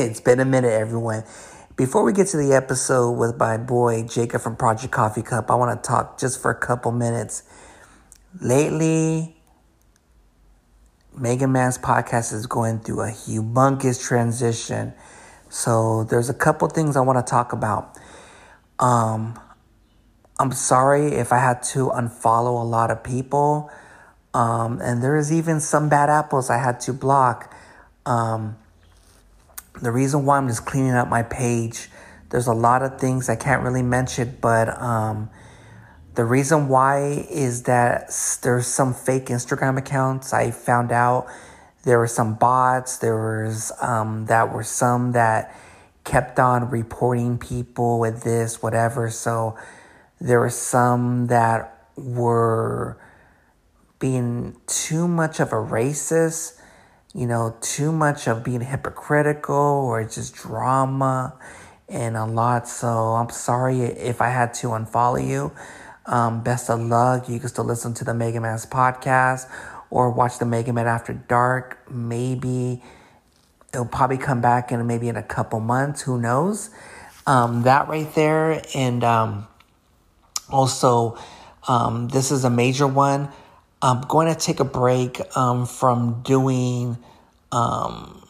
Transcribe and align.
it's 0.00 0.20
been 0.20 0.40
a 0.40 0.44
minute, 0.44 0.72
everyone. 0.72 1.24
Before 1.76 2.04
we 2.04 2.12
get 2.12 2.26
to 2.28 2.36
the 2.36 2.54
episode 2.54 3.12
with 3.12 3.36
my 3.36 3.58
boy 3.58 4.02
Jacob 4.04 4.40
from 4.40 4.56
Project 4.56 4.92
Coffee 4.92 5.22
Cup, 5.22 5.50
I 5.50 5.54
want 5.54 5.82
to 5.82 5.86
talk 5.86 6.18
just 6.18 6.40
for 6.40 6.50
a 6.50 6.54
couple 6.58 6.90
minutes. 6.90 7.42
Lately, 8.40 9.36
Mega 11.16 11.46
Man's 11.46 11.76
podcast 11.76 12.32
is 12.32 12.46
going 12.46 12.80
through 12.80 13.02
a 13.02 13.10
humongous 13.10 14.02
transition. 14.02 14.94
So 15.50 16.04
there's 16.04 16.30
a 16.30 16.34
couple 16.34 16.68
things 16.68 16.96
I 16.96 17.00
want 17.00 17.24
to 17.24 17.30
talk 17.30 17.52
about. 17.52 17.98
Um, 18.78 19.38
I'm 20.38 20.52
sorry 20.52 21.08
if 21.08 21.32
I 21.32 21.38
had 21.38 21.62
to 21.74 21.90
unfollow 21.90 22.60
a 22.60 22.64
lot 22.64 22.90
of 22.90 23.04
people. 23.04 23.70
Um, 24.32 24.80
and 24.80 25.02
there's 25.02 25.30
even 25.30 25.60
some 25.60 25.90
bad 25.90 26.08
apples 26.08 26.48
I 26.48 26.56
had 26.56 26.80
to 26.80 26.94
block. 26.94 27.54
Um, 28.06 28.56
the 29.82 29.90
reason 29.90 30.24
why 30.24 30.36
I'm 30.38 30.48
just 30.48 30.64
cleaning 30.64 30.92
up 30.92 31.08
my 31.08 31.22
page, 31.22 31.88
there's 32.30 32.46
a 32.46 32.52
lot 32.52 32.82
of 32.82 33.00
things 33.00 33.28
I 33.28 33.36
can't 33.36 33.62
really 33.62 33.82
mention, 33.82 34.38
but 34.40 34.68
um, 34.80 35.30
the 36.14 36.24
reason 36.24 36.68
why 36.68 37.26
is 37.30 37.64
that 37.64 38.12
there's 38.42 38.66
some 38.66 38.94
fake 38.94 39.26
Instagram 39.26 39.78
accounts. 39.78 40.32
I 40.32 40.50
found 40.50 40.92
out 40.92 41.26
there 41.84 41.98
were 41.98 42.06
some 42.06 42.34
bots. 42.34 42.98
There 42.98 43.44
was 43.44 43.72
um, 43.80 44.26
that 44.26 44.52
were 44.52 44.64
some 44.64 45.12
that 45.12 45.56
kept 46.04 46.38
on 46.38 46.70
reporting 46.70 47.38
people 47.38 47.98
with 47.98 48.22
this, 48.22 48.62
whatever. 48.62 49.10
So 49.10 49.56
there 50.20 50.40
were 50.40 50.50
some 50.50 51.28
that 51.28 51.86
were 51.96 52.98
being 53.98 54.56
too 54.66 55.06
much 55.06 55.40
of 55.40 55.52
a 55.52 55.56
racist, 55.56 56.59
you 57.14 57.26
know, 57.26 57.56
too 57.60 57.90
much 57.92 58.28
of 58.28 58.44
being 58.44 58.60
hypocritical 58.60 59.54
or 59.54 60.04
just 60.04 60.34
drama 60.34 61.34
and 61.88 62.16
a 62.16 62.24
lot. 62.24 62.68
So 62.68 62.88
I'm 62.88 63.30
sorry 63.30 63.80
if 63.80 64.20
I 64.20 64.28
had 64.28 64.54
to 64.54 64.68
unfollow 64.68 65.26
you. 65.26 65.52
Um, 66.06 66.42
best 66.42 66.70
of 66.70 66.80
luck. 66.80 67.28
You 67.28 67.38
can 67.38 67.48
still 67.48 67.64
listen 67.64 67.94
to 67.94 68.04
the 68.04 68.14
Mega 68.14 68.40
Man's 68.40 68.66
podcast 68.66 69.50
or 69.90 70.10
watch 70.10 70.38
the 70.38 70.46
Mega 70.46 70.72
Man 70.72 70.86
After 70.86 71.12
Dark. 71.12 71.78
Maybe 71.90 72.82
it'll 73.72 73.86
probably 73.86 74.18
come 74.18 74.40
back 74.40 74.72
in 74.72 74.86
maybe 74.86 75.08
in 75.08 75.16
a 75.16 75.22
couple 75.22 75.60
months. 75.60 76.02
Who 76.02 76.18
knows? 76.18 76.70
Um, 77.26 77.62
that 77.62 77.88
right 77.88 78.12
there. 78.14 78.62
And 78.74 79.04
um, 79.04 79.48
also, 80.48 81.18
um, 81.68 82.08
this 82.08 82.30
is 82.30 82.44
a 82.44 82.50
major 82.50 82.86
one. 82.86 83.30
I'm 83.82 84.02
going 84.02 84.32
to 84.32 84.38
take 84.38 84.60
a 84.60 84.64
break 84.64 85.20
um, 85.36 85.66
from 85.66 86.22
doing 86.22 86.98
um, 87.50 88.22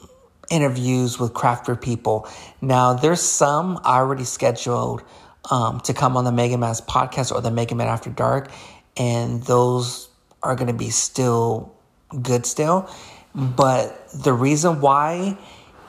interviews 0.51 1.19
with 1.19 1.35
craft 1.35 1.67
beer 1.67 1.77
people. 1.77 2.29
Now, 2.61 2.95
there's 2.95 3.21
some 3.21 3.81
I 3.85 3.99
already 3.99 4.25
scheduled 4.25 5.03
um, 5.51 5.81
to 5.81 5.95
come 5.95 6.17
on 6.17 6.25
the 6.25 6.33
Mega 6.33 6.57
Man's 6.57 6.81
podcast 6.81 7.33
or 7.33 7.41
the 7.41 7.51
Mega 7.51 7.75
Man 7.75 7.89
After 7.89 8.11
Dark, 8.11 8.51
and 8.97 9.43
those 9.43 10.09
are 10.43 10.55
going 10.55 10.69
to 10.69 10.73
be 10.73 10.91
still 10.91 11.75
good 12.23 12.47
still. 12.47 12.89
But 13.35 14.09
the 14.13 14.33
reason 14.33 14.81
why 14.81 15.39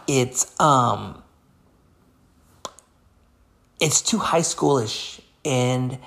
it's 0.08 0.59
um 0.59 1.22
it's 3.80 4.02
too 4.02 4.20
high 4.20 4.42
schoolish 4.42 5.22
and 5.44 5.98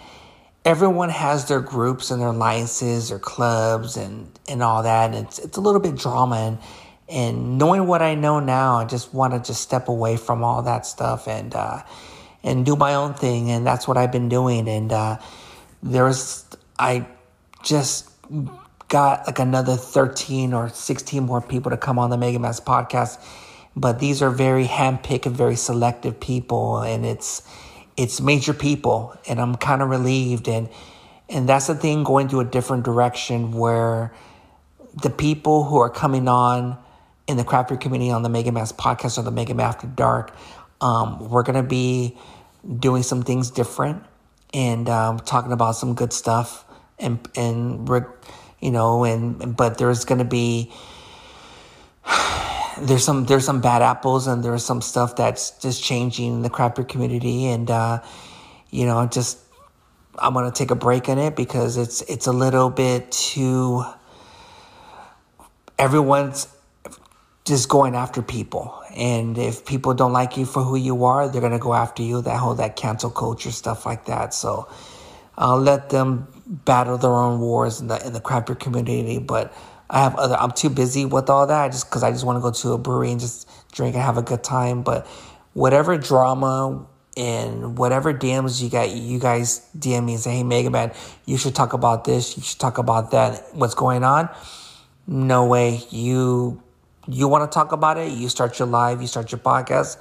everyone 0.65 1.11
has 1.11 1.47
their 1.47 1.61
groups 1.61 2.11
and 2.11 2.20
their 2.20 2.29
alliances 2.29 3.12
or 3.12 3.19
clubs 3.19 3.97
and, 3.97 4.31
and 4.48 4.62
all 4.62 4.83
that. 4.83 5.14
And 5.14 5.27
it's, 5.27 5.39
it's 5.39 5.57
a 5.58 5.61
little 5.61 5.80
bit 5.80 5.97
drama. 5.97 6.36
And, 6.36 6.58
and 7.08 7.58
knowing 7.58 7.86
what 7.86 8.01
I 8.01 8.14
know 8.14 8.41
now, 8.41 8.77
I 8.77 8.86
just 8.86 9.13
want 9.13 9.35
to 9.35 9.41
just 9.41 9.61
step 9.61 9.89
away 9.89 10.17
from 10.17 10.42
all 10.42 10.63
that 10.63 10.86
stuff 10.86 11.29
and, 11.29 11.55
uh, 11.55 11.83
and 12.42 12.64
do 12.64 12.77
my 12.77 12.95
own 12.95 13.13
thing. 13.14 13.51
And 13.51 13.67
that's 13.67 13.86
what 13.86 13.98
I've 13.98 14.13
been 14.13 14.30
doing. 14.30 14.69
And, 14.69 14.91
uh, 14.91 15.19
there's, 15.83 16.47
I 16.79 17.07
just 17.63 18.11
got 18.89 19.27
like 19.27 19.39
another 19.39 19.77
13 19.77 20.55
or 20.55 20.70
16 20.70 21.23
more 21.23 21.42
people 21.42 21.70
to 21.70 21.77
come 21.77 21.98
on 21.98 22.08
the 22.08 22.17
Mega 22.17 22.39
Man's 22.39 22.61
podcast. 22.61 23.23
But 23.77 23.98
these 23.98 24.23
are 24.23 24.30
very 24.30 24.64
handpicked 24.64 25.27
and 25.27 25.36
very 25.36 25.57
selective 25.57 26.20
people. 26.20 26.79
And 26.79 27.05
it's, 27.05 27.42
it's 27.96 28.20
major 28.20 28.52
people 28.52 29.16
and 29.28 29.40
I'm 29.40 29.56
kind 29.56 29.82
of 29.82 29.88
relieved. 29.88 30.48
And 30.48 30.68
and 31.28 31.48
that's 31.48 31.68
the 31.68 31.74
thing 31.74 32.05
going 32.05 32.28
to 32.28 32.40
a 32.40 32.44
different 32.44 32.84
direction 32.84 33.52
where 33.52 34.12
the 35.02 35.10
people 35.10 35.64
who 35.64 35.78
are 35.78 35.90
coming 35.90 36.28
on 36.28 36.78
in 37.27 37.36
the 37.36 37.44
craft 37.44 37.70
beer 37.70 37.78
community 37.78 38.10
on 38.10 38.22
the 38.22 38.28
Mega 38.28 38.52
Man's 38.52 38.72
podcast 38.72 39.18
or 39.18 39.22
the 39.22 39.30
Mega 39.30 39.55
Man's 39.55 39.77
After 39.77 39.86
Dark, 39.86 40.34
um, 40.80 41.30
we're 41.30 41.42
gonna 41.42 41.62
be 41.62 42.16
doing 42.78 43.02
some 43.02 43.22
things 43.22 43.50
different 43.50 44.05
and 44.52 44.88
um, 44.88 45.18
talking 45.18 45.52
about 45.52 45.72
some 45.72 45.94
good 45.94 46.12
stuff 46.12 46.64
and 46.98 47.26
and 47.36 47.88
you 48.61 48.70
know 48.70 49.05
and 49.05 49.56
but 49.56 49.78
there's 49.78 50.05
gonna 50.05 50.24
be 50.24 50.72
there's 52.80 53.05
some 53.05 53.24
there's 53.24 53.45
some 53.45 53.61
bad 53.61 53.83
apples 53.83 54.27
and 54.27 54.42
there's 54.42 54.64
some 54.64 54.80
stuff 54.80 55.17
that's 55.17 55.51
just 55.58 55.83
changing 55.83 56.42
the 56.42 56.51
craft 56.51 56.77
beer 56.77 56.85
community 56.85 57.46
and 57.46 57.70
uh, 57.70 58.02
you 58.70 58.86
know 58.86 59.07
just 59.07 59.39
I'm 60.18 60.35
gonna 60.35 60.52
take 60.52 60.70
a 60.70 60.77
break 60.77 61.08
on 61.08 61.18
it 61.18 61.36
because 61.36 61.77
it's 61.77 62.02
it's 62.02 62.27
a 62.27 62.33
little 62.33 62.70
bit 62.70 63.11
too 63.11 63.85
everyone's 65.79 66.48
just 67.45 67.68
going 67.68 67.95
after 67.95 68.23
people. 68.23 68.80
And 68.96 69.36
if 69.36 69.67
people 69.67 69.92
don't 69.92 70.12
like 70.12 70.36
you 70.36 70.46
for 70.46 70.62
who 70.62 70.77
you 70.77 71.05
are 71.05 71.29
they're 71.29 71.42
gonna 71.42 71.58
go 71.58 71.74
after 71.74 72.02
you 72.02 72.23
that 72.23 72.39
whole 72.39 72.55
that 72.55 72.77
cancel 72.77 73.11
culture 73.11 73.51
stuff 73.51 73.86
like 73.86 74.06
that. 74.06 74.35
So 74.35 74.68
I'll 75.36 75.61
let 75.61 75.91
them 75.91 76.29
battle 76.46 76.96
their 76.96 77.11
own 77.11 77.41
wars 77.41 77.80
in 77.80 77.89
the 77.89 78.05
in 78.06 78.12
the 78.12 78.20
craft 78.20 78.46
beer 78.46 78.56
community 78.56 79.18
but 79.18 79.52
I 79.90 80.02
have 80.02 80.14
other. 80.17 80.36
I'm 80.36 80.50
too 80.52 80.70
busy 80.70 81.05
with 81.05 81.28
all 81.28 81.46
that 81.46 81.72
just 81.72 81.89
because 81.89 82.02
I 82.02 82.11
just 82.11 82.24
want 82.24 82.36
to 82.36 82.40
go 82.40 82.50
to 82.50 82.72
a 82.72 82.78
brewery 82.78 83.11
and 83.11 83.20
just 83.20 83.48
drink 83.72 83.95
and 83.95 84.02
have 84.02 84.17
a 84.17 84.22
good 84.22 84.42
time. 84.42 84.83
But 84.83 85.06
whatever 85.52 85.96
drama 85.98 86.86
and 87.17 87.78
whatever 87.78 88.12
DMs 88.12 88.62
you 88.62 88.70
got, 88.70 88.90
you 88.90 89.18
guys 89.18 89.67
DM 89.78 90.06
me 90.06 90.14
and 90.14 90.23
say, 90.23 90.36
"Hey, 90.36 90.42
Mega 90.42 90.70
Man, 90.70 90.92
you 91.27 91.36
should 91.36 91.55
talk 91.55 91.73
about 91.73 92.05
this. 92.05 92.36
You 92.36 92.42
should 92.42 92.58
talk 92.58 92.78
about 92.78 93.11
that. 93.11 93.55
What's 93.55 93.74
going 93.74 94.05
on?" 94.05 94.28
No 95.06 95.46
way. 95.46 95.83
You 95.90 96.62
you 97.06 97.28
want 97.28 97.50
to 97.50 97.55
talk 97.55 97.73
about 97.73 97.98
it? 97.98 98.12
You 98.12 98.28
start 98.28 98.58
your 98.58 98.68
live. 98.68 99.00
You 99.00 99.06
start 99.06 99.30
your 99.30 99.39
podcast. 99.39 99.98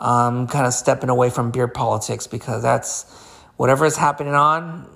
I'm 0.00 0.48
kind 0.48 0.66
of 0.66 0.72
stepping 0.72 1.10
away 1.10 1.30
from 1.30 1.50
beer 1.50 1.68
politics 1.68 2.26
because 2.26 2.62
that's 2.62 3.04
whatever 3.56 3.84
is 3.84 3.96
happening 3.96 4.34
on 4.34 4.88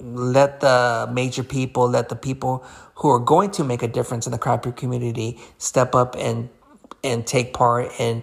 let 0.00 0.60
the 0.60 1.08
major 1.12 1.42
people, 1.42 1.88
let 1.88 2.08
the 2.08 2.16
people 2.16 2.64
who 2.96 3.08
are 3.08 3.18
going 3.18 3.50
to 3.52 3.64
make 3.64 3.82
a 3.82 3.88
difference 3.88 4.26
in 4.26 4.32
the 4.32 4.38
craft 4.38 4.64
beer 4.64 4.72
community 4.72 5.38
step 5.58 5.94
up 5.94 6.16
and 6.18 6.48
and 7.02 7.26
take 7.26 7.54
part 7.54 7.90
and 7.98 8.22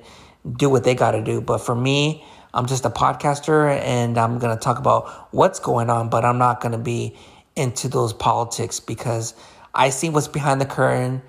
do 0.55 0.69
what 0.69 0.83
they 0.83 0.93
got 0.93 1.11
to 1.11 1.23
do. 1.23 1.41
But 1.41 1.59
for 1.59 1.75
me, 1.75 2.23
I'm 2.53 2.65
just 2.67 2.85
a 2.85 2.89
podcaster 2.89 3.69
and 3.79 4.17
I'm 4.17 4.39
going 4.39 4.55
to 4.55 4.61
talk 4.61 4.79
about 4.79 5.33
what's 5.33 5.59
going 5.59 5.89
on, 5.89 6.09
but 6.09 6.23
I'm 6.23 6.37
not 6.37 6.61
going 6.61 6.71
to 6.71 6.77
be 6.77 7.15
into 7.55 7.87
those 7.87 8.13
politics 8.13 8.79
because 8.79 9.33
I 9.73 9.89
see 9.89 10.09
what's 10.09 10.27
behind 10.27 10.61
the 10.61 10.65
curtain 10.65 11.21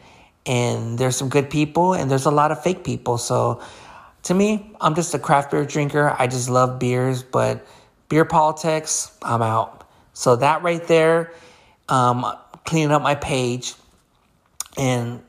and 0.46 0.98
there's 0.98 1.16
some 1.16 1.28
good 1.28 1.50
people 1.50 1.94
and 1.94 2.10
there's 2.10 2.26
a 2.26 2.30
lot 2.30 2.52
of 2.52 2.62
fake 2.62 2.84
people. 2.84 3.18
So 3.18 3.62
to 4.24 4.34
me, 4.34 4.74
I'm 4.80 4.94
just 4.94 5.14
a 5.14 5.18
craft 5.18 5.50
beer 5.50 5.64
drinker. 5.64 6.14
I 6.18 6.26
just 6.26 6.48
love 6.48 6.78
beers, 6.78 7.22
but 7.22 7.66
beer 8.08 8.24
politics, 8.24 9.16
I'm 9.22 9.42
out. 9.42 9.77
So 10.18 10.34
that 10.34 10.64
right 10.64 10.84
there, 10.88 11.32
um, 11.88 12.26
cleaning 12.64 12.90
up 12.90 13.02
my 13.02 13.14
page. 13.14 13.74
And 14.76 15.22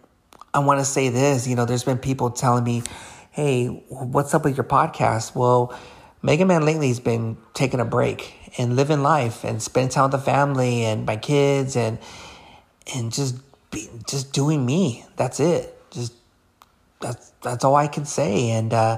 I 0.51 0.59
want 0.59 0.79
to 0.79 0.85
say 0.85 1.09
this, 1.09 1.45
you 1.47 1.55
know, 1.55 1.65
there's 1.65 1.83
been 1.83 1.99
people 1.99 2.31
telling 2.31 2.63
me, 2.63 2.81
hey, 3.29 3.67
what's 3.67 4.33
up 4.33 4.45
with 4.45 4.57
your 4.57 4.63
podcast? 4.63 5.35
Well, 5.35 5.77
Mega 6.23 6.43
Man 6.43 6.65
lately 6.65 6.87
has 6.87 6.99
been 6.99 7.37
taking 7.53 7.79
a 7.79 7.85
break 7.85 8.33
and 8.57 8.75
living 8.75 9.03
life 9.03 9.43
and 9.43 9.61
spending 9.61 9.91
time 9.91 10.05
with 10.05 10.13
the 10.13 10.17
family 10.17 10.85
and 10.85 11.05
my 11.05 11.17
kids 11.17 11.75
and 11.75 11.99
and 12.95 13.13
just 13.13 13.35
be, 13.69 13.87
just 14.07 14.33
doing 14.33 14.65
me. 14.65 15.05
That's 15.17 15.39
it. 15.39 15.71
Just 15.91 16.13
that's 16.99 17.29
that's 17.43 17.63
all 17.63 17.75
I 17.75 17.85
can 17.85 18.05
say. 18.05 18.49
And 18.49 18.73
uh, 18.73 18.97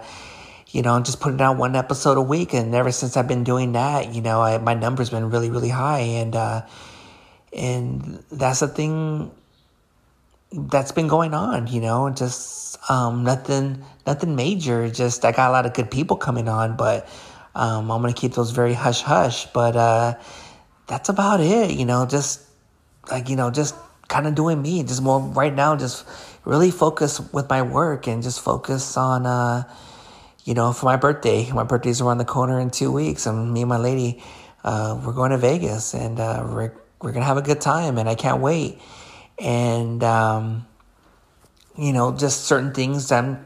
you 0.72 0.82
know, 0.82 1.00
just 1.02 1.20
putting 1.20 1.42
out 1.42 1.58
one 1.58 1.76
episode 1.76 2.18
a 2.18 2.22
week. 2.22 2.54
And 2.54 2.74
ever 2.74 2.92
since 2.92 3.18
I've 3.18 3.28
been 3.28 3.44
doing 3.44 3.74
that, 3.74 4.14
you 4.14 4.22
know, 4.22 4.42
I, 4.42 4.58
my 4.58 4.74
number's 4.74 5.10
been 5.10 5.30
really, 5.30 5.50
really 5.50 5.70
high. 5.70 6.00
And, 6.00 6.36
uh, 6.36 6.62
and 7.54 8.24
that's 8.32 8.62
the 8.62 8.68
thing 8.68 9.32
that's 10.52 10.92
been 10.92 11.08
going 11.08 11.34
on, 11.34 11.68
you 11.68 11.82
know, 11.82 12.10
just, 12.10 12.78
um, 12.90 13.24
nothing, 13.24 13.84
nothing 14.08 14.36
major. 14.36 14.90
Just, 14.90 15.26
I 15.26 15.32
got 15.32 15.50
a 15.50 15.52
lot 15.52 15.66
of 15.66 15.74
good 15.74 15.92
people 15.92 16.18
coming 16.18 16.48
on, 16.48 16.76
but, 16.78 17.08
um, 17.56 17.92
I'm 17.92 18.02
going 18.02 18.14
to 18.14 18.20
keep 18.20 18.34
those 18.34 18.52
very 18.52 18.74
hush 18.74 19.02
hush. 19.02 19.46
But, 19.48 19.76
uh, 19.76 20.16
that's 20.88 21.10
about 21.10 21.40
it, 21.40 21.72
you 21.72 21.86
know, 21.86 22.06
just 22.06 22.42
like, 23.10 23.30
you 23.30 23.36
know, 23.36 23.50
just 23.50 23.76
kind 24.10 24.28
of 24.28 24.36
doing 24.36 24.62
me, 24.62 24.84
just 24.84 25.02
more 25.02 25.22
right 25.22 25.54
now, 25.54 25.76
just 25.76 26.06
really 26.44 26.72
focus 26.72 27.22
with 27.32 27.50
my 27.50 27.62
work 27.62 28.08
and 28.08 28.24
just 28.24 28.42
focus 28.42 28.98
on, 28.98 29.26
uh, 29.26 29.64
you 30.44 30.54
know, 30.54 30.74
for 30.74 30.86
my 30.86 30.96
birthday. 30.96 31.52
My 31.52 31.64
birthday's 31.64 32.02
around 32.02 32.18
the 32.18 32.26
corner 32.26 32.60
in 32.60 32.70
two 32.70 32.92
weeks, 32.92 33.26
and 33.26 33.54
me 33.54 33.62
and 33.62 33.70
my 33.70 33.78
lady, 33.78 34.24
uh, 34.64 35.00
we're 35.06 35.14
going 35.14 35.32
to 35.32 35.38
Vegas, 35.38 35.94
and 35.94 36.20
uh, 36.20 36.44
we're 36.48 36.74
we're 37.02 37.12
gonna 37.12 37.26
have 37.26 37.38
a 37.38 37.42
good 37.42 37.62
time, 37.62 37.98
and 37.98 38.08
I 38.08 38.16
can't 38.16 38.42
wait. 38.42 38.80
And 39.40 40.04
um, 40.04 40.68
you 41.78 41.94
know, 41.94 42.12
just 42.16 42.46
certain 42.46 42.74
things 42.74 43.12
I'm 43.12 43.46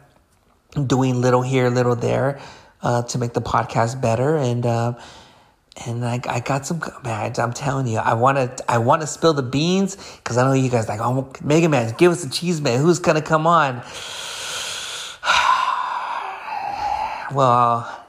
doing, 0.87 1.21
little 1.21 1.41
here, 1.41 1.69
little 1.69 1.95
there, 1.95 2.39
uh, 2.81 3.03
to 3.03 3.17
make 3.17 3.33
the 3.33 3.41
podcast 3.41 4.01
better, 4.01 4.37
and 4.37 4.65
uh, 4.65 4.93
and 5.85 6.05
I, 6.05 6.21
I 6.27 6.39
got 6.39 6.65
some 6.65 6.81
man. 7.03 7.33
I'm 7.37 7.53
telling 7.53 7.87
you, 7.87 7.97
I 7.97 8.13
want 8.13 8.37
to 8.37 8.71
I 8.71 8.77
want 8.77 9.01
to 9.01 9.07
spill 9.07 9.33
the 9.33 9.43
beans 9.43 9.95
because 10.17 10.37
I 10.37 10.43
know 10.43 10.53
you 10.53 10.69
guys 10.69 10.87
like 10.87 11.01
oh 11.01 11.31
Mega 11.43 11.67
Man, 11.67 11.93
give 11.97 12.11
us 12.11 12.23
a 12.23 12.29
cheese 12.29 12.61
man. 12.61 12.79
Who's 12.79 12.99
gonna 12.99 13.21
come 13.21 13.47
on? 13.47 13.83
Well, 17.33 18.05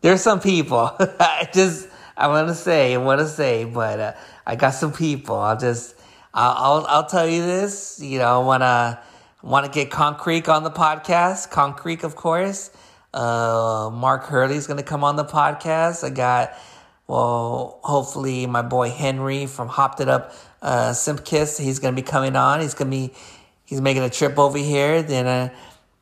there's 0.00 0.22
some 0.22 0.40
people. 0.40 0.90
I 1.00 1.48
just 1.52 1.88
I 2.16 2.28
want 2.28 2.48
to 2.48 2.54
say 2.54 2.94
I 2.94 2.98
want 2.98 3.20
to 3.20 3.28
say, 3.28 3.64
but 3.64 4.00
uh, 4.00 4.12
I 4.46 4.56
got 4.56 4.70
some 4.70 4.92
people. 4.92 5.36
I'll 5.36 5.58
just 5.58 5.94
I'll, 6.34 6.52
I'll 6.56 6.86
I'll 6.86 7.06
tell 7.06 7.28
you 7.28 7.42
this. 7.42 8.00
You 8.02 8.18
know, 8.18 8.40
I 8.40 8.44
wanna 8.44 9.00
want 9.42 9.66
to 9.66 9.72
get 9.72 9.90
Concrete 9.90 10.48
on 10.48 10.64
the 10.64 10.70
podcast. 10.70 11.50
Concrete, 11.50 12.04
of 12.04 12.16
course. 12.16 12.70
Uh, 13.12 13.90
Mark 13.92 14.24
Hurley's 14.24 14.66
gonna 14.66 14.82
come 14.82 15.04
on 15.04 15.16
the 15.16 15.24
podcast. 15.24 16.04
I 16.04 16.10
got 16.10 16.52
well, 17.06 17.80
hopefully 17.82 18.46
my 18.46 18.62
boy 18.62 18.90
Henry 18.90 19.46
from 19.46 19.66
Hopped 19.66 20.00
It 20.00 20.08
Up 20.08 20.32
uh, 20.62 20.94
Kiss, 21.24 21.58
he's 21.58 21.78
gonna 21.78 21.96
be 21.96 22.02
coming 22.02 22.36
on. 22.36 22.60
He's 22.60 22.74
gonna 22.74 22.90
be 22.90 23.12
he's 23.64 23.80
making 23.80 24.02
a 24.02 24.10
trip 24.10 24.38
over 24.38 24.58
here. 24.58 25.02
Then 25.02 25.26
uh, 25.26 25.50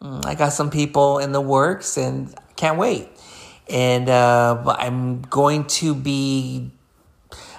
mm, 0.02 0.24
I 0.26 0.34
got 0.34 0.52
some 0.52 0.70
people 0.70 1.18
in 1.18 1.32
the 1.32 1.40
works 1.40 1.96
and 1.96 2.34
can't 2.58 2.76
wait. 2.76 3.08
And 3.70 4.08
uh, 4.08 4.76
I'm 4.78 5.22
going 5.22 5.64
to 5.66 5.94
be. 5.94 6.70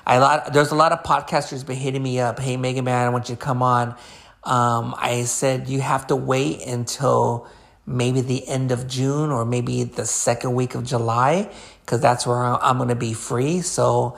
I 0.05 0.17
lot 0.17 0.53
there's 0.53 0.71
a 0.71 0.75
lot 0.75 0.91
of 0.91 1.03
podcasters 1.03 1.65
been 1.65 1.77
hitting 1.77 2.03
me 2.03 2.19
up. 2.19 2.39
Hey, 2.39 2.57
Mega 2.57 2.81
Man, 2.81 3.07
I 3.07 3.09
want 3.09 3.29
you 3.29 3.35
to 3.35 3.41
come 3.41 3.63
on. 3.63 3.95
Um, 4.43 4.95
I 4.97 5.23
said 5.23 5.67
you 5.67 5.81
have 5.81 6.07
to 6.07 6.15
wait 6.15 6.65
until 6.65 7.47
maybe 7.85 8.21
the 8.21 8.47
end 8.47 8.71
of 8.71 8.87
June 8.87 9.29
or 9.31 9.45
maybe 9.45 9.83
the 9.83 10.05
second 10.05 10.55
week 10.55 10.75
of 10.75 10.83
July 10.83 11.51
because 11.81 12.01
that's 12.01 12.25
where 12.25 12.37
I'm 12.37 12.77
going 12.77 12.89
to 12.89 12.95
be 12.95 13.13
free. 13.13 13.61
So, 13.61 14.17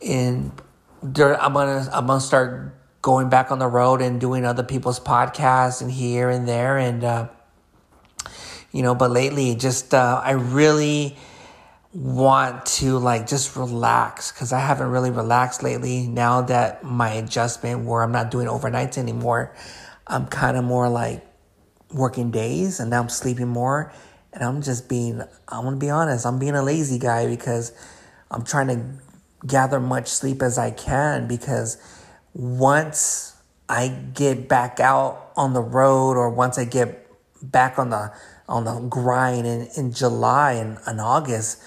in 0.00 0.52
I'm 1.02 1.52
gonna 1.52 1.88
I'm 1.92 2.06
gonna 2.06 2.20
start 2.20 2.74
going 3.02 3.28
back 3.28 3.52
on 3.52 3.58
the 3.58 3.68
road 3.68 4.00
and 4.00 4.18
doing 4.18 4.46
other 4.46 4.62
people's 4.62 4.98
podcasts 4.98 5.82
and 5.82 5.90
here 5.90 6.30
and 6.30 6.48
there 6.48 6.78
and 6.78 7.04
uh, 7.04 7.28
you 8.74 8.82
know. 8.82 8.94
But 8.94 9.10
lately, 9.10 9.54
just 9.54 9.94
uh, 9.94 10.20
I 10.22 10.32
really 10.32 11.16
want 11.94 12.66
to 12.66 12.98
like 12.98 13.26
just 13.26 13.54
relax 13.54 14.32
because 14.32 14.52
I 14.52 14.58
haven't 14.58 14.90
really 14.90 15.10
relaxed 15.10 15.62
lately. 15.62 16.08
Now 16.08 16.42
that 16.42 16.82
my 16.82 17.12
adjustment 17.12 17.86
where 17.86 18.02
I'm 18.02 18.12
not 18.12 18.30
doing 18.32 18.48
overnights 18.48 18.98
anymore, 18.98 19.54
I'm 20.06 20.26
kind 20.26 20.56
of 20.56 20.64
more 20.64 20.88
like 20.88 21.24
working 21.92 22.32
days 22.32 22.80
and 22.80 22.90
now 22.90 23.00
I'm 23.00 23.08
sleeping 23.08 23.48
more 23.48 23.92
and 24.32 24.42
I'm 24.42 24.60
just 24.60 24.88
being, 24.88 25.22
I'm 25.48 25.64
gonna 25.64 25.76
be 25.76 25.88
honest, 25.90 26.26
I'm 26.26 26.40
being 26.40 26.56
a 26.56 26.62
lazy 26.62 26.98
guy 26.98 27.28
because 27.28 27.72
I'm 28.30 28.44
trying 28.44 28.66
to 28.66 29.46
gather 29.46 29.78
much 29.78 30.08
sleep 30.08 30.42
as 30.42 30.58
I 30.58 30.72
can 30.72 31.28
because 31.28 31.78
once 32.32 33.36
I 33.68 33.88
get 33.88 34.48
back 34.48 34.80
out 34.80 35.30
on 35.36 35.52
the 35.52 35.62
road 35.62 36.16
or 36.16 36.28
once 36.30 36.58
I 36.58 36.64
get 36.64 37.06
back 37.40 37.78
on 37.78 37.90
the 37.90 38.12
on 38.48 38.64
the 38.64 38.78
grind 38.80 39.46
in, 39.46 39.68
in 39.76 39.92
July 39.92 40.52
and, 40.52 40.78
and 40.86 41.00
August, 41.00 41.62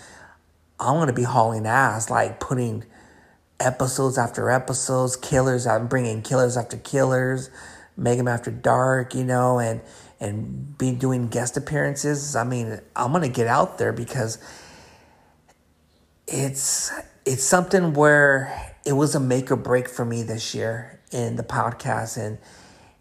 I'm 0.79 0.95
gonna 0.95 1.13
be 1.13 1.24
hauling 1.24 1.65
ass, 1.65 2.09
like 2.09 2.39
putting 2.39 2.83
episodes 3.59 4.18
after 4.18 4.50
episodes, 4.51 5.15
killers. 5.15 5.65
I'm 5.65 5.88
bringing 5.88 6.21
killers 6.21 6.56
after 6.56 6.77
killers, 6.77 7.50
Mega 7.95 8.24
Man 8.24 8.33
After 8.33 8.51
Dark, 8.51 9.15
you 9.15 9.24
know, 9.24 9.59
and 9.59 9.81
and 10.19 10.77
be 10.77 10.91
doing 10.91 11.27
guest 11.27 11.57
appearances. 11.57 12.35
I 12.35 12.44
mean, 12.44 12.80
I'm 12.95 13.12
gonna 13.12 13.30
get 13.30 13.47
out 13.47 13.77
there 13.77 13.91
because 13.91 14.38
it's 16.27 16.91
it's 17.25 17.44
something 17.44 17.94
where 17.94 18.75
it 18.85 18.94
was 18.94 19.15
a 19.15 19.19
make 19.19 19.51
or 19.51 19.56
break 19.56 19.89
for 19.89 20.06
me 20.06 20.23
this 20.23 20.53
year 20.53 21.00
in 21.12 21.35
the 21.35 21.44
podcast 21.44 22.18
and 22.18 22.38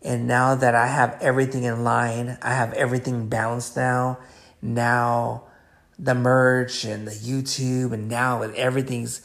and 0.07 0.29
now 0.29 0.55
that 0.55 0.77
I 0.77 0.87
have 0.87 1.19
everything 1.21 1.65
in 1.65 1.83
line, 1.83 2.39
I 2.41 2.55
have 2.55 2.73
everything 2.75 3.29
balanced 3.29 3.77
now. 3.77 4.21
Now 4.63 5.43
the 5.99 6.15
merch 6.15 6.85
and 6.85 7.09
the 7.09 7.11
YouTube 7.11 7.93
and 7.93 8.09
now 8.09 8.43
and 8.43 8.55
everything's 8.55 9.23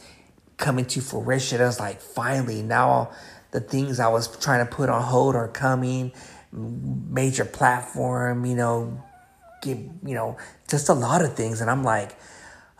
coming 0.56 0.84
to 0.86 1.00
fruition. 1.00 1.60
I 1.60 1.66
was 1.66 1.78
like, 1.78 2.00
finally, 2.00 2.62
now 2.62 3.12
the 3.52 3.60
things 3.60 4.00
I 4.00 4.08
was 4.08 4.36
trying 4.38 4.66
to 4.66 4.74
put 4.74 4.88
on 4.88 5.02
hold 5.02 5.36
are 5.36 5.46
coming 5.46 6.10
major 6.50 7.44
platform, 7.44 8.44
you 8.44 8.56
know, 8.56 9.04
give, 9.62 9.78
you 9.78 10.14
know, 10.16 10.36
just 10.68 10.88
a 10.88 10.94
lot 10.94 11.24
of 11.24 11.34
things. 11.34 11.60
And 11.60 11.70
I'm 11.70 11.84
like, 11.84 12.16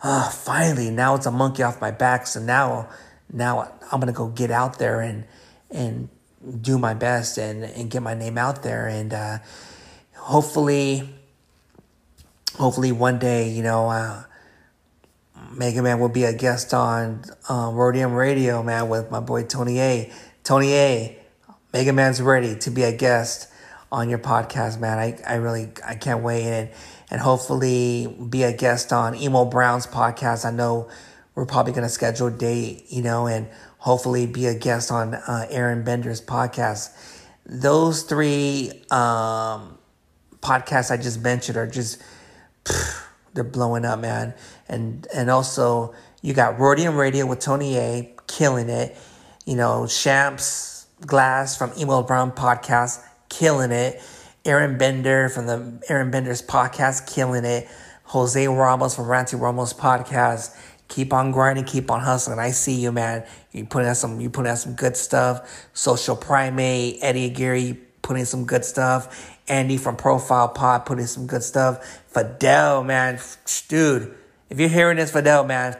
oh, 0.03 0.29
finally, 0.29 0.91
now 0.91 1.15
it's 1.15 1.25
a 1.25 1.31
monkey 1.31 1.63
off 1.63 1.79
my 1.79 1.91
back. 1.91 2.27
So 2.27 2.41
now, 2.41 2.89
now 3.31 3.71
I'm 3.93 4.01
going 4.01 4.13
to 4.13 4.17
go 4.17 4.27
get 4.27 4.51
out 4.51 4.77
there 4.77 4.99
and, 4.99 5.23
and 5.71 6.09
do 6.61 6.77
my 6.77 6.93
best 6.93 7.37
and, 7.37 7.63
and 7.63 7.89
get 7.89 8.01
my 8.01 8.13
name 8.13 8.37
out 8.37 8.63
there. 8.63 8.87
And, 8.87 9.13
uh, 9.13 9.37
hopefully, 10.15 11.09
hopefully 12.57 12.91
one 12.91 13.19
day, 13.19 13.49
you 13.49 13.63
know, 13.63 13.89
uh, 13.89 14.23
Mega 15.51 15.81
Man 15.81 15.99
will 15.99 16.09
be 16.09 16.23
a 16.23 16.33
guest 16.33 16.73
on 16.73 17.23
um, 17.49 17.75
Rhodium 17.75 18.13
Radio, 18.13 18.63
man, 18.63 18.89
with 18.89 19.11
my 19.11 19.19
boy 19.19 19.43
Tony 19.43 19.79
A. 19.79 20.11
Tony 20.43 20.73
A. 20.73 21.19
Mega 21.73 21.93
Man's 21.93 22.21
ready 22.21 22.55
to 22.55 22.71
be 22.71 22.83
a 22.83 22.95
guest 22.95 23.49
on 23.91 24.09
your 24.09 24.19
podcast, 24.19 24.79
man. 24.79 24.97
I, 24.97 25.17
I 25.27 25.35
really 25.35 25.71
I 25.85 25.95
can't 25.95 26.23
wait 26.23 26.43
and 26.43 26.69
and 27.11 27.21
hopefully 27.21 28.07
be 28.29 28.43
a 28.43 28.53
guest 28.53 28.91
on 28.91 29.15
Emo 29.15 29.45
Brown's 29.45 29.85
podcast. 29.85 30.45
I 30.45 30.51
know 30.51 30.89
we're 31.35 31.45
probably 31.45 31.73
gonna 31.73 31.89
schedule 31.89 32.27
a 32.27 32.31
date, 32.31 32.85
you 32.89 33.01
know, 33.01 33.27
and 33.27 33.47
hopefully 33.83 34.25
be 34.25 34.45
a 34.45 34.55
guest 34.55 34.91
on 34.93 35.13
uh, 35.13 35.45
Aaron 35.49 35.83
Bender's 35.83 36.21
podcast. 36.21 36.89
Those 37.45 38.03
three 38.03 38.71
um, 38.89 39.77
podcasts 40.39 40.89
I 40.89 40.95
just 40.95 41.21
mentioned 41.21 41.57
are 41.57 41.67
just 41.67 42.01
pff, 42.63 43.03
they're 43.33 43.43
blowing 43.43 43.83
up, 43.83 43.99
man. 43.99 44.35
And 44.69 45.05
and 45.13 45.29
also 45.29 45.93
you 46.21 46.33
got 46.33 46.59
Rhodium 46.59 46.95
Radio 46.95 47.25
with 47.25 47.39
Tony 47.39 47.75
A 47.77 48.15
killing 48.27 48.69
it. 48.69 48.97
You 49.45 49.57
know, 49.57 49.85
Shamps 49.85 50.87
Glass 51.05 51.57
from 51.57 51.73
Emo 51.77 52.03
Brown 52.03 52.31
podcast 52.31 53.03
killing 53.27 53.73
it. 53.73 54.01
Aaron 54.45 54.77
Bender 54.77 55.27
from 55.27 55.45
the 55.45 55.83
Aaron 55.89 56.09
Bender's 56.09 56.41
podcast, 56.41 57.13
killing 57.13 57.43
it. 57.43 57.67
Jose 58.05 58.47
Ramos 58.47 58.95
from 58.95 59.05
Ranty 59.07 59.39
Ramos 59.39 59.73
podcast. 59.73 60.55
Keep 60.93 61.11
on 61.11 61.31
grinding, 61.31 61.65
keep 61.65 61.89
on 61.89 62.01
hustling. 62.01 62.37
I 62.37 62.51
see 62.51 62.75
you, 62.75 62.91
man. 62.91 63.25
You 63.51 63.65
putting 63.65 63.89
out 63.89 63.97
some, 63.97 64.21
you 64.21 64.31
out 64.45 64.59
some 64.59 64.75
good 64.75 64.95
stuff. 64.95 65.67
Social 65.73 66.15
Primate, 66.15 66.99
Eddie 67.01 67.31
Aguirre 67.31 67.79
putting 68.03 68.25
some 68.25 68.45
good 68.45 68.63
stuff. 68.63 69.35
Andy 69.47 69.77
from 69.77 69.95
Profile 69.95 70.49
Pod 70.49 70.85
putting 70.85 71.07
some 71.07 71.25
good 71.25 71.41
stuff. 71.41 71.83
Fidel, 72.09 72.83
man, 72.83 73.19
dude. 73.67 74.13
If 74.51 74.59
you're 74.59 74.69
hearing 74.69 74.97
this, 74.97 75.11
Fidel, 75.11 75.45
man, 75.45 75.75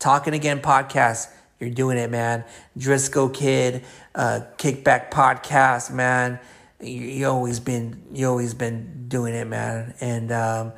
talking 0.00 0.34
again 0.34 0.60
podcast. 0.60 1.28
You're 1.60 1.70
doing 1.70 1.96
it, 1.96 2.10
man. 2.10 2.44
Driscoll 2.76 3.28
Kid, 3.28 3.84
uh, 4.16 4.40
Kickback 4.58 5.12
Podcast, 5.12 5.92
man 5.92 6.40
you, 6.80 7.00
you 7.00 7.26
always 7.26 7.60
been 7.60 8.02
you 8.12 8.28
always 8.28 8.54
been 8.54 9.06
doing 9.08 9.34
it, 9.34 9.46
man. 9.46 9.94
And 10.00 10.32
um, 10.32 10.72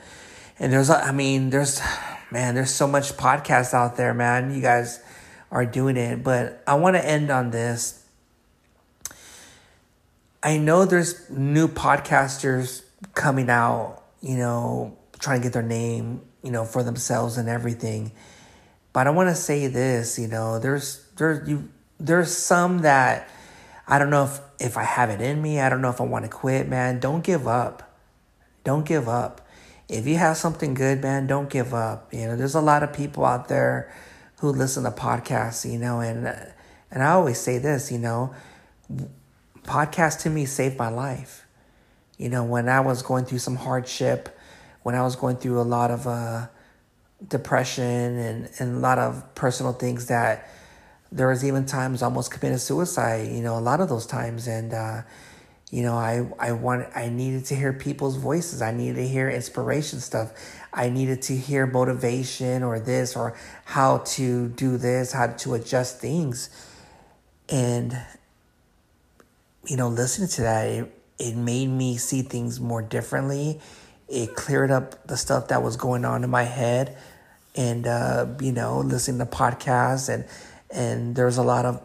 and 0.59 0.73
there's 0.73 0.91
I 0.91 1.13
mean 1.13 1.51
there's 1.51 1.81
man 2.31 2.55
there's 2.55 2.73
so 2.73 2.87
much 2.87 3.13
podcasts 3.13 3.75
out 3.75 3.97
there, 3.97 4.15
man. 4.15 4.55
You 4.55 4.61
guys 4.61 5.01
are 5.51 5.65
doing 5.65 5.97
it, 5.97 6.23
but 6.23 6.63
I 6.67 6.75
want 6.75 6.97
to 6.97 7.05
end 7.05 7.31
on 7.31 7.51
this. 7.51 8.05
I 10.43 10.59
know 10.59 10.85
there's 10.85 11.29
new 11.31 11.67
podcasters 11.67 12.83
coming 13.15 13.51
out, 13.51 14.03
you 14.21 14.37
know, 14.37 14.97
trying 15.19 15.41
to 15.41 15.43
get 15.43 15.53
their 15.53 15.63
name, 15.63 16.23
you 16.43 16.51
know, 16.51 16.65
for 16.65 16.83
themselves 16.83 17.39
and 17.39 17.49
everything. 17.49 18.13
But 18.93 19.07
I 19.07 19.11
want 19.11 19.29
to 19.31 19.35
say 19.35 19.67
this, 19.67 20.19
you 20.19 20.29
know, 20.29 20.59
there's 20.59 21.05
there's 21.17 21.49
you 21.49 21.69
there's 21.99 22.37
some 22.37 22.81
that 22.81 23.29
I 23.87 23.99
don't 23.99 24.11
know 24.11 24.25
if, 24.25 24.41
if 24.61 24.77
I 24.77 24.85
have 24.85 25.11
it 25.11 25.21
in 25.21 25.41
me. 25.41 25.61
I 25.61 25.69
don't 25.69 25.81
know 25.81 25.91
if 25.91 26.01
I 26.01 26.05
want 26.05 26.25
to 26.25 26.31
quit, 26.31 26.69
man. 26.69 27.01
Don't 27.01 27.25
give 27.25 27.49
up. 27.49 27.97
Don't 28.65 28.87
give 28.87 29.09
up. 29.09 29.48
If 29.89 30.07
you 30.07 30.17
have 30.17 30.37
something 30.37 30.75
good, 30.75 31.01
man, 31.01 31.27
don't 31.27 31.49
give 31.49 31.73
up. 31.73 32.13
You 32.13 32.27
know, 32.27 32.37
there's 32.37 32.55
a 32.55 32.61
lot 32.61 32.83
of 32.83 32.93
people 32.93 33.25
out 33.25 33.49
there 33.49 33.93
who 34.41 34.51
listen 34.51 34.85
to 34.85 34.91
podcasts, 34.91 35.71
you 35.71 35.79
know, 35.79 36.01
and 36.01 36.27
and 36.91 37.03
I 37.03 37.11
always 37.13 37.39
say 37.39 37.59
this, 37.59 37.91
you 37.91 37.99
know, 37.99 38.35
podcast 39.63 40.21
to 40.23 40.31
me 40.31 40.45
saved 40.45 40.79
my 40.79 40.89
life. 40.89 41.47
You 42.19 42.29
know, 42.29 42.45
when 42.45 42.69
I 42.69 42.81
was 42.81 43.03
going 43.03 43.25
through 43.25 43.39
some 43.39 43.57
hardship, 43.57 44.39
when 44.83 44.95
I 44.95 45.03
was 45.03 45.17
going 45.17 45.37
through 45.37 45.61
a 45.61 45.63
lot 45.63 45.91
of 45.91 46.07
uh, 46.07 46.49
depression 47.27 47.85
and, 47.85 48.51
and 48.59 48.77
a 48.77 48.79
lot 48.79 48.99
of 48.99 49.35
personal 49.35 49.73
things 49.73 50.07
that 50.07 50.51
there 51.13 51.29
was 51.29 51.45
even 51.45 51.65
times 51.65 52.03
almost 52.03 52.31
committed 52.31 52.61
suicide, 52.61 53.29
you 53.31 53.43
know, 53.43 53.57
a 53.57 53.61
lot 53.61 53.81
of 53.81 53.89
those 53.89 54.07
times. 54.07 54.47
And, 54.47 54.75
uh, 54.75 55.03
you 55.71 55.83
know, 55.83 55.95
I, 55.95 56.27
I 56.39 56.53
want, 56.53 56.89
I 56.95 57.11
needed 57.11 57.45
to 57.47 57.55
hear 57.55 57.75
people's 57.75 58.17
voices. 58.17 58.63
I 58.63 58.73
needed 58.73 58.97
to 58.97 59.07
hear 59.07 59.29
inspiration 59.29 60.01
stuff. 60.01 60.33
I 60.73 60.89
needed 60.89 61.21
to 61.23 61.37
hear 61.37 61.67
motivation 61.67 62.63
or 62.63 62.81
this 62.81 63.15
or 63.15 63.37
how 63.65 63.99
to 63.99 64.49
do 64.49 64.79
this, 64.79 65.13
how 65.13 65.27
to 65.27 65.55
adjust 65.55 66.01
things. 66.01 66.49
And, 67.51 67.99
you 69.67 69.77
know, 69.77 69.89
listening 69.89 70.29
to 70.29 70.43
that, 70.43 70.69
it, 70.69 71.03
it 71.19 71.37
made 71.37 71.67
me 71.67 71.99
see 71.99 72.23
things 72.23 72.61
more 72.61 72.81
differently. 72.81 73.61
It 74.09 74.35
cleared 74.35 74.71
up 74.71 75.07
the 75.07 75.19
stuff 75.19 75.49
that 75.49 75.63
was 75.63 75.77
going 75.77 76.07
on 76.07 76.25
in 76.25 76.31
my 76.31 76.45
head. 76.45 76.97
And, 77.55 77.87
uh, 77.87 78.27
you 78.41 78.53
know, 78.53 78.81
listening 78.81 79.19
to 79.19 79.27
podcasts 79.27 80.09
and, 80.09 80.25
and 80.71 81.15
there's 81.15 81.37
a 81.37 81.43
lot 81.43 81.67
of 81.67 81.83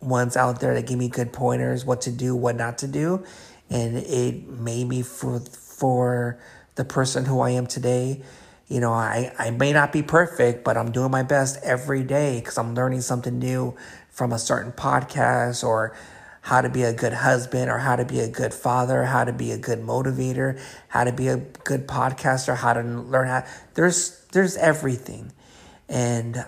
ones 0.00 0.36
out 0.36 0.60
there 0.60 0.74
that 0.74 0.86
give 0.86 0.98
me 0.98 1.08
good 1.08 1.32
pointers, 1.32 1.84
what 1.84 2.02
to 2.02 2.10
do, 2.10 2.34
what 2.34 2.56
not 2.56 2.78
to 2.78 2.88
do. 2.88 3.24
And 3.68 3.96
it 3.96 4.48
made 4.48 4.88
me 4.88 5.02
for, 5.02 5.40
for 5.40 6.40
the 6.74 6.84
person 6.84 7.24
who 7.24 7.40
I 7.40 7.50
am 7.50 7.66
today. 7.66 8.22
You 8.68 8.80
know, 8.80 8.92
I, 8.92 9.32
I 9.38 9.50
may 9.50 9.72
not 9.72 9.92
be 9.92 10.02
perfect, 10.02 10.64
but 10.64 10.76
I'm 10.76 10.92
doing 10.92 11.10
my 11.10 11.22
best 11.22 11.58
every 11.62 12.02
day 12.02 12.40
because 12.40 12.56
I'm 12.56 12.74
learning 12.74 13.00
something 13.02 13.38
new 13.38 13.76
from 14.10 14.32
a 14.32 14.38
certain 14.38 14.72
podcast 14.72 15.64
or 15.64 15.96
how 16.42 16.60
to 16.60 16.68
be 16.68 16.82
a 16.82 16.92
good 16.92 17.12
husband 17.12 17.70
or 17.70 17.78
how 17.78 17.96
to 17.96 18.04
be 18.04 18.20
a 18.20 18.28
good 18.28 18.54
father, 18.54 19.04
how 19.04 19.24
to 19.24 19.32
be 19.32 19.50
a 19.50 19.58
good 19.58 19.80
motivator, 19.80 20.60
how 20.88 21.04
to 21.04 21.12
be 21.12 21.28
a 21.28 21.36
good 21.36 21.86
podcaster, 21.86 22.56
how 22.56 22.72
to 22.72 22.82
learn 22.82 23.28
how 23.28 23.44
there's 23.74 24.24
there's 24.32 24.56
everything. 24.56 25.32
And 25.88 26.44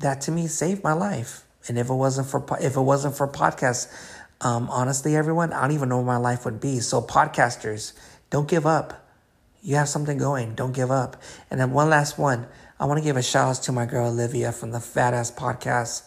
that 0.00 0.20
to 0.22 0.30
me 0.30 0.46
saved 0.46 0.82
my 0.82 0.92
life. 0.92 1.43
And 1.68 1.78
if 1.78 1.88
it 1.88 1.94
wasn't 1.94 2.28
for 2.28 2.44
if 2.60 2.76
it 2.76 2.80
wasn't 2.80 3.16
for 3.16 3.26
podcasts, 3.26 3.92
um, 4.40 4.68
honestly, 4.70 5.16
everyone, 5.16 5.52
I 5.52 5.62
don't 5.62 5.72
even 5.72 5.88
know 5.88 5.96
where 5.96 6.06
my 6.06 6.16
life 6.16 6.44
would 6.44 6.60
be. 6.60 6.80
So 6.80 7.00
podcasters, 7.00 7.92
don't 8.30 8.48
give 8.48 8.66
up. 8.66 9.08
You 9.62 9.76
have 9.76 9.88
something 9.88 10.18
going. 10.18 10.54
Don't 10.54 10.72
give 10.72 10.90
up. 10.90 11.22
And 11.50 11.58
then 11.58 11.72
one 11.72 11.88
last 11.88 12.18
one. 12.18 12.46
I 12.78 12.86
want 12.86 12.98
to 12.98 13.04
give 13.04 13.16
a 13.16 13.22
shout 13.22 13.56
out 13.56 13.62
to 13.62 13.72
my 13.72 13.86
girl 13.86 14.08
Olivia 14.08 14.52
from 14.52 14.72
the 14.72 14.80
Fat 14.80 15.14
Ass 15.14 15.30
Podcast. 15.30 16.02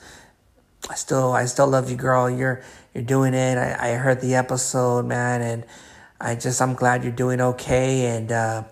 I 0.90 0.96
still 0.96 1.32
I 1.32 1.46
still 1.46 1.68
love 1.68 1.90
you, 1.90 1.98
girl. 1.98 2.30
You're 2.30 2.62
you're 2.94 3.04
doing 3.04 3.34
it. 3.34 3.58
I, 3.58 3.94
I 3.94 3.96
heard 3.96 4.22
the 4.22 4.36
episode, 4.36 5.06
man, 5.06 5.42
and 5.42 5.66
I 6.22 6.36
just 6.36 6.62
I'm 6.62 6.76
glad 6.76 7.04
you're 7.04 7.14
doing 7.14 7.42
okay. 7.42 8.06
And 8.16 8.32
uh, 8.32 8.64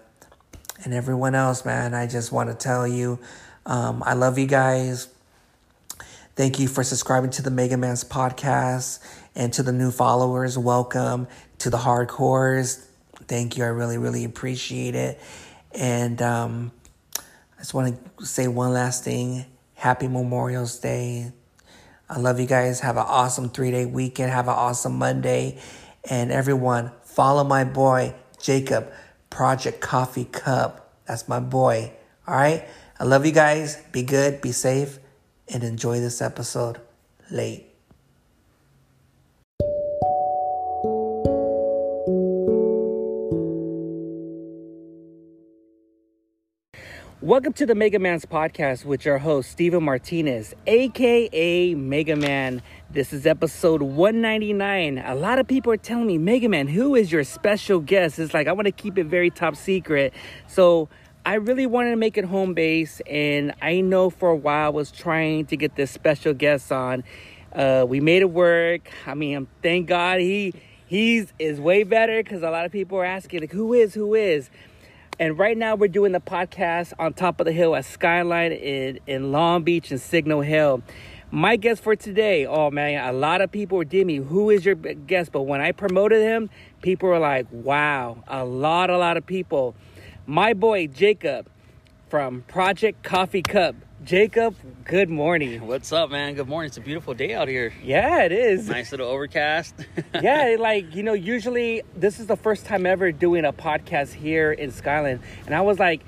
and 0.83 0.93
everyone 0.93 1.33
else, 1.33 1.65
man, 1.65 1.93
I 1.93 2.05
just 2.05 2.31
want 2.31 2.49
to 2.49 2.55
tell 2.55 2.87
you, 2.87 3.19
um, 3.65 4.03
I 4.05 4.13
love 4.13 4.37
you 4.37 4.45
guys. 4.45 5.07
Thank 6.35 6.59
you 6.59 6.67
for 6.67 6.83
subscribing 6.83 7.29
to 7.31 7.41
the 7.41 7.49
Mega 7.49 7.77
Man's 7.77 8.03
podcast 8.03 8.99
and 9.35 9.53
to 9.53 9.63
the 9.63 9.71
new 9.71 9.89
followers. 9.89 10.57
Welcome 10.57 11.29
to 11.59 11.69
the 11.69 11.77
hardcores. 11.77 12.85
Thank 13.27 13.55
you. 13.55 13.63
I 13.63 13.67
really, 13.67 13.97
really 13.97 14.25
appreciate 14.25 14.95
it. 14.95 15.17
And 15.71 16.21
um, 16.21 16.73
I 17.17 17.59
just 17.59 17.73
want 17.73 17.97
to 18.17 18.25
say 18.25 18.49
one 18.49 18.73
last 18.73 19.05
thing. 19.05 19.45
Happy 19.75 20.09
Memorial's 20.09 20.77
Day. 20.77 21.31
I 22.09 22.19
love 22.19 22.37
you 22.37 22.47
guys. 22.47 22.81
Have 22.81 22.97
an 22.97 23.05
awesome 23.07 23.47
three 23.47 23.71
day 23.71 23.85
weekend. 23.85 24.29
Have 24.29 24.49
an 24.49 24.55
awesome 24.55 24.97
Monday. 24.97 25.57
And 26.09 26.33
everyone, 26.33 26.91
follow 27.03 27.45
my 27.45 27.63
boy, 27.63 28.13
Jacob, 28.41 28.91
Project 29.29 29.79
Coffee 29.79 30.25
Cup. 30.25 30.93
That's 31.05 31.29
my 31.29 31.39
boy. 31.39 31.93
All 32.27 32.35
right. 32.35 32.67
I 32.99 33.05
love 33.05 33.25
you 33.25 33.31
guys. 33.31 33.81
Be 33.93 34.03
good, 34.03 34.41
be 34.41 34.51
safe, 34.51 34.99
and 35.47 35.63
enjoy 35.63 35.99
this 35.99 36.21
episode. 36.21 36.79
Late. 37.31 37.75
Welcome 47.21 47.53
to 47.53 47.65
the 47.65 47.73
Mega 47.73 47.97
Man's 47.97 48.23
podcast 48.23 48.85
with 48.85 49.03
your 49.03 49.17
host, 49.17 49.49
Steven 49.49 49.83
Martinez, 49.83 50.53
aka 50.67 51.73
Mega 51.73 52.15
Man. 52.15 52.61
This 52.91 53.13
is 53.13 53.25
episode 53.25 53.81
199. 53.81 54.99
A 54.99 55.15
lot 55.15 55.39
of 55.39 55.47
people 55.47 55.71
are 55.71 55.77
telling 55.77 56.05
me, 56.05 56.19
Mega 56.19 56.47
Man, 56.47 56.67
who 56.67 56.93
is 56.93 57.11
your 57.11 57.23
special 57.23 57.79
guest? 57.79 58.19
It's 58.19 58.35
like, 58.35 58.47
I 58.47 58.51
want 58.51 58.67
to 58.67 58.71
keep 58.71 58.99
it 58.99 59.05
very 59.05 59.31
top 59.31 59.55
secret. 59.55 60.13
So, 60.47 60.87
I 61.27 61.35
really 61.35 61.65
wanted 61.65 61.89
to 61.89 61.95
make 61.95 62.19
it 62.19 62.25
home 62.25 62.53
base, 62.53 63.01
and 63.09 63.55
I 63.59 63.81
know 63.81 64.11
for 64.11 64.29
a 64.29 64.35
while 64.35 64.67
I 64.67 64.69
was 64.69 64.91
trying 64.91 65.47
to 65.47 65.57
get 65.57 65.75
this 65.75 65.89
special 65.89 66.35
guest 66.35 66.71
on. 66.71 67.03
Uh, 67.51 67.83
we 67.89 67.99
made 67.99 68.21
it 68.21 68.29
work. 68.29 68.91
I 69.07 69.15
mean, 69.15 69.47
thank 69.63 69.87
God 69.87 70.19
he 70.19 70.53
he's 70.85 71.33
is 71.39 71.59
way 71.59 71.81
better 71.81 72.21
because 72.21 72.43
a 72.43 72.51
lot 72.51 72.65
of 72.65 72.71
people 72.71 72.99
are 72.99 73.05
asking 73.05 73.41
like, 73.41 73.51
who 73.51 73.73
is 73.73 73.95
who 73.95 74.13
is. 74.13 74.51
And 75.17 75.39
right 75.39 75.57
now 75.57 75.73
we're 75.73 75.87
doing 75.87 76.11
the 76.11 76.19
podcast 76.19 76.93
on 76.99 77.13
top 77.13 77.39
of 77.39 77.47
the 77.47 77.51
hill 77.51 77.75
at 77.75 77.85
Skyline 77.85 78.51
in, 78.51 78.99
in 79.07 79.31
Long 79.31 79.63
Beach 79.63 79.89
and 79.89 79.99
Signal 79.99 80.41
Hill. 80.41 80.83
My 81.31 81.55
guest 81.55 81.81
for 81.81 81.95
today, 81.95 82.45
oh 82.45 82.69
man, 82.69 83.03
a 83.03 83.13
lot 83.17 83.41
of 83.41 83.51
people 83.51 83.79
were 83.79 83.85
me, 83.85 84.17
who 84.17 84.51
is 84.51 84.63
your 84.63 84.75
guest? 84.75 85.31
But 85.31 85.41
when 85.43 85.59
I 85.59 85.71
promoted 85.71 86.21
him, 86.21 86.51
people 86.83 87.09
were 87.09 87.17
like, 87.17 87.47
wow, 87.49 88.23
a 88.27 88.45
lot, 88.45 88.91
a 88.91 88.97
lot 88.99 89.17
of 89.17 89.25
people. 89.25 89.73
My 90.27 90.53
boy 90.53 90.87
Jacob 90.87 91.47
from 92.09 92.41
Project 92.47 93.03
Coffee 93.03 93.43
Cup. 93.43 93.75
Jacob, 94.03 94.55
good 94.83 95.07
morning. 95.07 95.67
What's 95.67 95.91
up, 95.91 96.09
man? 96.09 96.33
Good 96.33 96.47
morning. 96.47 96.67
It's 96.69 96.77
a 96.77 96.81
beautiful 96.81 97.13
day 97.13 97.35
out 97.35 97.47
here. 97.47 97.71
Yeah, 97.83 98.23
it 98.23 98.31
is. 98.31 98.67
Nice 98.67 98.89
little 98.89 99.07
overcast. 99.07 99.75
yeah, 100.23 100.55
like, 100.59 100.95
you 100.95 101.03
know, 101.03 101.13
usually 101.13 101.83
this 101.95 102.19
is 102.19 102.25
the 102.25 102.35
first 102.35 102.65
time 102.65 102.87
ever 102.87 103.11
doing 103.11 103.45
a 103.45 103.53
podcast 103.53 104.13
here 104.13 104.51
in 104.51 104.71
Skyline. 104.71 105.19
And 105.45 105.53
I 105.53 105.61
was 105.61 105.77
like, 105.77 106.01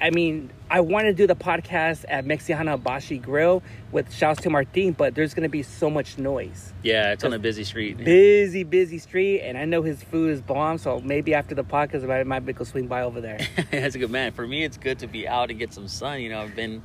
I 0.00 0.10
mean, 0.10 0.50
I 0.70 0.80
want 0.80 1.06
to 1.06 1.14
do 1.14 1.26
the 1.26 1.36
podcast 1.36 2.04
at 2.08 2.24
Mexicana 2.24 2.76
Bashi 2.76 3.18
Grill 3.18 3.62
with 3.92 4.12
shouts 4.12 4.42
to 4.42 4.50
Martin, 4.50 4.92
but 4.92 5.14
there's 5.14 5.34
going 5.34 5.44
to 5.44 5.48
be 5.48 5.62
so 5.62 5.88
much 5.88 6.18
noise. 6.18 6.72
Yeah, 6.82 7.12
it's 7.12 7.24
on 7.24 7.32
a 7.32 7.38
busy 7.38 7.64
street. 7.64 7.98
Busy, 7.98 8.64
busy 8.64 8.98
street, 8.98 9.40
and 9.40 9.56
I 9.56 9.64
know 9.64 9.82
his 9.82 10.02
food 10.02 10.32
is 10.32 10.40
bomb, 10.40 10.78
so 10.78 11.00
maybe 11.00 11.34
after 11.34 11.54
the 11.54 11.64
podcast, 11.64 12.08
I 12.10 12.22
might 12.24 12.44
go 12.54 12.64
swing 12.64 12.86
by 12.86 13.02
over 13.02 13.20
there. 13.20 13.38
That's 13.70 13.94
a 13.94 13.98
good 13.98 14.10
man. 14.10 14.32
For 14.32 14.46
me, 14.46 14.64
it's 14.64 14.76
good 14.76 14.98
to 15.00 15.06
be 15.06 15.28
out 15.28 15.50
and 15.50 15.58
get 15.58 15.72
some 15.72 15.88
sun. 15.88 16.20
You 16.20 16.30
know, 16.30 16.40
I've 16.40 16.56
been, 16.56 16.82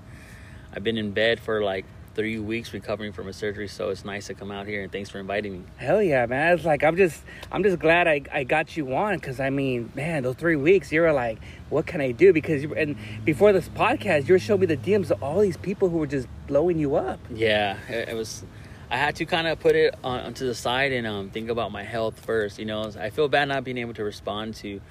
I've 0.74 0.84
been 0.84 0.98
in 0.98 1.12
bed 1.12 1.40
for 1.40 1.64
like 1.64 1.86
three 2.16 2.40
weeks 2.40 2.74
recovering 2.74 3.12
from 3.14 3.28
a 3.28 3.34
surgery, 3.34 3.68
so 3.68 3.90
it's 3.90 4.06
nice 4.06 4.28
to 4.28 4.34
come 4.34 4.52
out 4.52 4.68
here 4.68 4.84
and 4.84 4.92
thanks 4.92 5.10
for 5.10 5.20
inviting 5.20 5.54
me. 5.54 5.64
Hell 5.78 6.02
yeah, 6.02 6.26
man! 6.26 6.54
It's 6.54 6.66
like 6.66 6.84
I'm 6.84 6.96
just 6.96 7.24
I'm 7.52 7.64
just 7.64 7.80
glad 7.80 8.08
I, 8.08 8.22
I 8.32 8.44
got 8.44 8.78
you 8.78 8.96
on 8.96 9.16
because 9.16 9.40
I 9.40 9.50
mean, 9.50 9.92
man, 9.96 10.24
those 10.24 10.36
three 10.36 10.56
weeks 10.56 10.92
you 10.92 11.02
were 11.02 11.14
like, 11.14 11.40
what 11.70 11.86
can 11.86 12.02
I 12.02 12.12
do? 12.12 12.34
Because 12.34 12.64
you 12.64 12.74
and 12.76 12.96
before 13.26 13.54
this 13.54 13.70
podcast, 13.70 14.28
you 14.28 14.34
were 14.34 14.40
showing 14.40 14.62
me 14.62 14.66
the 14.68 14.78
DMs 14.78 15.12
of 15.12 15.22
all 15.24 15.40
these 15.40 15.58
people 15.58 15.90
who 15.90 15.98
were 15.98 16.08
just 16.08 16.28
blowing 16.48 16.78
you 16.78 16.96
up. 16.96 17.20
Yeah, 17.34 17.78
it, 17.90 18.10
it 18.10 18.16
was. 18.16 18.44
I 18.90 18.98
had 18.98 19.16
to 19.16 19.26
kind 19.26 19.48
of 19.48 19.60
put 19.60 19.76
it 19.76 19.96
on, 20.04 20.20
onto 20.20 20.46
the 20.46 20.54
side 20.54 20.92
and 20.92 21.08
um, 21.08 21.32
think 21.32 21.50
about 21.50 21.72
my 21.72 21.84
health 21.84 22.20
first. 22.20 22.60
You 22.60 22.66
know, 22.66 22.92
I 23.00 23.10
feel 23.10 23.28
bad 23.28 23.48
not 23.48 23.64
being 23.64 23.80
able 23.80 23.96
to 23.96 24.04
respond 24.04 24.54
to 24.56 24.82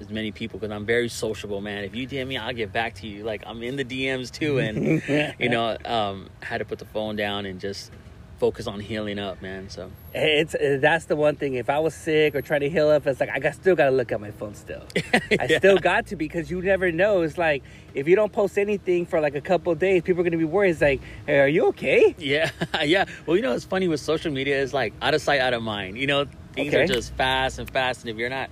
as 0.00 0.08
many 0.08 0.32
people 0.32 0.58
because 0.58 0.74
I'm 0.74 0.86
very 0.86 1.08
sociable, 1.08 1.60
man. 1.60 1.84
If 1.84 1.94
you 1.94 2.06
DM 2.06 2.28
me, 2.28 2.36
I'll 2.36 2.52
get 2.52 2.72
back 2.72 2.94
to 2.96 3.06
you. 3.06 3.24
Like 3.24 3.42
I'm 3.46 3.62
in 3.62 3.76
the 3.76 3.84
DMs 3.84 4.30
too, 4.30 4.58
and 4.58 5.02
you 5.38 5.48
know, 5.48 5.76
um, 5.84 6.30
had 6.42 6.58
to 6.58 6.64
put 6.64 6.78
the 6.78 6.86
phone 6.86 7.16
down 7.16 7.46
and 7.46 7.60
just 7.60 7.90
focus 8.38 8.66
on 8.66 8.80
healing 8.80 9.18
up, 9.18 9.40
man. 9.40 9.68
So 9.70 9.90
it's 10.12 10.54
uh, 10.54 10.78
that's 10.80 11.06
the 11.06 11.16
one 11.16 11.36
thing. 11.36 11.54
If 11.54 11.70
I 11.70 11.78
was 11.78 11.94
sick 11.94 12.34
or 12.34 12.42
trying 12.42 12.60
to 12.60 12.68
heal 12.68 12.88
up, 12.88 13.06
it's 13.06 13.20
like 13.20 13.30
I 13.30 13.38
got 13.38 13.54
still 13.54 13.74
got 13.74 13.86
to 13.86 13.90
look 13.90 14.12
at 14.12 14.20
my 14.20 14.30
phone 14.32 14.54
still. 14.54 14.82
yeah. 14.96 15.36
I 15.40 15.46
still 15.46 15.78
got 15.78 16.06
to 16.08 16.16
because 16.16 16.50
you 16.50 16.60
never 16.60 16.90
know. 16.92 17.22
It's 17.22 17.38
like 17.38 17.62
if 17.94 18.08
you 18.08 18.16
don't 18.16 18.32
post 18.32 18.58
anything 18.58 19.06
for 19.06 19.20
like 19.20 19.34
a 19.34 19.40
couple 19.40 19.74
days, 19.74 20.02
people 20.02 20.20
are 20.20 20.24
gonna 20.24 20.36
be 20.36 20.44
worried. 20.44 20.70
It's 20.70 20.80
like, 20.80 21.00
hey, 21.26 21.40
are 21.40 21.48
you 21.48 21.66
okay? 21.68 22.14
Yeah, 22.18 22.50
yeah. 22.82 23.06
Well, 23.26 23.36
you 23.36 23.42
know, 23.42 23.52
it's 23.52 23.64
funny 23.64 23.88
with 23.88 24.00
social 24.00 24.32
media. 24.32 24.62
It's 24.62 24.72
like 24.72 24.92
out 25.00 25.14
of 25.14 25.22
sight, 25.22 25.40
out 25.40 25.54
of 25.54 25.62
mind. 25.62 25.96
You 25.96 26.06
know, 26.06 26.26
things 26.52 26.74
okay. 26.74 26.82
are 26.82 26.86
just 26.86 27.14
fast 27.14 27.58
and 27.58 27.70
fast, 27.70 28.00
and 28.02 28.10
if 28.10 28.16
you're 28.16 28.30
not 28.30 28.50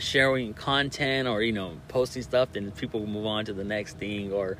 sharing 0.00 0.54
content 0.54 1.28
or 1.28 1.42
you 1.42 1.52
know 1.52 1.76
posting 1.88 2.22
stuff, 2.22 2.52
then 2.52 2.70
people 2.72 3.06
move 3.06 3.26
on 3.26 3.44
to 3.44 3.52
the 3.52 3.64
next 3.64 3.98
thing 3.98 4.32
or 4.32 4.56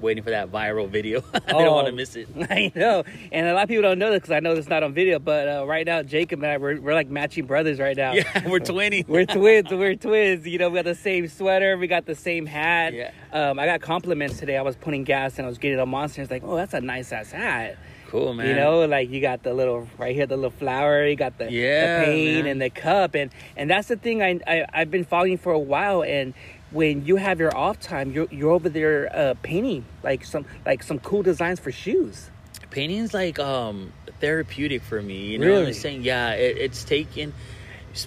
waiting 0.00 0.22
for 0.22 0.30
that 0.30 0.50
viral 0.50 0.88
video. 0.88 1.22
I 1.34 1.40
oh, 1.52 1.64
don't 1.64 1.74
want 1.74 1.86
to 1.86 1.92
miss 1.92 2.16
it. 2.16 2.28
I 2.50 2.72
know, 2.74 3.04
and 3.32 3.46
a 3.46 3.54
lot 3.54 3.64
of 3.64 3.68
people 3.68 3.82
don't 3.82 3.98
know 3.98 4.10
this 4.10 4.20
because 4.20 4.32
I 4.32 4.40
know 4.40 4.52
it's 4.52 4.68
not 4.68 4.82
on 4.82 4.94
video. 4.94 5.18
But 5.18 5.48
uh, 5.48 5.66
right 5.66 5.86
now, 5.86 6.02
Jacob 6.02 6.42
and 6.42 6.52
I 6.52 6.56
we're, 6.56 6.80
we're 6.80 6.94
like 6.94 7.08
matching 7.08 7.46
brothers 7.46 7.78
right 7.78 7.96
now. 7.96 8.12
Yeah, 8.12 8.48
we're 8.48 8.60
twinning. 8.60 9.06
we're 9.08 9.26
twins. 9.26 9.70
We're 9.70 9.94
twins. 9.94 10.46
You 10.46 10.58
know, 10.58 10.68
we 10.68 10.76
got 10.76 10.84
the 10.84 10.94
same 10.94 11.28
sweater. 11.28 11.76
We 11.76 11.86
got 11.86 12.06
the 12.06 12.14
same 12.14 12.46
hat. 12.46 12.94
Yeah. 12.94 13.10
Um, 13.32 13.58
I 13.58 13.66
got 13.66 13.80
compliments 13.80 14.38
today. 14.38 14.56
I 14.56 14.62
was 14.62 14.76
putting 14.76 15.04
gas 15.04 15.38
and 15.38 15.46
I 15.46 15.48
was 15.48 15.58
getting 15.58 15.78
a 15.78 15.86
monster. 15.86 16.22
It's 16.22 16.30
like, 16.30 16.42
oh, 16.44 16.56
that's 16.56 16.74
a 16.74 16.80
nice 16.80 17.12
ass 17.12 17.32
hat. 17.32 17.76
cool, 18.08 18.32
man. 18.32 18.46
You 18.48 18.54
know, 18.54 18.86
like 18.86 19.10
you 19.10 19.20
got 19.20 19.42
the 19.42 19.52
little 19.52 19.88
right 19.98 20.14
here, 20.14 20.26
the 20.26 20.36
little 20.36 20.50
flower. 20.50 21.06
You 21.06 21.16
got 21.16 21.38
the, 21.38 21.50
Yeah, 21.50 22.00
the 22.00 22.04
paint 22.06 22.46
and 22.46 22.60
the 22.60 22.70
cup, 22.70 23.14
and 23.14 23.30
and 23.56 23.68
that's 23.70 23.88
the 23.88 23.96
thing. 23.96 24.22
I, 24.22 24.40
I 24.46 24.66
I've 24.72 24.90
been 24.90 25.04
following 25.04 25.38
for 25.38 25.52
a 25.52 25.58
while, 25.58 26.02
and 26.02 26.34
when 26.70 27.06
you 27.06 27.16
have 27.16 27.40
your 27.40 27.56
off 27.56 27.80
time, 27.80 28.12
you're 28.12 28.28
you're 28.30 28.50
over 28.50 28.68
there 28.68 29.08
uh, 29.14 29.34
painting 29.42 29.84
like 30.02 30.24
some 30.24 30.44
like 30.66 30.82
some 30.82 30.98
cool 30.98 31.22
designs 31.22 31.60
for 31.60 31.72
shoes. 31.72 32.30
painting's 32.70 33.14
like 33.14 33.38
um 33.38 33.92
therapeutic 34.20 34.82
for 34.82 35.00
me 35.00 35.26
you 35.26 35.38
know 35.38 35.60
what 35.60 35.68
i'm 35.68 35.72
saying 35.72 36.02
yeah 36.02 36.32
it, 36.32 36.58
it's 36.58 36.84
taken 36.84 37.32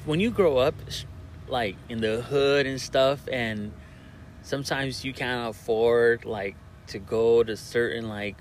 when 0.06 0.20
you 0.20 0.30
grow 0.30 0.58
up 0.58 0.75
like 1.48 1.75
in 1.89 2.01
the 2.01 2.22
hood 2.22 2.65
and 2.65 2.80
stuff 2.80 3.27
and 3.32 3.72
sometimes 4.41 5.03
you 5.06 5.13
can't 5.13 5.50
afford 5.50 6.25
like 6.25 6.56
to 6.88 7.00
go 7.00 7.44
to 7.44 7.56
certain 7.56 8.10
like 8.10 8.36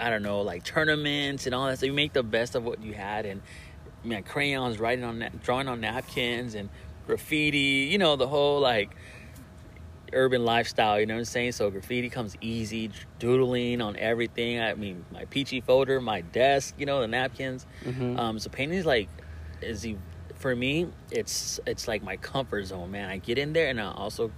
i 0.00 0.10
don't 0.10 0.22
know 0.22 0.42
like 0.42 0.62
tournaments 0.64 1.46
and 1.46 1.54
all 1.54 1.66
that 1.66 1.78
so 1.78 1.86
you 1.86 1.92
make 1.92 2.12
the 2.12 2.22
best 2.22 2.54
of 2.54 2.64
what 2.64 2.82
you 2.82 2.94
had 2.94 3.26
and 3.26 3.42
man 4.04 4.22
crayons 4.22 4.78
writing 4.78 5.04
on 5.04 5.18
that 5.18 5.42
drawing 5.42 5.68
on 5.68 5.80
napkins 5.80 6.54
and 6.54 6.68
graffiti 7.06 7.88
you 7.90 7.98
know 7.98 8.16
the 8.16 8.28
whole 8.28 8.60
like 8.60 8.90
urban 10.12 10.44
lifestyle, 10.44 10.98
you 11.00 11.06
know 11.06 11.14
what 11.14 11.18
I'm 11.20 11.24
saying? 11.24 11.52
So 11.52 11.70
graffiti 11.70 12.08
comes 12.10 12.36
easy, 12.40 12.90
doodling 13.18 13.80
on 13.80 13.96
everything. 13.96 14.60
I 14.60 14.74
mean, 14.74 15.04
my 15.12 15.24
Pee-Chee 15.26 15.60
folder, 15.62 16.00
my 16.00 16.20
desk, 16.20 16.74
you 16.78 16.86
know, 16.86 17.00
the 17.00 17.08
napkins. 17.08 17.66
Mhm. 17.84 18.18
Um, 18.18 18.38
so 18.38 18.50
painting 18.50 18.78
is 18.78 18.86
like, 18.86 19.08
is 19.60 19.86
e- 19.86 19.96
for 20.36 20.54
me, 20.56 20.88
it's 21.10 21.60
it's 21.66 21.86
like 21.86 22.02
my 22.02 22.16
comfort 22.16 22.64
zone, 22.66 22.90
man. 22.90 23.08
I 23.08 23.18
get 23.18 23.38
in 23.38 23.52
there 23.52 23.68
and 23.68 23.80
I 23.80 23.92
also 23.92 24.32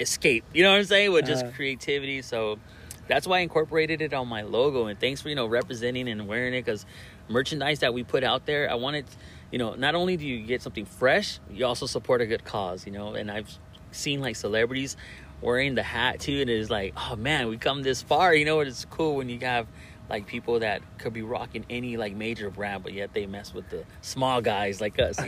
escape. 0.00 0.44
You 0.52 0.62
know 0.62 0.70
what 0.70 0.78
I'm 0.78 0.84
saying? 0.84 1.12
With 1.12 1.26
just 1.26 1.44
Uh. 1.44 1.50
creativity. 1.50 2.22
So 2.22 2.58
that's 3.06 3.26
why 3.26 3.38
I 3.38 3.40
incorporated 3.40 4.00
it 4.02 4.12
on 4.14 4.28
my 4.28 4.42
logo. 4.42 4.86
And 4.86 4.98
thanks 4.98 5.20
for 5.20 5.28
you 5.28 5.34
know 5.34 5.46
representing 5.46 6.08
and 6.08 6.26
wearing 6.28 6.54
it 6.54 6.64
because 6.64 6.86
merchandise 7.28 7.80
that 7.80 7.92
we 7.92 8.02
put 8.04 8.24
out 8.24 8.46
there, 8.46 8.70
I 8.70 8.74
wanted, 8.76 9.04
you 9.50 9.58
know, 9.58 9.74
not 9.74 9.94
only 9.94 10.16
do 10.16 10.26
you 10.26 10.46
get 10.46 10.62
something 10.62 10.86
fresh, 10.86 11.40
you 11.50 11.66
also 11.66 11.84
support 11.86 12.20
a 12.22 12.26
good 12.26 12.44
cause. 12.44 12.86
You 12.86 12.92
know, 12.92 13.14
and 13.14 13.30
I've 13.30 13.58
seen 13.92 14.20
like 14.20 14.36
celebrities 14.36 14.96
wearing 15.40 15.74
the 15.74 15.82
hat 15.82 16.20
too, 16.20 16.40
and 16.40 16.50
it's 16.50 16.70
like, 16.70 16.94
oh 16.96 17.16
man, 17.16 17.48
we 17.48 17.56
come 17.58 17.82
this 17.82 18.02
far. 18.02 18.34
You 18.34 18.44
know, 18.44 18.60
it's 18.60 18.84
cool 18.86 19.16
when 19.16 19.28
you 19.28 19.38
have 19.40 19.66
like 20.10 20.26
people 20.26 20.60
that 20.60 20.80
could 20.98 21.12
be 21.12 21.20
rocking 21.20 21.66
any 21.68 21.96
like 21.98 22.14
major 22.14 22.48
brand, 22.50 22.82
but 22.82 22.94
yet 22.94 23.12
they 23.12 23.26
mess 23.26 23.52
with 23.52 23.68
the 23.68 23.84
small 24.00 24.40
guys 24.40 24.80
like 24.80 24.98
us. 24.98 25.18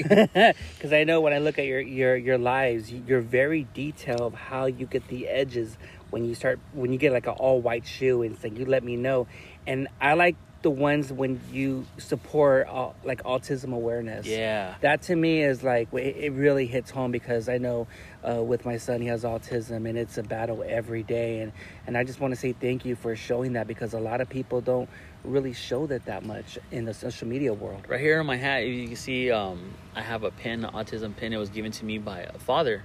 Because 0.74 0.92
I 0.92 1.04
know 1.04 1.20
when 1.20 1.32
I 1.34 1.38
look 1.38 1.58
at 1.58 1.66
your 1.66 1.80
your 1.80 2.16
your 2.16 2.38
lives, 2.38 2.90
you- 2.90 3.04
you're 3.06 3.20
very 3.20 3.66
detailed 3.74 4.22
of 4.22 4.34
how 4.34 4.66
you 4.66 4.86
get 4.86 5.06
the 5.08 5.28
edges 5.28 5.76
when 6.10 6.24
you 6.24 6.34
start 6.34 6.58
when 6.72 6.92
you 6.92 6.98
get 6.98 7.12
like 7.12 7.26
an 7.26 7.34
all 7.34 7.60
white 7.60 7.86
shoe 7.86 8.22
and 8.22 8.38
thing. 8.38 8.56
You 8.56 8.64
let 8.64 8.82
me 8.82 8.96
know, 8.96 9.26
and 9.66 9.86
I 10.00 10.14
like 10.14 10.36
the 10.62 10.70
ones 10.70 11.12
when 11.12 11.40
you 11.50 11.86
support 11.96 12.68
uh, 12.68 12.90
like 13.02 13.22
autism 13.24 13.72
awareness. 13.72 14.26
yeah. 14.26 14.74
that 14.82 15.02
to 15.02 15.16
me 15.16 15.42
is 15.42 15.62
like 15.62 15.92
it, 15.94 16.16
it 16.16 16.32
really 16.32 16.66
hits 16.66 16.90
home 16.90 17.10
because 17.10 17.48
I 17.48 17.58
know 17.58 17.86
uh, 18.28 18.42
with 18.42 18.66
my 18.66 18.76
son 18.76 19.00
he 19.00 19.06
has 19.06 19.24
autism 19.24 19.88
and 19.88 19.96
it's 19.96 20.18
a 20.18 20.22
battle 20.22 20.62
every 20.66 21.02
day 21.02 21.40
and 21.40 21.52
and 21.86 21.96
I 21.96 22.04
just 22.04 22.20
want 22.20 22.34
to 22.34 22.40
say 22.40 22.52
thank 22.52 22.84
you 22.84 22.94
for 22.94 23.16
showing 23.16 23.54
that 23.54 23.66
because 23.66 23.94
a 23.94 24.00
lot 24.00 24.20
of 24.20 24.28
people 24.28 24.60
don't 24.60 24.88
really 25.24 25.52
show 25.52 25.86
that 25.86 26.04
that 26.06 26.24
much 26.24 26.58
in 26.70 26.84
the 26.84 26.94
social 26.94 27.28
media 27.28 27.52
world. 27.52 27.84
Right 27.88 28.00
here 28.00 28.20
on 28.20 28.26
my 28.26 28.36
hat, 28.36 28.66
you 28.66 28.86
can 28.86 28.96
see 28.96 29.30
um, 29.30 29.74
I 29.94 30.00
have 30.00 30.24
a 30.24 30.30
pin, 30.30 30.64
an 30.64 30.72
autism 30.72 31.14
pin. 31.16 31.32
It 31.32 31.38
was 31.38 31.50
given 31.50 31.72
to 31.72 31.84
me 31.84 31.98
by 31.98 32.20
a 32.20 32.38
father 32.38 32.82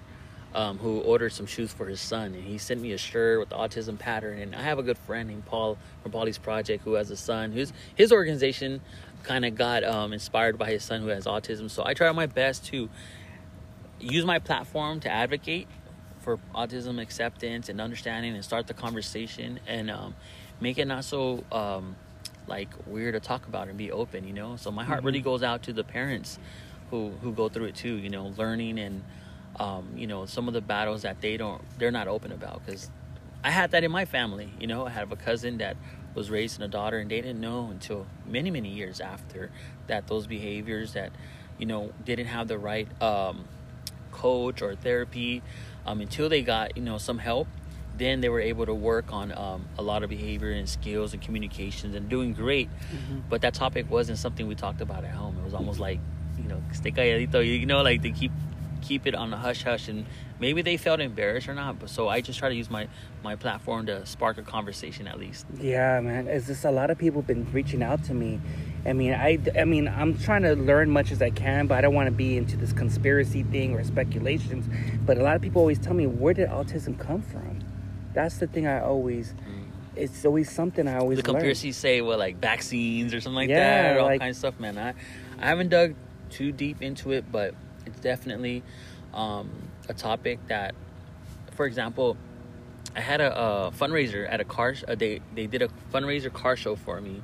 um, 0.55 0.77
who 0.77 1.01
ordered 1.01 1.33
some 1.33 1.45
shoes 1.45 1.71
for 1.71 1.85
his 1.85 1.99
son, 1.99 2.33
and 2.33 2.43
he 2.43 2.57
sent 2.57 2.81
me 2.81 2.93
a 2.93 2.97
shirt 2.97 3.39
with 3.39 3.49
the 3.49 3.55
autism 3.55 3.99
pattern. 3.99 4.39
And 4.39 4.55
I 4.55 4.61
have 4.61 4.79
a 4.79 4.83
good 4.83 4.97
friend 4.97 5.29
named 5.29 5.45
Paul 5.45 5.77
from 6.01 6.11
Paulie's 6.13 6.37
Project 6.37 6.83
who 6.83 6.93
has 6.93 7.11
a 7.11 7.17
son 7.17 7.51
who's 7.51 7.73
his 7.93 8.11
organization 8.11 8.81
kind 9.23 9.43
of 9.43 9.55
got 9.55 9.83
um, 9.83 10.13
inspired 10.13 10.57
by 10.57 10.71
his 10.71 10.83
son 10.83 11.01
who 11.01 11.07
has 11.07 11.25
autism. 11.25 11.69
So 11.69 11.83
I 11.85 11.93
try 11.93 12.11
my 12.13 12.25
best 12.25 12.65
to 12.67 12.89
use 13.99 14.25
my 14.25 14.39
platform 14.39 15.01
to 15.01 15.09
advocate 15.09 15.67
for 16.21 16.39
autism 16.55 17.01
acceptance 17.01 17.69
and 17.69 17.81
understanding 17.81 18.33
and 18.33 18.43
start 18.43 18.67
the 18.67 18.73
conversation 18.73 19.59
and 19.67 19.91
um, 19.91 20.15
make 20.59 20.77
it 20.77 20.85
not 20.85 21.03
so 21.03 21.43
um, 21.51 21.95
like 22.47 22.69
weird 22.87 23.13
to 23.13 23.19
talk 23.19 23.47
about 23.47 23.67
and 23.67 23.77
be 23.77 23.91
open 23.91 24.27
you 24.27 24.33
know 24.33 24.55
so 24.55 24.71
my 24.71 24.83
heart 24.83 25.03
really 25.03 25.21
goes 25.21 25.43
out 25.43 25.63
to 25.63 25.73
the 25.73 25.83
parents 25.83 26.39
who 26.89 27.11
who 27.21 27.31
go 27.31 27.47
through 27.47 27.65
it 27.65 27.75
too 27.75 27.95
you 27.95 28.09
know 28.09 28.33
learning 28.37 28.79
and 28.79 29.03
um, 29.59 29.89
you 29.95 30.07
know 30.07 30.25
some 30.25 30.47
of 30.47 30.53
the 30.53 30.61
battles 30.61 31.03
that 31.03 31.21
they 31.21 31.37
don't 31.37 31.61
they're 31.77 31.91
not 31.91 32.07
open 32.07 32.31
about 32.31 32.65
because 32.65 32.89
i 33.43 33.49
had 33.49 33.71
that 33.71 33.83
in 33.83 33.91
my 33.91 34.05
family 34.05 34.49
you 34.59 34.67
know? 34.67 34.85
I 34.85 34.89
have 34.89 35.11
a 35.11 35.15
cousin 35.15 35.57
that 35.59 35.77
was 36.13 36.29
raised 36.29 36.57
in 36.57 36.63
a 36.63 36.67
daughter 36.67 36.97
and 36.97 37.11
they 37.11 37.21
didn't 37.21 37.41
know 37.41 37.69
until 37.71 38.05
many 38.25 38.51
many 38.51 38.69
years 38.69 38.99
after 38.99 39.51
that 39.87 40.07
those 40.07 40.27
behaviors 40.27 40.93
that 40.93 41.11
you 41.57 41.65
know 41.65 41.91
didn't 42.03 42.27
have 42.27 42.47
the 42.47 42.57
right 42.57 42.87
um, 43.01 43.45
coach 44.11 44.61
or 44.61 44.75
therapy 44.75 45.41
um, 45.85 46.01
until 46.01 46.29
they 46.29 46.41
got 46.41 46.75
you 46.77 46.83
know 46.83 46.97
some 46.97 47.17
help 47.17 47.47
then 47.97 48.19
they 48.21 48.29
were 48.29 48.41
able 48.41 48.65
to 48.65 48.73
work 48.73 49.13
on 49.13 49.31
um, 49.37 49.65
a 49.77 49.81
lot 49.81 50.03
of 50.03 50.09
behavior 50.09 50.51
and 50.51 50.67
skills 50.67 51.13
and 51.13 51.21
communications 51.21 51.95
and 51.95 52.09
doing 52.09 52.33
great. 52.33 52.69
But 53.29 53.41
that 53.43 53.53
topic 53.53 53.89
wasn't 53.89 54.17
something 54.17 54.47
we 54.47 54.55
talked 54.55 54.81
about 54.81 55.05
at 55.05 55.11
home. 55.11 55.37
It 55.39 55.45
was 55.45 55.53
almost 55.53 55.79
like 55.79 55.99
you 56.37 56.43
know 56.49 56.61
stay 56.73 56.91
calladito 56.91 57.45
you 57.45 57.65
know 57.65 57.81
like 57.81 58.01
they 58.01 58.11
keep 58.11 58.31
keep 58.87 59.07
it 59.07 59.15
on 59.15 59.31
the 59.31 59.37
hush 59.37 59.63
hush 59.63 59.87
and 59.87 60.05
maybe 60.39 60.61
they 60.61 60.77
felt 60.77 60.99
embarrassed 60.99 61.47
or 61.49 61.53
not 61.55 61.79
but 61.79 61.89
so 61.89 62.07
i 62.07 62.21
just 62.21 62.37
try 62.39 62.49
to 62.49 62.55
use 62.55 62.69
my 62.69 62.87
my 63.23 63.35
platform 63.35 63.85
to 63.87 64.05
spark 64.05 64.37
a 64.37 64.43
conversation 64.43 65.07
at 65.07 65.17
least 65.19 65.45
Yeah, 65.59 65.99
man. 65.99 66.27
It's 66.27 66.45
just 66.47 66.63
a 66.65 66.71
lot 66.71 66.89
of 66.91 66.97
people 66.99 67.21
been 67.23 67.51
reaching 67.51 67.81
out 67.81 68.03
to 68.03 68.13
me. 68.13 68.39
I 68.85 68.93
mean, 68.93 69.13
I, 69.13 69.39
I 69.59 69.65
mean, 69.65 69.87
I'm 69.87 70.15
trying 70.19 70.43
to 70.43 70.53
learn 70.55 70.91
much 70.91 71.11
as 71.11 71.19
I 71.23 71.31
can, 71.31 71.65
but 71.65 71.75
I 71.79 71.81
don't 71.81 71.95
want 71.95 72.05
to 72.05 72.11
be 72.11 72.37
into 72.37 72.55
this 72.55 72.71
conspiracy 72.71 73.41
thing 73.41 73.73
or 73.73 73.83
speculations. 73.83 74.63
But 75.07 75.17
a 75.17 75.23
lot 75.23 75.35
of 75.35 75.41
people 75.41 75.59
always 75.59 75.79
tell 75.79 75.95
me, 75.95 76.05
where 76.05 76.35
did 76.35 76.49
autism 76.49 76.99
come 76.99 77.23
from? 77.23 77.61
That's 78.13 78.37
the 78.37 78.45
thing 78.45 78.67
I 78.67 78.79
always. 78.81 79.33
It's 79.95 80.23
always 80.23 80.51
something 80.51 80.87
I 80.87 80.97
always 80.99 81.17
Mm. 81.17 81.23
the 81.23 81.31
conspiracies 81.31 81.77
say 81.77 82.01
well 82.01 82.19
like 82.19 82.37
vaccines 82.37 83.11
or 83.15 83.21
something 83.21 83.37
like 83.41 83.49
Yeah, 83.49 83.93
that 83.93 83.97
or 83.97 83.99
all 84.01 84.05
like- 84.05 84.21
kinds 84.21 84.35
of 84.37 84.39
stuff 84.39 84.59
man 84.59 84.77
i 84.77 84.89
i 85.41 85.45
haven't 85.47 85.69
dug 85.69 85.95
too 86.29 86.51
deep 86.51 86.81
into 86.83 87.11
it 87.11 87.23
but 87.31 87.55
it's 87.85 87.99
definitely 87.99 88.63
um, 89.13 89.49
a 89.89 89.93
topic 89.93 90.39
that 90.47 90.75
for 91.51 91.65
example 91.65 92.17
i 92.95 92.99
had 92.99 93.21
a, 93.21 93.37
a 93.39 93.71
fundraiser 93.71 94.31
at 94.31 94.39
a 94.39 94.43
car 94.43 94.75
uh, 94.87 94.95
they 94.95 95.21
they 95.33 95.47
did 95.47 95.61
a 95.61 95.69
fundraiser 95.93 96.31
car 96.31 96.55
show 96.55 96.75
for 96.75 97.01
me. 97.01 97.21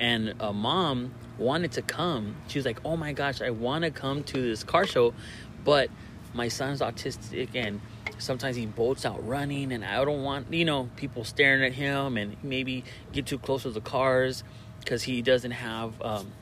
And 0.00 0.34
a 0.38 0.52
mom 0.52 1.12
wanted 1.38 1.72
to 1.72 1.82
come. 1.82 2.36
She 2.46 2.58
was 2.58 2.66
like 2.66 2.80
oh 2.84 2.96
my 2.96 3.12
gosh 3.12 3.42
i 3.42 3.50
want 3.50 3.84
to 3.84 3.90
come 3.90 4.22
to 4.24 4.40
this 4.40 4.62
car 4.64 4.86
show. 4.86 5.12
But 5.64 5.90
my 6.34 6.48
son's 6.48 6.80
autistic 6.80 7.48
and 7.54 7.80
sometimes 8.18 8.56
he 8.56 8.66
bolts 8.66 9.06
out 9.06 9.24
running 9.26 9.72
and 9.72 9.84
i 9.84 10.04
don't 10.04 10.24
want 10.24 10.52
you 10.52 10.64
know 10.64 10.90
people 10.96 11.22
staring 11.22 11.62
at 11.64 11.72
him 11.72 12.16
and 12.16 12.36
maybe 12.42 12.82
get 13.12 13.26
too 13.26 13.38
close 13.38 13.62
to 13.62 13.70
the 13.70 13.80
cars 13.80 14.42
because 14.80 15.04
he 15.04 15.22
doesn't 15.22 15.52
have 15.52 16.00
um 16.02 16.32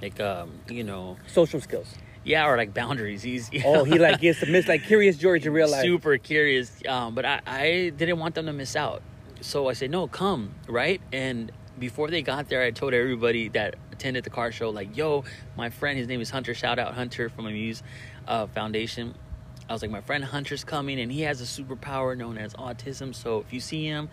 like 0.00 0.18
um 0.20 0.50
you 0.68 0.84
know 0.84 1.16
Social 1.26 1.60
skills. 1.60 1.94
Yeah 2.24 2.46
or 2.46 2.56
like 2.56 2.74
boundaries 2.74 3.22
he's 3.22 3.52
you 3.52 3.62
Oh, 3.64 3.84
he 3.84 3.98
like 3.98 4.20
gets 4.20 4.40
to 4.40 4.46
miss 4.46 4.68
like 4.68 4.84
Curious 4.84 5.16
George 5.16 5.46
in 5.46 5.52
real 5.52 5.70
life. 5.70 5.82
super 5.82 6.18
curious 6.18 6.70
um 6.88 7.14
but 7.14 7.24
I, 7.24 7.40
I 7.46 7.92
didn't 7.96 8.18
want 8.18 8.34
them 8.34 8.46
to 8.46 8.52
miss 8.52 8.76
out. 8.76 9.02
So 9.40 9.68
i 9.68 9.72
said 9.72 9.90
no 9.90 10.06
come 10.06 10.54
right? 10.68 11.00
And 11.12 11.50
before 11.78 12.08
they 12.08 12.20
got 12.22 12.48
there 12.48 12.62
i 12.62 12.70
told 12.70 12.92
everybody 12.92 13.48
that 13.48 13.74
attended 13.92 14.22
the 14.24 14.30
car 14.30 14.52
show 14.52 14.68
like 14.70 14.96
yo 14.96 15.24
my 15.56 15.70
friend 15.70 15.98
his 15.98 16.06
name 16.08 16.20
is 16.20 16.28
hunter 16.30 16.52
shout 16.54 16.78
out 16.78 16.92
hunter 16.94 17.28
from 17.30 17.46
a 17.46 17.50
muse 17.50 17.82
uh, 18.28 18.46
foundation. 18.48 19.14
I 19.68 19.72
was 19.72 19.82
like 19.82 19.90
my 19.90 20.00
friend 20.02 20.22
hunter's 20.24 20.64
coming 20.64 21.00
and 21.00 21.10
he 21.10 21.22
has 21.22 21.40
a 21.40 21.44
superpower 21.44 22.16
known 22.16 22.36
as 22.38 22.52
autism 22.54 23.14
so 23.14 23.40
if 23.40 23.52
you 23.52 23.60
see 23.60 23.86
him 23.86 24.08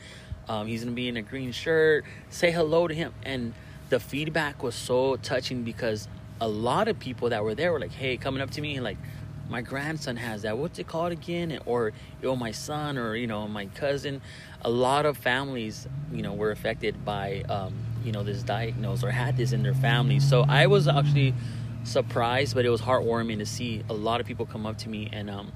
um, 0.49 0.65
he's 0.67 0.83
gonna 0.83 0.95
be 0.95 1.09
in 1.09 1.17
a 1.17 1.21
green 1.21 1.51
shirt. 1.51 2.05
Say 2.29 2.51
hello 2.51 2.87
to 2.87 2.93
him. 2.93 3.13
And 3.23 3.53
the 3.89 3.99
feedback 3.99 4.63
was 4.63 4.75
so 4.75 5.17
touching 5.17 5.63
because 5.63 6.07
a 6.39 6.47
lot 6.47 6.87
of 6.87 6.99
people 6.99 7.29
that 7.29 7.43
were 7.43 7.55
there 7.55 7.71
were 7.71 7.79
like 7.79 7.91
hey 7.91 8.17
coming 8.17 8.41
up 8.41 8.51
to 8.51 8.61
me 8.61 8.79
like 8.79 8.97
my 9.49 9.61
grandson 9.61 10.17
has 10.17 10.41
that 10.41 10.57
what's 10.57 10.77
it 10.77 10.87
called 10.87 11.11
again 11.11 11.59
or 11.65 11.93
you 12.21 12.27
know 12.27 12.35
my 12.35 12.51
son 12.51 12.97
or 12.97 13.15
you 13.15 13.27
know 13.27 13.47
my 13.47 13.65
cousin 13.67 14.21
a 14.63 14.69
lot 14.69 15.05
of 15.05 15.17
families 15.17 15.87
you 16.11 16.21
know 16.21 16.33
were 16.33 16.51
affected 16.51 17.05
by 17.05 17.43
um, 17.49 17.73
you 18.03 18.11
know 18.11 18.23
this 18.23 18.43
diagnosis 18.43 19.03
or 19.03 19.11
had 19.11 19.37
this 19.37 19.51
in 19.53 19.63
their 19.63 19.73
family 19.73 20.19
so 20.19 20.43
i 20.47 20.67
was 20.67 20.87
actually 20.87 21.33
surprised 21.83 22.53
but 22.53 22.65
it 22.65 22.69
was 22.69 22.81
heartwarming 22.81 23.37
to 23.37 23.45
see 23.45 23.83
a 23.89 23.93
lot 23.93 24.19
of 24.19 24.27
people 24.27 24.45
come 24.45 24.65
up 24.65 24.77
to 24.77 24.89
me 24.89 25.09
and 25.13 25.29
um, 25.29 25.51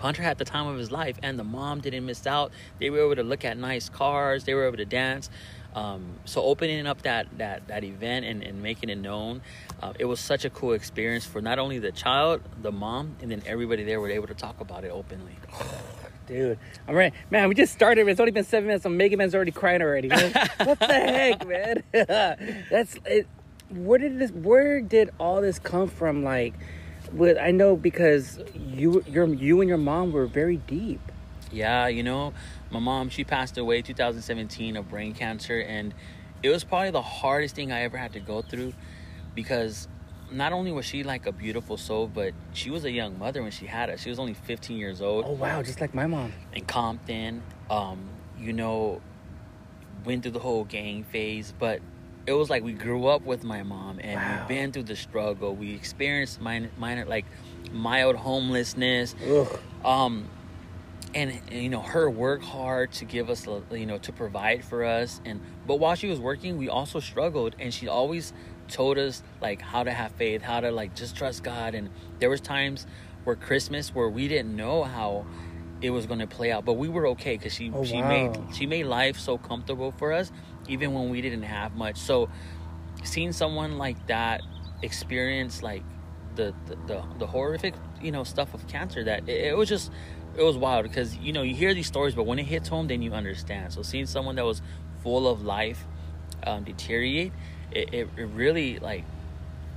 Hunter 0.00 0.22
had 0.22 0.38
the 0.38 0.44
time 0.44 0.66
of 0.66 0.76
his 0.78 0.90
life, 0.90 1.16
and 1.22 1.38
the 1.38 1.44
mom 1.44 1.80
didn't 1.80 2.04
miss 2.06 2.26
out. 2.26 2.52
They 2.80 2.90
were 2.90 3.04
able 3.04 3.16
to 3.16 3.22
look 3.22 3.44
at 3.44 3.56
nice 3.56 3.88
cars. 3.88 4.44
They 4.44 4.54
were 4.54 4.66
able 4.66 4.78
to 4.78 4.84
dance. 4.84 5.30
Um, 5.76 6.14
so 6.24 6.42
opening 6.42 6.86
up 6.86 7.02
that 7.02 7.26
that 7.36 7.68
that 7.68 7.84
event 7.84 8.24
and, 8.24 8.42
and 8.42 8.62
making 8.62 8.88
it 8.88 8.96
known, 8.96 9.42
uh, 9.82 9.92
it 9.98 10.06
was 10.06 10.18
such 10.18 10.44
a 10.46 10.50
cool 10.50 10.72
experience 10.72 11.26
for 11.26 11.42
not 11.42 11.58
only 11.58 11.78
the 11.78 11.92
child, 11.92 12.40
the 12.62 12.72
mom, 12.72 13.14
and 13.20 13.30
then 13.30 13.42
everybody 13.46 13.84
there 13.84 14.00
were 14.00 14.10
able 14.10 14.26
to 14.26 14.34
talk 14.34 14.60
about 14.60 14.84
it 14.84 14.90
openly. 14.90 15.36
dude. 16.26 16.58
I'm 16.88 16.94
ready. 16.94 17.14
Man, 17.30 17.48
we 17.48 17.54
just 17.54 17.72
started. 17.72 18.08
It's 18.08 18.20
only 18.20 18.32
been 18.32 18.44
seven 18.44 18.66
minutes, 18.66 18.84
and 18.84 18.98
Mega 18.98 19.16
Man's 19.16 19.34
already 19.34 19.52
crying 19.52 19.82
already. 19.82 20.08
what 20.08 20.78
the 20.78 20.86
heck, 20.88 21.46
man? 21.46 21.82
That's 22.70 22.96
it. 23.04 23.26
Where 23.70 23.98
did 23.98 24.18
this? 24.18 24.30
Where 24.30 24.80
did 24.80 25.10
all 25.18 25.40
this 25.40 25.58
come 25.58 25.88
from? 25.88 26.22
Like, 26.22 26.54
with 27.12 27.38
I 27.38 27.50
know 27.50 27.76
because 27.76 28.40
you, 28.54 29.04
your, 29.06 29.26
you 29.26 29.60
and 29.60 29.68
your 29.68 29.78
mom 29.78 30.12
were 30.12 30.26
very 30.26 30.56
deep. 30.56 31.00
Yeah, 31.52 31.86
you 31.86 32.02
know, 32.02 32.32
my 32.76 32.84
mom 32.84 33.08
she 33.08 33.24
passed 33.24 33.56
away 33.56 33.80
2017 33.82 34.76
of 34.76 34.88
brain 34.88 35.14
cancer, 35.14 35.60
and 35.60 35.94
it 36.42 36.50
was 36.50 36.62
probably 36.64 36.90
the 36.90 37.02
hardest 37.02 37.54
thing 37.54 37.72
I 37.72 37.82
ever 37.82 37.96
had 37.96 38.12
to 38.12 38.20
go 38.20 38.42
through 38.42 38.74
because 39.34 39.88
not 40.30 40.52
only 40.52 40.72
was 40.72 40.84
she 40.84 41.02
like 41.02 41.24
a 41.26 41.32
beautiful 41.32 41.76
soul, 41.76 42.06
but 42.06 42.34
she 42.52 42.68
was 42.70 42.84
a 42.84 42.90
young 42.90 43.18
mother 43.18 43.42
when 43.42 43.50
she 43.52 43.66
had 43.66 43.88
us. 43.90 44.00
She 44.02 44.10
was 44.10 44.18
only 44.18 44.34
15 44.34 44.76
years 44.76 45.00
old. 45.00 45.24
Oh 45.26 45.32
wow, 45.32 45.62
just 45.62 45.80
like 45.80 45.94
my 45.94 46.06
mom. 46.06 46.32
In 46.52 46.64
Compton, 46.66 47.42
um, 47.70 48.08
you 48.38 48.52
know, 48.52 49.00
went 50.04 50.22
through 50.22 50.32
the 50.32 50.38
whole 50.40 50.64
gang 50.64 51.04
phase, 51.04 51.54
but 51.58 51.80
it 52.26 52.32
was 52.32 52.50
like 52.50 52.62
we 52.62 52.72
grew 52.72 53.06
up 53.06 53.22
with 53.22 53.44
my 53.44 53.62
mom 53.62 54.00
and 54.00 54.20
Wow. 54.20 54.38
we've 54.40 54.48
been 54.48 54.72
through 54.72 54.82
the 54.82 54.96
struggle. 54.96 55.54
We 55.54 55.74
experienced 55.74 56.40
minor, 56.40 56.70
minor 56.76 57.04
like 57.06 57.24
mild 57.72 58.16
homelessness. 58.16 59.14
Ugh. 59.26 59.60
Um, 59.84 60.28
and, 61.16 61.40
you 61.50 61.70
know 61.70 61.80
her 61.80 62.10
work 62.10 62.42
hard 62.42 62.92
to 62.92 63.06
give 63.06 63.30
us 63.30 63.48
uh, 63.48 63.60
you 63.72 63.86
know 63.86 63.98
to 63.98 64.12
provide 64.12 64.64
for 64.64 64.84
us. 64.84 65.20
And 65.24 65.40
but 65.66 65.76
while 65.76 65.94
she 65.94 66.08
was 66.08 66.20
working 66.20 66.58
we 66.58 66.68
also 66.68 67.00
struggled 67.00 67.56
and 67.58 67.72
she 67.72 67.88
always 67.88 68.32
told 68.68 68.98
us 68.98 69.22
like 69.40 69.62
how 69.62 69.82
to 69.82 69.90
have 69.92 70.12
faith 70.12 70.42
how 70.42 70.60
to 70.60 70.70
like 70.70 70.94
just 70.94 71.16
trust 71.16 71.42
god. 71.42 71.74
And 71.74 71.90
there 72.18 72.28
was 72.30 72.40
times 72.40 72.86
where 73.24 73.34
christmas 73.36 73.94
where 73.94 74.08
we 74.08 74.28
didn't 74.28 74.54
know 74.54 74.84
how 74.84 75.26
it 75.80 75.90
was 75.90 76.06
going 76.06 76.20
to 76.20 76.26
play 76.26 76.52
out 76.52 76.64
but 76.64 76.74
we 76.74 76.88
were 76.88 77.06
okay 77.08 77.36
because 77.36 77.52
she 77.52 77.72
Oh, 77.74 77.82
she 77.84 78.02
wow. 78.02 78.08
made 78.08 78.38
she 78.54 78.66
made 78.66 78.84
life 78.84 79.18
so 79.18 79.38
comfortable 79.38 79.92
for 79.92 80.12
us 80.12 80.30
even 80.68 80.92
when 80.92 81.08
we 81.10 81.20
didn't 81.22 81.42
have 81.44 81.74
much. 81.74 81.96
So 81.96 82.28
seeing 83.04 83.32
someone 83.32 83.78
like 83.78 84.06
that 84.08 84.42
experience 84.82 85.62
like 85.62 85.82
the 86.34 86.54
the, 86.66 86.76
the, 86.86 87.04
the 87.18 87.26
horrific 87.26 87.74
you 88.02 88.12
know 88.12 88.24
stuff 88.24 88.52
of 88.54 88.66
cancer 88.68 89.02
that 89.04 89.28
it, 89.28 89.46
it 89.46 89.56
was 89.56 89.68
just 89.68 89.90
it 90.36 90.42
was 90.42 90.56
wild 90.56 90.82
because 90.84 91.16
you 91.16 91.32
know 91.32 91.42
you 91.42 91.54
hear 91.54 91.74
these 91.74 91.86
stories 91.86 92.14
but 92.14 92.24
when 92.26 92.38
it 92.38 92.44
hits 92.44 92.68
home 92.68 92.86
then 92.88 93.02
you 93.02 93.12
understand. 93.12 93.72
So 93.72 93.82
seeing 93.82 94.06
someone 94.06 94.36
that 94.36 94.44
was 94.44 94.62
full 95.02 95.28
of 95.28 95.42
life 95.42 95.84
um, 96.46 96.64
deteriorate 96.64 97.32
it, 97.72 97.94
it, 97.94 98.08
it 98.16 98.24
really 98.24 98.78
like 98.78 99.04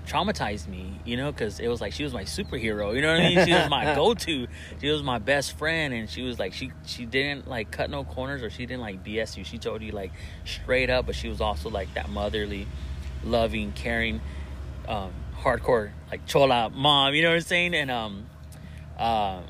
traumatized 0.08 0.67
me 0.67 1.00
you 1.06 1.15
know 1.15 1.32
because 1.32 1.60
it 1.60 1.67
was 1.67 1.82
like 1.82 1.93
she 1.93 2.04
was 2.04 2.13
my 2.13 2.24
superhero 2.24 2.95
you 2.95 3.02
know 3.02 3.12
what 3.12 3.22
i 3.22 3.30
mean? 3.30 3.45
She 3.45 3.54
was 3.54 3.69
my 3.69 3.93
go-to. 3.95 4.48
She 4.82 4.89
was 4.89 5.04
my 5.04 5.19
best 5.19 5.58
friend 5.58 5.93
and 5.93 6.10
she 6.10 6.24
was 6.24 6.39
like 6.39 6.54
she 6.54 6.72
she 6.86 7.06
didn't 7.06 7.48
like 7.48 7.69
cut 7.69 7.89
no 7.89 8.04
corners 8.04 8.41
or 8.41 8.50
she 8.50 8.65
didn't 8.65 8.82
like 8.82 9.04
bs 9.04 9.38
you. 9.38 9.43
She 9.43 9.58
told 9.60 9.82
you 9.84 9.91
like 9.91 10.12
straight 10.45 10.89
up 10.89 11.06
but 11.06 11.15
she 11.15 11.30
was 11.30 11.41
also 11.41 11.69
like 11.69 11.93
that 11.93 12.10
motherly 12.10 12.67
loving 13.24 13.72
caring 13.74 14.22
um 14.88 15.12
hardcore 15.38 15.91
like 16.10 16.26
chola 16.26 16.69
mom 16.69 17.13
you 17.13 17.22
know 17.22 17.30
what 17.30 17.36
i'm 17.36 17.41
saying? 17.41 17.76
And 17.76 17.91
um 17.91 18.26
uh 18.98 19.41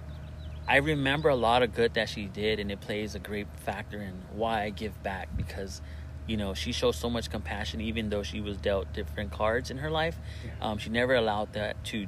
I 0.69 0.77
remember 0.77 1.29
a 1.29 1.35
lot 1.35 1.63
of 1.63 1.73
good 1.73 1.95
that 1.95 2.09
she 2.09 2.25
did, 2.25 2.59
and 2.59 2.71
it 2.71 2.79
plays 2.79 3.15
a 3.15 3.19
great 3.19 3.47
factor 3.65 3.99
in 3.99 4.13
why 4.33 4.61
I 4.63 4.69
give 4.69 5.01
back 5.01 5.27
because, 5.35 5.81
you 6.27 6.37
know, 6.37 6.53
she 6.53 6.71
shows 6.71 6.95
so 6.95 7.09
much 7.09 7.31
compassion, 7.31 7.81
even 7.81 8.09
though 8.11 8.21
she 8.21 8.39
was 8.39 8.55
dealt 8.57 8.93
different 8.93 9.31
cards 9.31 9.71
in 9.71 9.79
her 9.79 9.89
life. 9.89 10.15
Um, 10.61 10.77
she 10.77 10.91
never 10.91 11.15
allowed 11.15 11.53
that 11.53 11.83
to 11.85 12.05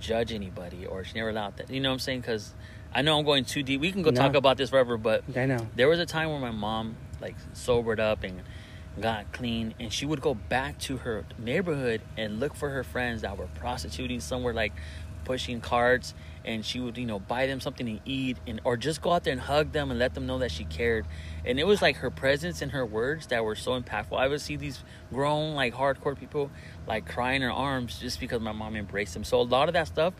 judge 0.00 0.32
anybody, 0.32 0.86
or 0.86 1.04
she 1.04 1.12
never 1.16 1.28
allowed 1.28 1.58
that. 1.58 1.68
You 1.68 1.80
know 1.80 1.90
what 1.90 1.94
I'm 1.94 1.98
saying? 1.98 2.22
Because 2.22 2.54
I 2.94 3.02
know 3.02 3.18
I'm 3.18 3.26
going 3.26 3.44
too 3.44 3.62
deep. 3.62 3.82
We 3.82 3.92
can 3.92 4.00
go 4.02 4.10
No. 4.10 4.18
talk 4.22 4.34
about 4.34 4.56
this 4.56 4.70
forever, 4.70 4.96
but 4.96 5.22
I 5.36 5.44
know. 5.44 5.68
there 5.76 5.86
was 5.88 5.98
a 5.98 6.06
time 6.06 6.30
where 6.30 6.40
my 6.40 6.50
mom 6.52 6.96
like 7.20 7.36
sobered 7.52 8.00
up 8.00 8.24
and 8.24 8.40
got 8.98 9.30
clean 9.32 9.74
and 9.78 9.92
she 9.92 10.06
would 10.06 10.20
go 10.22 10.34
back 10.34 10.78
to 10.78 10.96
her 10.96 11.24
neighborhood 11.38 12.00
and 12.16 12.40
look 12.40 12.54
for 12.54 12.70
her 12.70 12.82
friends 12.82 13.22
that 13.22 13.36
were 13.36 13.46
prostituting 13.54 14.20
somewhere 14.20 14.52
like 14.52 14.72
pushing 15.24 15.60
carts 15.60 16.12
and 16.44 16.64
she 16.64 16.80
would 16.80 16.96
you 16.96 17.06
know 17.06 17.18
buy 17.18 17.46
them 17.46 17.60
something 17.60 17.86
to 17.86 18.00
eat 18.04 18.38
and 18.46 18.60
or 18.64 18.76
just 18.76 19.02
go 19.02 19.12
out 19.12 19.24
there 19.24 19.32
and 19.32 19.40
hug 19.40 19.72
them 19.72 19.90
and 19.90 19.98
let 19.98 20.14
them 20.14 20.26
know 20.26 20.38
that 20.38 20.50
she 20.50 20.64
cared. 20.64 21.06
And 21.44 21.58
it 21.58 21.66
was 21.66 21.80
like 21.82 21.96
her 21.96 22.10
presence 22.10 22.62
and 22.62 22.72
her 22.72 22.84
words 22.84 23.28
that 23.28 23.44
were 23.44 23.54
so 23.54 23.80
impactful. 23.80 24.18
I 24.18 24.28
would 24.28 24.40
see 24.40 24.56
these 24.56 24.82
grown 25.12 25.54
like 25.54 25.74
hardcore 25.74 26.18
people 26.18 26.50
like 26.86 27.06
crying 27.06 27.42
in 27.42 27.48
arms 27.48 27.98
just 27.98 28.20
because 28.20 28.40
my 28.40 28.52
mom 28.52 28.76
embraced 28.76 29.14
them. 29.14 29.24
So 29.24 29.40
a 29.40 29.42
lot 29.42 29.68
of 29.68 29.74
that 29.74 29.86
stuff 29.88 30.14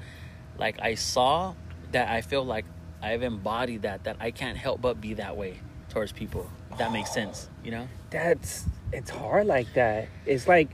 like 0.59 0.79
i 0.83 0.95
saw 0.95 1.55
that 1.93 2.09
i 2.09 2.21
feel 2.21 2.45
like 2.45 2.67
i've 3.03 3.23
embodied 3.23 3.83
that 3.83 4.05
that 4.05 4.17
i 4.21 4.31
can't 4.31 4.59
help 4.59 4.81
but 4.81 5.01
be 5.01 5.15
that 5.15 5.37
way 5.37 5.59
towards 5.89 6.13
people 6.13 6.51
if 6.71 6.79
that 6.79 6.93
makes 6.93 7.11
sense 7.13 7.49
you 7.65 7.71
know? 7.71 7.89
That's 8.11 8.65
it's 8.93 9.11
hard 9.11 9.47
like 9.47 9.73
that. 9.75 10.09
It's 10.27 10.49
like 10.49 10.71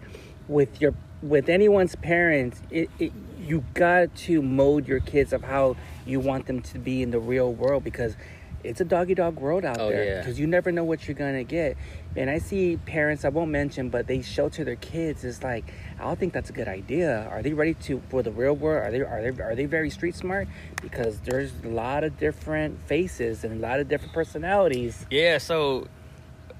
with 0.48 0.80
your 0.80 0.94
with 1.22 1.48
anyone's 1.48 1.96
parents 1.96 2.60
it, 2.70 2.90
it 2.98 3.12
you 3.46 3.64
got 3.74 4.14
to 4.16 4.42
mold 4.42 4.86
your 4.88 5.00
kids 5.00 5.32
of 5.32 5.42
how 5.44 5.76
you 6.04 6.20
want 6.20 6.46
them 6.46 6.60
to 6.62 6.78
be 6.78 7.02
in 7.02 7.10
the 7.10 7.18
real 7.20 7.52
world 7.52 7.84
because 7.84 8.16
it's 8.64 8.80
a 8.80 8.84
doggy 8.84 9.14
dog 9.14 9.38
world 9.38 9.64
out 9.64 9.78
Oh, 9.80 9.90
there 9.90 10.04
yeah. 10.04 10.18
because 10.20 10.40
you 10.40 10.46
never 10.48 10.72
know 10.72 10.82
what 10.82 11.06
you're 11.06 11.14
gonna 11.14 11.44
get. 11.44 11.76
And 12.16 12.28
i 12.30 12.38
see 12.38 12.78
parents 12.78 13.24
i 13.24 13.28
won't 13.28 13.50
mention 13.50 13.90
but 13.90 14.06
they 14.08 14.22
shelter 14.22 14.64
their 14.64 14.76
kids. 14.76 15.22
It's 15.24 15.42
like 15.44 15.64
i 16.00 16.02
don't 16.02 16.18
think 16.18 16.32
that's 16.32 16.50
a 16.50 16.52
good 16.52 16.66
idea. 16.66 17.28
Are 17.30 17.42
they 17.42 17.52
ready 17.52 17.74
to 17.74 18.02
for 18.08 18.22
the 18.22 18.32
real 18.32 18.54
world? 18.56 18.84
Are 18.86 18.90
they 18.90 19.02
are 19.02 19.22
they 19.30 19.42
are 19.42 19.54
they 19.54 19.66
very 19.66 19.90
street 19.90 20.16
smart? 20.16 20.48
Because 20.82 21.20
there's 21.20 21.52
a 21.64 21.68
lot 21.68 22.02
of 22.02 22.18
different 22.18 22.80
faces 22.86 23.44
and 23.44 23.52
a 23.62 23.68
lot 23.68 23.78
of 23.78 23.88
different 23.88 24.12
personalities. 24.14 25.06
Yeah, 25.10 25.38
so 25.38 25.86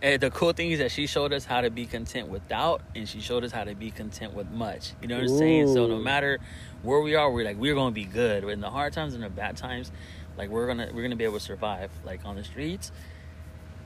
uh, 0.07 0.17
the 0.17 0.31
cool 0.31 0.53
thing 0.53 0.71
is 0.71 0.79
that 0.79 0.91
she 0.93 1.07
showed 1.07 1.33
us 1.33 1.45
how 1.45 1.61
to 1.61 1.71
be 1.71 1.85
content 1.85 2.29
without, 2.29 2.81
and 2.95 3.09
she 3.09 3.21
showed 3.21 3.43
us 3.45 3.51
how 3.51 3.65
to 3.65 3.75
be 3.75 3.91
content 3.91 4.35
with 4.35 4.49
much. 4.51 4.93
You 5.03 5.09
know 5.09 5.17
what 5.17 5.25
I'm 5.25 5.39
saying? 5.39 5.75
So 5.75 5.87
no 5.87 5.99
matter 5.99 6.39
where 6.83 7.01
we 7.01 7.15
are, 7.17 7.31
we're 7.31 7.45
like 7.45 7.57
we're 7.57 7.75
gonna 7.75 7.91
be 7.91 8.05
good. 8.05 8.45
In 8.45 8.61
the 8.61 8.71
hard 8.71 8.93
times 8.93 9.15
and 9.15 9.23
the 9.23 9.31
bad 9.31 9.57
times, 9.57 9.91
like 10.39 10.49
we're 10.49 10.67
gonna 10.67 10.91
we're 10.95 11.03
gonna 11.03 11.17
be 11.17 11.25
able 11.25 11.39
to 11.39 11.45
survive, 11.45 11.91
like 12.05 12.25
on 12.25 12.37
the 12.37 12.45
streets. 12.45 12.93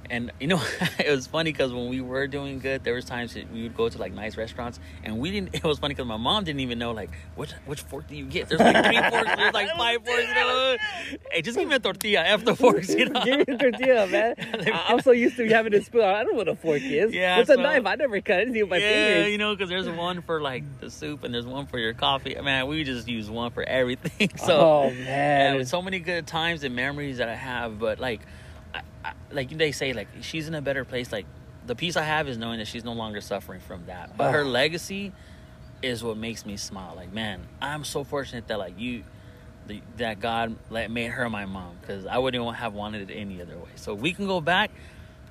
And 0.08 0.32
you 0.40 0.46
know, 0.48 0.60
it 0.98 1.10
was 1.10 1.26
funny 1.26 1.52
because 1.52 1.72
when 1.72 1.88
we 1.88 2.00
were 2.00 2.26
doing 2.26 2.58
good, 2.58 2.82
there 2.84 2.94
was 2.94 3.04
times 3.04 3.34
that 3.34 3.52
we 3.52 3.62
would 3.62 3.76
go 3.76 3.88
to 3.88 3.98
like 3.98 4.12
nice 4.12 4.36
restaurants, 4.36 4.80
and 5.04 5.18
we 5.18 5.30
didn't. 5.30 5.54
It 5.60 5.64
was 5.64 5.78
funny 5.78 5.94
because 5.94 6.06
my 6.08 6.16
mom 6.16 6.44
didn't 6.44 6.60
even 6.60 6.78
know 6.78 6.92
like 6.92 7.10
which 7.36 7.52
which 7.66 7.82
fork 7.82 8.08
do 8.08 8.16
you 8.16 8.24
get? 8.26 8.48
There's 8.48 8.60
like 8.60 8.84
three 8.84 8.98
forks, 9.10 9.30
there's 9.36 9.54
like 9.54 9.68
five 9.76 10.04
forks. 10.04 10.22
You 10.28 10.34
know, 10.34 10.76
hey, 11.32 11.42
just 11.42 11.58
give 11.58 11.68
me 11.68 11.74
a 11.74 11.78
tortilla 11.78 12.20
after 12.20 12.54
forks. 12.54 12.88
You 12.88 13.08
know, 13.08 13.24
Give 13.24 13.38
me 13.46 13.54
a 13.54 13.58
tortilla, 13.58 14.06
man. 14.06 14.34
I- 14.38 14.86
I'm 14.88 15.00
so 15.00 15.10
used 15.12 15.36
to 15.36 15.46
having 15.48 15.74
a 15.74 15.82
spoon. 15.82 16.02
I 16.02 16.22
don't 16.24 16.32
know 16.32 16.38
what 16.38 16.48
a 16.48 16.56
fork 16.56 16.82
is. 16.82 17.12
Yeah, 17.12 17.36
What's 17.38 17.50
a 17.50 17.56
knife? 17.56 17.84
I 17.86 17.94
never 17.96 18.20
cut 18.20 18.40
anything 18.40 18.62
with 18.62 18.70
my 18.70 18.76
yeah, 18.78 18.88
fingers. 19.14 19.32
you 19.32 19.38
know, 19.38 19.54
because 19.54 19.68
there's 19.68 19.88
one 19.88 20.22
for 20.22 20.40
like 20.40 20.64
the 20.80 20.90
soup 20.90 21.22
and 21.24 21.32
there's 21.34 21.46
one 21.46 21.66
for 21.66 21.78
your 21.78 21.92
coffee. 21.94 22.34
Man, 22.40 22.66
we 22.66 22.82
just 22.84 23.06
use 23.08 23.30
one 23.30 23.50
for 23.52 23.62
everything. 23.62 24.30
So, 24.36 24.58
oh 24.60 24.90
man. 24.90 25.56
and 25.56 25.68
so 25.68 25.82
many 25.82 25.98
good 26.00 26.26
times 26.26 26.64
and 26.64 26.74
memories 26.74 27.18
that 27.18 27.28
I 27.28 27.34
have. 27.34 27.78
But 27.78 27.98
like, 28.00 28.20
I, 29.04 29.12
like 29.30 29.50
they 29.50 29.72
say, 29.72 29.92
like 29.92 30.08
she's 30.20 30.48
in 30.48 30.54
a 30.54 30.62
better 30.62 30.84
place. 30.84 31.10
Like 31.12 31.26
the 31.66 31.74
peace 31.74 31.96
I 31.96 32.02
have 32.02 32.28
is 32.28 32.36
knowing 32.38 32.58
that 32.58 32.68
she's 32.68 32.84
no 32.84 32.92
longer 32.92 33.20
suffering 33.20 33.60
from 33.60 33.86
that. 33.86 34.16
But 34.16 34.32
her 34.32 34.40
Oh. 34.42 34.48
legacy 34.48 35.12
is 35.82 36.02
what 36.04 36.16
makes 36.16 36.44
me 36.44 36.56
smile. 36.56 36.94
Like, 36.96 37.12
man, 37.12 37.40
I'm 37.62 37.84
so 37.84 38.04
fortunate 38.04 38.48
that 38.48 38.58
like 38.58 38.78
you. 38.78 39.04
The, 39.66 39.82
that 39.98 40.18
God 40.18 40.56
let 40.68 40.90
made 40.90 41.10
her 41.12 41.28
my 41.30 41.44
mom 41.46 41.76
because 41.80 42.04
I 42.04 42.18
wouldn't 42.18 42.56
have 42.56 42.72
wanted 42.74 43.08
it 43.08 43.14
any 43.14 43.40
other 43.40 43.56
way. 43.56 43.68
So 43.76 43.94
if 43.94 44.00
we 44.00 44.12
can 44.12 44.26
go 44.26 44.40
back, 44.40 44.72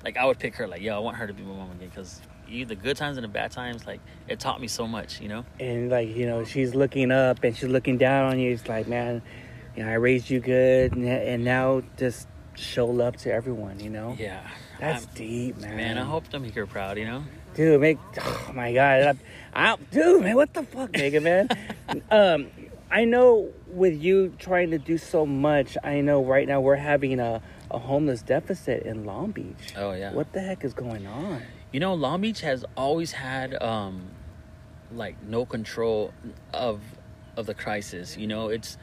like 0.02 0.16
I 0.16 0.24
would 0.24 0.38
pick 0.38 0.54
her. 0.56 0.66
Like, 0.66 0.80
yo, 0.80 0.96
I 0.96 1.00
want 1.00 1.18
her 1.18 1.26
to 1.26 1.34
be 1.34 1.42
my 1.42 1.54
mom 1.56 1.72
again 1.72 1.88
because 1.90 2.20
you, 2.48 2.64
the 2.64 2.76
good 2.76 2.96
times 2.96 3.18
and 3.18 3.24
the 3.24 3.28
bad 3.28 3.50
times, 3.50 3.86
like 3.86 4.00
it 4.28 4.40
taught 4.40 4.58
me 4.60 4.66
so 4.68 4.86
much. 4.86 5.20
You 5.20 5.28
know? 5.28 5.44
and 5.58 5.90
like 5.90 6.16
you 6.16 6.24
know, 6.26 6.44
she's 6.44 6.74
looking 6.74 7.10
up 7.10 7.42
and 7.44 7.54
she's 7.54 7.68
looking 7.68 7.98
down 7.98 8.30
on 8.32 8.38
you. 8.38 8.52
It's 8.52 8.66
like, 8.66 8.88
man, 8.88 9.20
you 9.76 9.82
know, 9.84 9.90
I 9.90 9.94
raised 9.94 10.30
you 10.30 10.40
good, 10.40 10.92
and, 10.94 11.04
and 11.06 11.44
now 11.44 11.82
just 11.98 12.26
show 12.60 12.86
love 12.86 13.16
to 13.18 13.32
everyone. 13.32 13.80
You 13.80 13.90
know, 13.90 14.16
Yeah. 14.18 14.46
that's 14.78 15.04
I'm- 15.06 15.14
deep, 15.14 15.56
man. 15.58 15.76
man. 15.76 15.98
I 15.98 16.04
hope 16.04 16.28
to 16.28 16.38
make 16.38 16.54
her 16.54 16.66
proud. 16.66 16.98
You 16.98 17.04
know? 17.06 17.24
dude, 17.54 17.80
make 17.80 17.98
oh 18.20 18.50
my 18.54 18.72
god, 18.72 19.16
I, 19.54 19.72
I, 19.72 19.76
dude, 19.90 20.22
man, 20.22 20.36
what 20.36 20.54
the 20.54 20.62
fuck, 20.62 20.92
Mega 20.92 21.20
man? 21.20 21.48
um, 22.10 22.46
I 22.90 23.04
know 23.04 23.50
with 23.66 24.00
you 24.02 24.34
trying 24.38 24.70
to 24.70 24.78
do 24.78 24.98
so 24.98 25.24
much, 25.26 25.76
I 25.82 26.00
know 26.00 26.24
right 26.24 26.46
now 26.46 26.60
we're 26.60 26.76
having 26.76 27.18
a, 27.20 27.40
a 27.70 27.78
homeless 27.78 28.22
deficit 28.22 28.84
in 28.84 29.04
Long 29.04 29.30
Beach. 29.32 29.74
Oh 29.76 29.92
yeah. 29.92 30.12
What 30.12 30.32
the 30.32 30.40
heck 30.40 30.64
is 30.64 30.74
going 30.74 31.06
on? 31.06 31.42
You 31.72 31.80
know, 31.80 31.94
Long 31.94 32.20
Beach 32.20 32.40
has 32.40 32.64
always 32.76 33.12
had 33.12 33.60
um 33.62 34.10
like 34.92 35.22
no 35.22 35.44
control 35.44 36.12
of 36.52 36.80
of 37.36 37.46
the 37.46 37.54
crisis. 37.54 38.16
You 38.16 38.26
know, 38.26 38.48
it's 38.48 38.76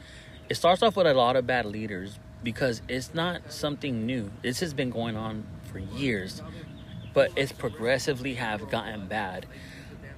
it 0.48 0.54
starts 0.56 0.82
off 0.82 0.96
with 0.96 1.06
a 1.06 1.12
lot 1.14 1.36
of 1.36 1.46
bad 1.46 1.66
leaders 1.66 2.18
because 2.42 2.82
it's 2.88 3.14
not 3.14 3.52
something 3.52 4.06
new. 4.06 4.30
This 4.42 4.60
has 4.60 4.72
been 4.74 4.90
going 4.90 5.16
on 5.16 5.44
for 5.72 5.78
years, 5.78 6.42
but 7.14 7.30
it's 7.36 7.52
progressively 7.52 8.34
have 8.34 8.70
gotten 8.70 9.06
bad. 9.08 9.46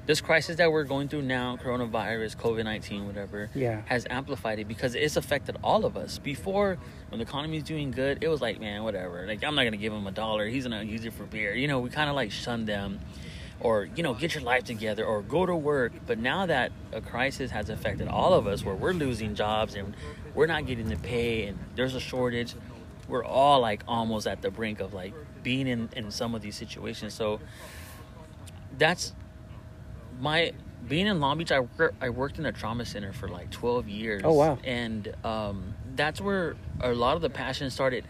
this 0.06 0.20
crisis 0.20 0.56
that 0.56 0.72
we're 0.72 0.82
going 0.82 1.06
through 1.06 1.22
now, 1.22 1.56
coronavirus, 1.56 2.36
COVID 2.36 2.64
19, 2.64 3.06
whatever, 3.06 3.48
Yeah. 3.54 3.82
has 3.84 4.06
amplified 4.10 4.58
it 4.58 4.66
because 4.66 4.96
it's 4.96 5.16
affected 5.16 5.56
all 5.62 5.84
of 5.84 5.96
us. 5.96 6.18
Before, 6.18 6.78
when 7.10 7.18
the 7.20 7.24
economy's 7.26 7.62
doing 7.62 7.92
good, 7.92 8.18
it 8.24 8.26
was 8.28 8.40
like, 8.40 8.58
man, 8.58 8.82
whatever. 8.82 9.24
Like, 9.28 9.44
I'm 9.44 9.54
not 9.54 9.62
going 9.62 9.72
to 9.72 9.78
give 9.78 9.92
him 9.92 10.04
a 10.08 10.10
dollar. 10.10 10.46
He's 10.48 10.66
going 10.66 10.84
to 10.84 10.92
use 10.92 11.04
it 11.04 11.12
for 11.12 11.24
beer. 11.24 11.54
You 11.54 11.68
know, 11.68 11.78
we 11.78 11.90
kind 11.90 12.10
of 12.10 12.16
like 12.16 12.32
shun 12.32 12.64
them 12.64 12.98
or, 13.60 13.84
you 13.94 14.02
know, 14.02 14.14
get 14.14 14.34
your 14.34 14.42
life 14.42 14.64
together 14.64 15.04
or 15.04 15.22
go 15.22 15.46
to 15.46 15.54
work. 15.54 15.92
But 16.06 16.18
now 16.18 16.46
that 16.46 16.72
a 16.92 17.00
crisis 17.00 17.50
has 17.50 17.68
affected 17.68 18.08
all 18.08 18.32
of 18.32 18.46
us 18.46 18.64
where 18.64 18.74
we're 18.74 18.92
losing 18.92 19.34
jobs 19.34 19.74
and 19.74 19.94
we're 20.34 20.46
not 20.46 20.66
getting 20.66 20.88
the 20.88 20.96
pay 20.96 21.46
and 21.46 21.58
there's 21.74 21.94
a 21.94 22.00
shortage, 22.00 22.54
we're 23.08 23.24
all 23.24 23.60
like 23.60 23.82
almost 23.86 24.26
at 24.26 24.40
the 24.40 24.50
brink 24.50 24.80
of 24.80 24.94
like 24.94 25.12
being 25.42 25.66
in, 25.66 25.88
in 25.94 26.10
some 26.10 26.34
of 26.34 26.42
these 26.42 26.56
situations. 26.56 27.12
So 27.12 27.40
that's 28.78 29.12
my 30.20 30.52
being 30.88 31.06
in 31.06 31.20
Long 31.20 31.38
Beach. 31.38 31.52
I 31.52 31.66
I 32.00 32.10
worked 32.10 32.38
in 32.38 32.46
a 32.46 32.52
trauma 32.52 32.84
center 32.84 33.12
for 33.12 33.28
like 33.28 33.50
twelve 33.50 33.88
years. 33.88 34.22
Oh, 34.24 34.32
wow. 34.32 34.58
And 34.64 35.14
um, 35.24 35.74
that's 35.96 36.20
where 36.20 36.56
a 36.80 36.92
lot 36.92 37.16
of 37.16 37.22
the 37.22 37.30
passion 37.30 37.70
started 37.70 38.04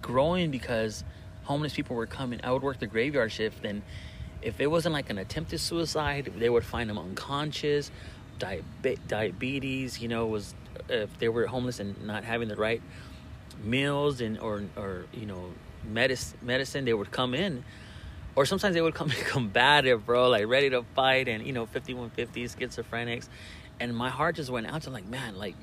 growing 0.00 0.50
because 0.50 1.04
homeless 1.44 1.74
people 1.74 1.94
were 1.96 2.06
coming. 2.06 2.40
I 2.42 2.52
would 2.52 2.62
work 2.62 2.78
the 2.78 2.86
graveyard 2.86 3.32
shift, 3.32 3.64
and 3.64 3.82
if 4.42 4.60
it 4.60 4.66
wasn't 4.66 4.92
like 4.92 5.10
an 5.10 5.18
attempted 5.18 5.60
suicide, 5.60 6.32
they 6.36 6.50
would 6.50 6.64
find 6.64 6.90
them 6.90 6.98
unconscious, 6.98 7.90
diabe- 8.38 8.98
diabetes. 9.08 10.00
You 10.00 10.08
know, 10.08 10.26
was 10.26 10.54
if 10.88 11.16
they 11.18 11.28
were 11.28 11.46
homeless 11.46 11.80
and 11.80 12.00
not 12.06 12.24
having 12.24 12.48
the 12.48 12.56
right 12.56 12.82
meals 13.62 14.20
and 14.20 14.38
or 14.38 14.62
or 14.76 15.04
you 15.12 15.26
know 15.26 15.52
medicine 15.84 16.38
medicine 16.42 16.84
they 16.84 16.94
would 16.94 17.10
come 17.10 17.34
in 17.34 17.64
or 18.34 18.46
sometimes 18.46 18.74
they 18.74 18.80
would 18.80 18.94
come 18.94 19.08
combative 19.28 20.06
bro 20.06 20.28
like 20.28 20.46
ready 20.46 20.70
to 20.70 20.82
fight 20.94 21.28
and 21.28 21.46
you 21.46 21.52
know 21.52 21.66
5150 21.66 22.44
schizophrenics 22.44 23.28
and 23.78 23.94
my 23.96 24.08
heart 24.08 24.36
just 24.36 24.50
went 24.50 24.66
out 24.66 24.82
to 24.82 24.90
like 24.90 25.06
man 25.06 25.36
like 25.36 25.54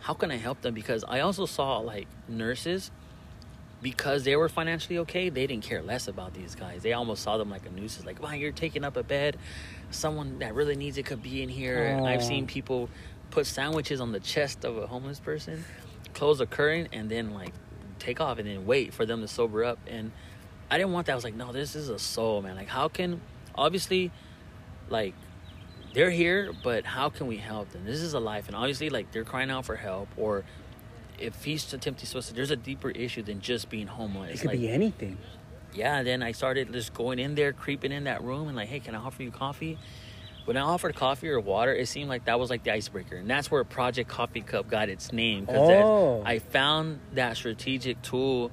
how 0.00 0.14
can 0.14 0.30
i 0.30 0.36
help 0.36 0.60
them 0.60 0.74
because 0.74 1.04
i 1.08 1.20
also 1.20 1.46
saw 1.46 1.78
like 1.78 2.06
nurses 2.28 2.90
because 3.80 4.24
they 4.24 4.34
were 4.36 4.48
financially 4.48 4.98
okay 4.98 5.28
they 5.28 5.46
didn't 5.46 5.64
care 5.64 5.82
less 5.82 6.08
about 6.08 6.34
these 6.34 6.54
guys. 6.54 6.82
They 6.82 6.92
almost 6.92 7.22
saw 7.22 7.36
them 7.36 7.50
like 7.50 7.66
a 7.66 7.70
nuisance 7.70 8.06
like 8.06 8.22
wow 8.22 8.32
you're 8.32 8.52
taking 8.52 8.84
up 8.84 8.96
a 8.96 9.02
bed. 9.02 9.36
Someone 9.90 10.40
that 10.40 10.54
really 10.54 10.76
needs 10.76 10.98
it 10.98 11.06
could 11.06 11.22
be 11.22 11.42
in 11.42 11.48
here. 11.48 12.00
I've 12.04 12.24
seen 12.24 12.46
people 12.46 12.88
put 13.30 13.46
sandwiches 13.46 14.00
on 14.00 14.12
the 14.12 14.20
chest 14.20 14.64
of 14.64 14.76
a 14.78 14.86
homeless 14.86 15.20
person 15.20 15.64
close 16.14 16.38
the 16.38 16.46
curtain 16.46 16.88
and 16.92 17.10
then 17.10 17.32
like 17.32 17.52
take 17.98 18.20
off 18.20 18.38
and 18.38 18.48
then 18.48 18.66
wait 18.66 18.92
for 18.92 19.06
them 19.06 19.20
to 19.20 19.28
sober 19.28 19.64
up. 19.64 19.78
And 19.86 20.10
i 20.70 20.76
didn't 20.76 20.92
want 20.92 21.06
that. 21.06 21.12
I 21.12 21.14
was 21.14 21.24
like 21.24 21.34
no 21.34 21.52
this 21.52 21.76
is 21.76 21.88
a 21.88 21.98
soul 21.98 22.42
man. 22.42 22.56
Like 22.56 22.68
how 22.68 22.88
can 22.88 23.20
obviously 23.54 24.10
like 24.88 25.14
they're 25.94 26.10
here 26.10 26.52
but 26.64 26.84
how 26.84 27.10
can 27.10 27.28
we 27.28 27.36
help 27.36 27.70
them? 27.70 27.84
This 27.84 28.00
is 28.00 28.14
a 28.14 28.20
life 28.20 28.48
and 28.48 28.56
obviously 28.56 28.90
like 28.90 29.12
they're 29.12 29.24
crying 29.24 29.50
out 29.50 29.66
for 29.66 29.76
help 29.76 30.08
or 30.16 30.44
if 31.18 31.44
he's 31.44 31.72
attempting 31.72 32.06
suicide 32.06 32.36
there's 32.36 32.50
a 32.50 32.56
deeper 32.56 32.90
issue 32.90 33.22
than 33.22 33.40
just 33.40 33.68
being 33.68 33.86
homeless 33.86 34.34
It 34.36 34.38
could 34.40 34.50
like, 34.50 34.60
be 34.60 34.68
anything. 34.68 35.18
yeah, 35.74 36.02
then 36.02 36.22
I 36.22 36.32
started 36.32 36.72
just 36.72 36.94
going 36.94 37.18
in 37.18 37.34
there, 37.34 37.52
creeping 37.52 37.92
in 37.92 38.04
that 38.04 38.22
room, 38.22 38.48
and 38.48 38.56
like, 38.56 38.68
hey, 38.68 38.80
can 38.80 38.94
I 38.94 38.98
offer 38.98 39.22
you 39.22 39.30
coffee? 39.30 39.78
When 40.44 40.56
I 40.56 40.60
offered 40.62 40.94
coffee 40.96 41.28
or 41.28 41.40
water, 41.40 41.74
it 41.74 41.88
seemed 41.88 42.08
like 42.08 42.24
that 42.24 42.40
was 42.40 42.48
like 42.48 42.64
the 42.64 42.72
icebreaker, 42.72 43.16
and 43.16 43.28
that's 43.28 43.50
where 43.50 43.62
Project 43.64 44.08
Coffee 44.08 44.40
Cup 44.40 44.68
got 44.70 44.88
its 44.88 45.12
name 45.12 45.44
because 45.44 45.68
Oh. 45.84 46.22
I 46.24 46.38
found 46.38 47.00
that 47.14 47.36
strategic 47.36 48.00
tool 48.00 48.50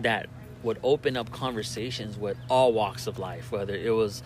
that 0.00 0.26
would 0.64 0.78
open 0.82 1.16
up 1.16 1.30
conversations 1.30 2.18
with 2.18 2.36
all 2.50 2.72
walks 2.72 3.06
of 3.06 3.20
life, 3.20 3.52
whether 3.52 3.74
it 3.76 3.90
was 3.94 4.24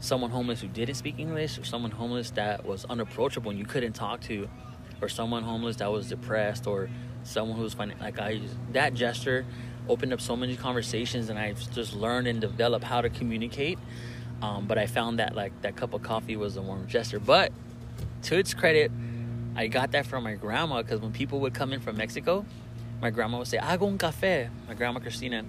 someone 0.00 0.30
homeless 0.30 0.60
who 0.62 0.68
didn't 0.68 0.94
speak 0.94 1.18
English, 1.18 1.58
or 1.58 1.64
someone 1.64 1.90
homeless 1.90 2.30
that 2.30 2.64
was 2.64 2.86
unapproachable 2.86 3.50
and 3.50 3.58
you 3.58 3.66
couldn't 3.66 3.92
talk 3.92 4.22
to, 4.22 4.48
or 5.02 5.10
someone 5.10 5.42
homeless 5.42 5.76
that 5.76 5.92
was 5.92 6.08
depressed, 6.08 6.66
or 6.66 6.88
someone 7.26 7.56
who 7.56 7.62
was 7.64 7.74
fin- 7.74 7.94
like 8.00 8.18
I 8.18 8.40
that 8.72 8.94
gesture 8.94 9.44
opened 9.88 10.12
up 10.12 10.20
so 10.20 10.36
many 10.36 10.56
conversations, 10.56 11.28
and 11.28 11.38
I've 11.38 11.70
just 11.72 11.94
learned 11.94 12.26
and 12.26 12.40
developed 12.40 12.84
how 12.84 13.00
to 13.00 13.08
communicate. 13.08 13.78
Um, 14.42 14.66
but 14.66 14.78
I 14.78 14.86
found 14.86 15.18
that 15.18 15.34
like 15.34 15.52
that 15.62 15.76
cup 15.76 15.94
of 15.94 16.02
coffee 16.02 16.36
was 16.36 16.56
a 16.56 16.62
warm 16.62 16.86
gesture. 16.86 17.18
But 17.18 17.52
to 18.22 18.38
its 18.38 18.54
credit, 18.54 18.90
I 19.54 19.66
got 19.68 19.92
that 19.92 20.06
from 20.06 20.24
my 20.24 20.34
grandma 20.34 20.82
because 20.82 21.00
when 21.00 21.12
people 21.12 21.40
would 21.40 21.54
come 21.54 21.72
in 21.72 21.80
from 21.80 21.96
Mexico, 21.96 22.44
my 23.00 23.10
grandma 23.10 23.38
would 23.38 23.48
say, 23.48 23.58
"Hago 23.58 23.86
un 23.88 23.98
café." 23.98 24.50
My 24.68 24.74
grandma 24.74 25.00
Christina. 25.00 25.44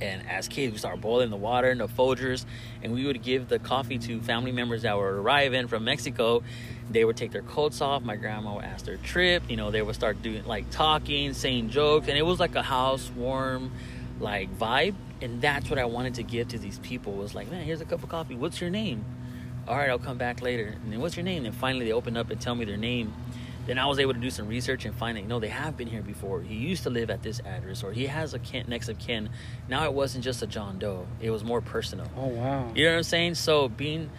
And 0.00 0.28
as 0.28 0.48
kids, 0.48 0.72
we 0.72 0.78
started 0.78 1.00
boiling 1.00 1.30
the 1.30 1.36
water 1.36 1.70
in 1.70 1.78
the 1.78 1.88
Folgers, 1.88 2.44
and 2.82 2.92
we 2.92 3.06
would 3.06 3.22
give 3.22 3.48
the 3.48 3.58
coffee 3.58 3.98
to 3.98 4.20
family 4.20 4.52
members 4.52 4.82
that 4.82 4.96
were 4.96 5.20
arriving 5.22 5.68
from 5.68 5.84
Mexico. 5.84 6.42
They 6.90 7.04
would 7.04 7.16
take 7.16 7.30
their 7.30 7.42
coats 7.42 7.80
off. 7.80 8.02
My 8.02 8.16
grandma 8.16 8.56
would 8.56 8.64
ask 8.64 8.84
their 8.84 8.96
trip. 8.98 9.42
You 9.48 9.56
know, 9.56 9.70
they 9.70 9.82
would 9.82 9.94
start 9.94 10.20
doing 10.22 10.44
like 10.46 10.70
talking, 10.70 11.32
saying 11.32 11.70
jokes, 11.70 12.08
and 12.08 12.18
it 12.18 12.22
was 12.22 12.40
like 12.40 12.54
a 12.54 12.62
house 12.62 13.10
warm, 13.16 13.72
like 14.20 14.56
vibe. 14.58 14.94
And 15.22 15.40
that's 15.40 15.70
what 15.70 15.78
I 15.78 15.86
wanted 15.86 16.14
to 16.14 16.22
give 16.22 16.48
to 16.48 16.58
these 16.58 16.78
people. 16.80 17.12
Was 17.12 17.34
like, 17.34 17.50
man, 17.50 17.64
here's 17.64 17.80
a 17.80 17.86
cup 17.86 18.02
of 18.02 18.08
coffee. 18.08 18.34
What's 18.34 18.60
your 18.60 18.70
name? 18.70 19.04
All 19.66 19.76
right, 19.76 19.88
I'll 19.88 19.98
come 19.98 20.18
back 20.18 20.42
later. 20.42 20.76
And 20.82 20.92
then 20.92 21.00
what's 21.00 21.16
your 21.16 21.24
name? 21.24 21.46
And 21.46 21.54
finally, 21.54 21.86
they 21.86 21.92
open 21.92 22.16
up 22.16 22.30
and 22.30 22.38
tell 22.38 22.54
me 22.54 22.66
their 22.66 22.76
name. 22.76 23.14
Then 23.66 23.78
I 23.78 23.86
was 23.86 23.98
able 23.98 24.12
to 24.12 24.20
do 24.20 24.30
some 24.30 24.46
research 24.46 24.84
and 24.84 24.94
find 24.94 25.16
that, 25.16 25.22
you 25.22 25.26
know, 25.26 25.40
they 25.40 25.48
have 25.48 25.76
been 25.76 25.88
here 25.88 26.02
before. 26.02 26.42
He 26.42 26.54
used 26.54 26.82
to 26.82 26.90
live 26.90 27.08
at 27.10 27.22
this 27.22 27.40
address, 27.40 27.82
or 27.82 27.92
he 27.92 28.06
has 28.06 28.34
a 28.34 28.38
kin, 28.38 28.66
next 28.68 28.88
of 28.88 28.98
kin. 28.98 29.30
Now 29.68 29.84
it 29.84 29.94
wasn't 29.94 30.24
just 30.24 30.42
a 30.42 30.46
John 30.46 30.78
Doe; 30.78 31.06
it 31.20 31.30
was 31.30 31.42
more 31.42 31.60
personal. 31.60 32.06
Oh 32.16 32.26
wow. 32.26 32.70
You 32.74 32.84
know 32.84 32.90
what 32.92 32.96
I'm 32.98 33.02
saying? 33.04 33.36
So 33.36 33.68
being 33.68 34.10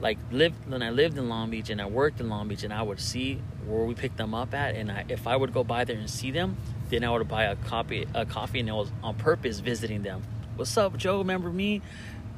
like 0.00 0.18
lived 0.30 0.68
when 0.70 0.82
I 0.82 0.90
lived 0.90 1.18
in 1.18 1.28
Long 1.28 1.50
Beach 1.50 1.68
and 1.70 1.80
I 1.80 1.86
worked 1.86 2.20
in 2.20 2.28
Long 2.28 2.48
Beach 2.48 2.62
and 2.62 2.72
I 2.72 2.82
would 2.82 3.00
see 3.00 3.42
where 3.66 3.84
we 3.84 3.94
picked 3.94 4.16
them 4.16 4.34
up 4.34 4.54
at 4.54 4.74
and 4.74 4.90
I, 4.90 5.04
if 5.08 5.26
I 5.26 5.36
would 5.36 5.52
go 5.52 5.62
by 5.62 5.84
there 5.84 5.96
and 5.96 6.08
see 6.08 6.30
them, 6.30 6.56
then 6.88 7.04
I 7.04 7.10
would 7.10 7.28
buy 7.28 7.44
a 7.44 7.56
copy 7.56 8.06
a 8.14 8.24
coffee 8.24 8.60
and 8.60 8.68
it 8.68 8.72
was 8.72 8.90
on 9.02 9.14
purpose 9.16 9.60
visiting 9.60 10.02
them. 10.02 10.22
What's 10.56 10.76
up, 10.76 10.96
Joe? 10.96 11.18
Remember 11.18 11.50
me? 11.50 11.82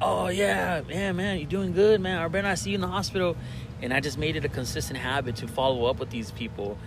Oh 0.01 0.27
yeah, 0.27 0.81
yeah, 0.89 1.13
man, 1.13 1.39
you 1.39 1.45
doing 1.45 1.71
good, 1.71 2.01
man. 2.01 2.17
I 2.17 2.27
better 2.27 2.47
not 2.47 2.57
see 2.57 2.71
you 2.71 2.75
in 2.75 2.81
the 2.81 2.87
hospital. 2.87 3.37
And 3.83 3.93
I 3.93 3.99
just 3.99 4.17
made 4.17 4.37
it 4.37 4.45
a 4.45 4.49
consistent 4.49 4.97
habit 4.97 5.35
to 5.35 5.47
follow 5.47 5.85
up 5.85 5.99
with 5.99 6.09
these 6.09 6.31
people. 6.31 6.77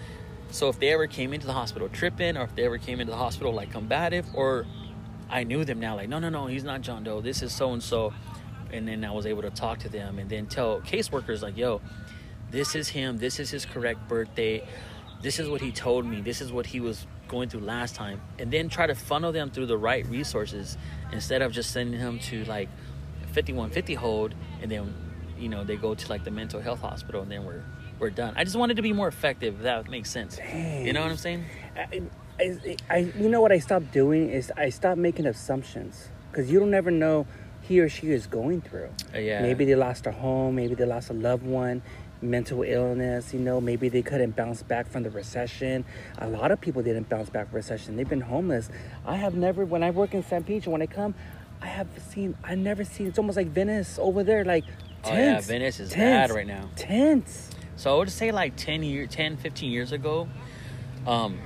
So 0.50 0.70
if 0.70 0.80
they 0.80 0.94
ever 0.94 1.06
came 1.06 1.34
into 1.34 1.46
the 1.46 1.52
hospital 1.52 1.90
tripping, 1.90 2.38
or 2.38 2.44
if 2.44 2.54
they 2.54 2.64
ever 2.64 2.78
came 2.78 3.00
into 3.00 3.10
the 3.10 3.18
hospital 3.18 3.52
like 3.52 3.70
combative, 3.70 4.26
or 4.34 4.64
I 5.28 5.44
knew 5.44 5.66
them 5.66 5.78
now, 5.78 5.94
like 5.96 6.08
no, 6.08 6.18
no, 6.18 6.30
no, 6.30 6.46
he's 6.46 6.64
not 6.64 6.80
John 6.80 7.04
Doe. 7.04 7.20
This 7.20 7.42
is 7.42 7.52
so 7.52 7.72
and 7.74 7.82
so. 7.82 8.14
And 8.72 8.88
then 8.88 9.04
I 9.04 9.12
was 9.12 9.26
able 9.26 9.42
to 9.42 9.50
talk 9.50 9.78
to 9.80 9.90
them 9.90 10.18
and 10.18 10.30
then 10.30 10.46
tell 10.46 10.80
caseworkers 10.80 11.42
like, 11.42 11.56
yo, 11.56 11.82
this 12.50 12.74
is 12.74 12.88
him. 12.88 13.18
This 13.18 13.38
is 13.38 13.50
his 13.50 13.66
correct 13.66 14.08
birthday. 14.08 14.66
This 15.20 15.38
is 15.38 15.50
what 15.50 15.60
he 15.60 15.72
told 15.72 16.06
me. 16.06 16.22
This 16.22 16.40
is 16.40 16.50
what 16.50 16.64
he 16.64 16.80
was 16.80 17.06
going 17.28 17.50
through 17.50 17.60
last 17.60 17.94
time. 17.94 18.22
And 18.38 18.50
then 18.50 18.70
try 18.70 18.86
to 18.86 18.94
funnel 18.94 19.32
them 19.32 19.50
through 19.50 19.66
the 19.66 19.76
right 19.76 20.06
resources 20.06 20.78
instead 21.12 21.42
of 21.42 21.52
just 21.52 21.72
sending 21.72 22.00
them 22.00 22.18
to 22.20 22.44
like 22.44 22.70
5150 23.34 23.94
hold 23.94 24.34
and 24.62 24.70
then 24.70 24.94
you 25.38 25.48
know 25.48 25.64
they 25.64 25.76
go 25.76 25.94
to 25.94 26.08
like 26.08 26.24
the 26.24 26.30
mental 26.30 26.60
health 26.60 26.80
hospital 26.80 27.22
and 27.22 27.30
then 27.30 27.44
we're 27.44 27.62
we're 27.98 28.10
done. 28.10 28.34
I 28.36 28.44
just 28.44 28.56
wanted 28.56 28.76
to 28.76 28.82
be 28.82 28.92
more 28.92 29.08
effective. 29.08 29.56
If 29.56 29.62
that 29.62 29.88
makes 29.88 30.10
sense. 30.10 30.38
You 30.38 30.92
know 30.92 31.02
what 31.02 31.10
I'm 31.10 31.16
saying? 31.16 31.44
I, 31.76 32.02
I, 32.38 32.76
I, 32.90 32.96
you 33.18 33.28
know 33.28 33.40
what 33.40 33.52
I 33.52 33.58
stopped 33.58 33.92
doing 33.92 34.28
is 34.28 34.52
I 34.56 34.68
stopped 34.68 34.98
making 34.98 35.26
assumptions 35.26 36.08
because 36.30 36.50
you 36.50 36.60
don't 36.60 36.74
ever 36.74 36.90
know 36.90 37.26
he 37.62 37.80
or 37.80 37.88
she 37.88 38.10
is 38.10 38.26
going 38.26 38.60
through. 38.60 38.90
Uh, 39.14 39.18
yeah. 39.18 39.42
Maybe 39.42 39.64
they 39.64 39.74
lost 39.74 40.06
a 40.06 40.12
home. 40.12 40.56
Maybe 40.56 40.74
they 40.74 40.84
lost 40.84 41.10
a 41.10 41.14
loved 41.14 41.44
one. 41.44 41.82
Mental 42.22 42.62
illness. 42.62 43.32
You 43.32 43.40
know, 43.40 43.60
maybe 43.60 43.88
they 43.88 44.02
couldn't 44.02 44.36
bounce 44.36 44.62
back 44.62 44.88
from 44.88 45.02
the 45.02 45.10
recession. 45.10 45.84
A 46.18 46.28
lot 46.28 46.50
of 46.50 46.60
people 46.60 46.82
didn't 46.82 47.08
bounce 47.08 47.30
back 47.30 47.48
from 47.48 47.56
recession. 47.56 47.96
They've 47.96 48.08
been 48.08 48.20
homeless. 48.20 48.68
I 49.04 49.16
have 49.16 49.34
never. 49.34 49.64
When 49.64 49.82
I 49.82 49.90
work 49.90 50.14
in 50.14 50.22
San 50.22 50.44
Pedro, 50.44 50.72
when 50.72 50.82
I 50.82 50.86
come, 50.86 51.14
I 51.60 51.66
have 51.66 51.88
seen. 52.10 52.36
I 52.44 52.54
never 52.54 52.84
seen. 52.84 53.08
It's 53.08 53.18
almost 53.18 53.36
like 53.36 53.48
Venice 53.48 53.98
over 53.98 54.22
there. 54.22 54.44
Like 54.44 54.64
Oh, 55.06 55.14
yeah. 55.14 55.40
Venice 55.40 55.80
is 55.80 55.90
tents, 55.90 56.32
bad 56.32 56.36
right 56.36 56.46
now. 56.46 56.68
Tents. 56.76 57.50
So 57.76 57.94
I 57.94 57.98
would 57.98 58.10
say 58.10 58.32
like 58.32 58.56
10 58.56 58.82
year 58.82 59.06
10 59.06 59.36
15 59.36 59.70
years 59.70 59.92
ago 59.92 60.28
um 61.06 61.38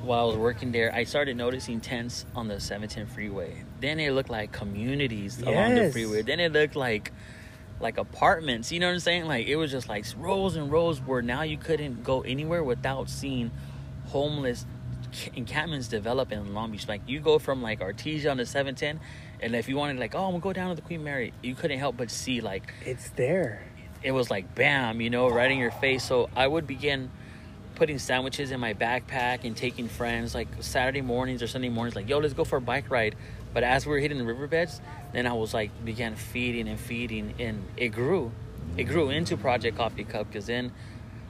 while 0.00 0.24
I 0.24 0.26
was 0.28 0.36
working 0.36 0.72
there 0.72 0.94
I 0.94 1.04
started 1.04 1.36
noticing 1.36 1.80
tents 1.80 2.24
on 2.34 2.48
the 2.48 2.58
710 2.58 3.06
freeway 3.14 3.64
then 3.80 4.00
it 4.00 4.12
looked 4.12 4.30
like 4.30 4.50
communities 4.52 5.40
along 5.42 5.74
the 5.74 5.90
freeway 5.92 6.22
then 6.22 6.40
it 6.40 6.52
looked 6.52 6.74
like 6.76 7.12
like 7.80 7.98
apartments 7.98 8.72
you 8.72 8.80
know 8.80 8.86
what 8.86 8.94
I'm 8.94 9.00
saying 9.00 9.26
like 9.26 9.46
it 9.46 9.56
was 9.56 9.70
just 9.70 9.88
like 9.88 10.06
rows 10.16 10.56
and 10.56 10.72
rows 10.72 11.00
where 11.00 11.20
now 11.20 11.42
you 11.42 11.58
couldn't 11.58 12.02
go 12.02 12.22
anywhere 12.22 12.64
without 12.64 13.10
seeing 13.10 13.50
homeless 14.06 14.64
encampments 15.34 15.88
develop 15.88 16.32
in 16.32 16.54
Long 16.54 16.72
Beach 16.72 16.88
like 16.88 17.02
you 17.06 17.20
go 17.20 17.38
from 17.38 17.60
like 17.62 17.80
Artesia 17.80 18.30
on 18.30 18.38
the 18.38 18.46
710 18.46 19.00
and 19.40 19.54
if 19.54 19.68
you 19.68 19.76
wanted 19.76 19.98
like 19.98 20.14
oh 20.14 20.24
I'm 20.24 20.30
gonna 20.32 20.40
go 20.40 20.52
down 20.52 20.70
to 20.70 20.74
the 20.74 20.82
Queen 20.86 21.04
Mary 21.04 21.32
you 21.42 21.54
couldn't 21.54 21.78
help 21.78 21.96
but 21.96 22.10
see 22.10 22.40
like 22.40 22.72
It's 22.84 23.10
there. 23.10 23.62
it 24.02 24.12
was 24.12 24.30
like 24.30 24.54
bam, 24.54 25.00
you 25.00 25.10
know, 25.10 25.28
right 25.28 25.50
in 25.50 25.58
your 25.58 25.70
face. 25.70 26.04
So 26.04 26.28
I 26.36 26.46
would 26.46 26.66
begin 26.66 27.10
putting 27.74 27.98
sandwiches 27.98 28.50
in 28.50 28.58
my 28.58 28.74
backpack 28.74 29.44
and 29.44 29.56
taking 29.56 29.88
friends 29.88 30.34
like 30.34 30.48
Saturday 30.60 31.00
mornings 31.00 31.42
or 31.42 31.46
Sunday 31.46 31.68
mornings, 31.68 31.94
like, 31.94 32.08
yo, 32.08 32.18
let's 32.18 32.34
go 32.34 32.44
for 32.44 32.56
a 32.56 32.60
bike 32.60 32.90
ride. 32.90 33.14
But 33.54 33.62
as 33.62 33.86
we 33.86 33.92
were 33.92 33.98
hitting 34.00 34.18
the 34.18 34.24
riverbeds, 34.24 34.80
then 35.12 35.26
I 35.26 35.32
was 35.32 35.54
like 35.54 35.70
began 35.84 36.16
feeding 36.16 36.68
and 36.68 36.78
feeding 36.78 37.34
and 37.38 37.64
it 37.76 37.88
grew. 37.90 38.32
it 38.76 38.84
grew 38.84 39.10
into 39.10 39.36
Project 39.36 39.76
Coffee 39.76 40.04
Cup 40.04 40.26
because 40.26 40.46
then 40.46 40.72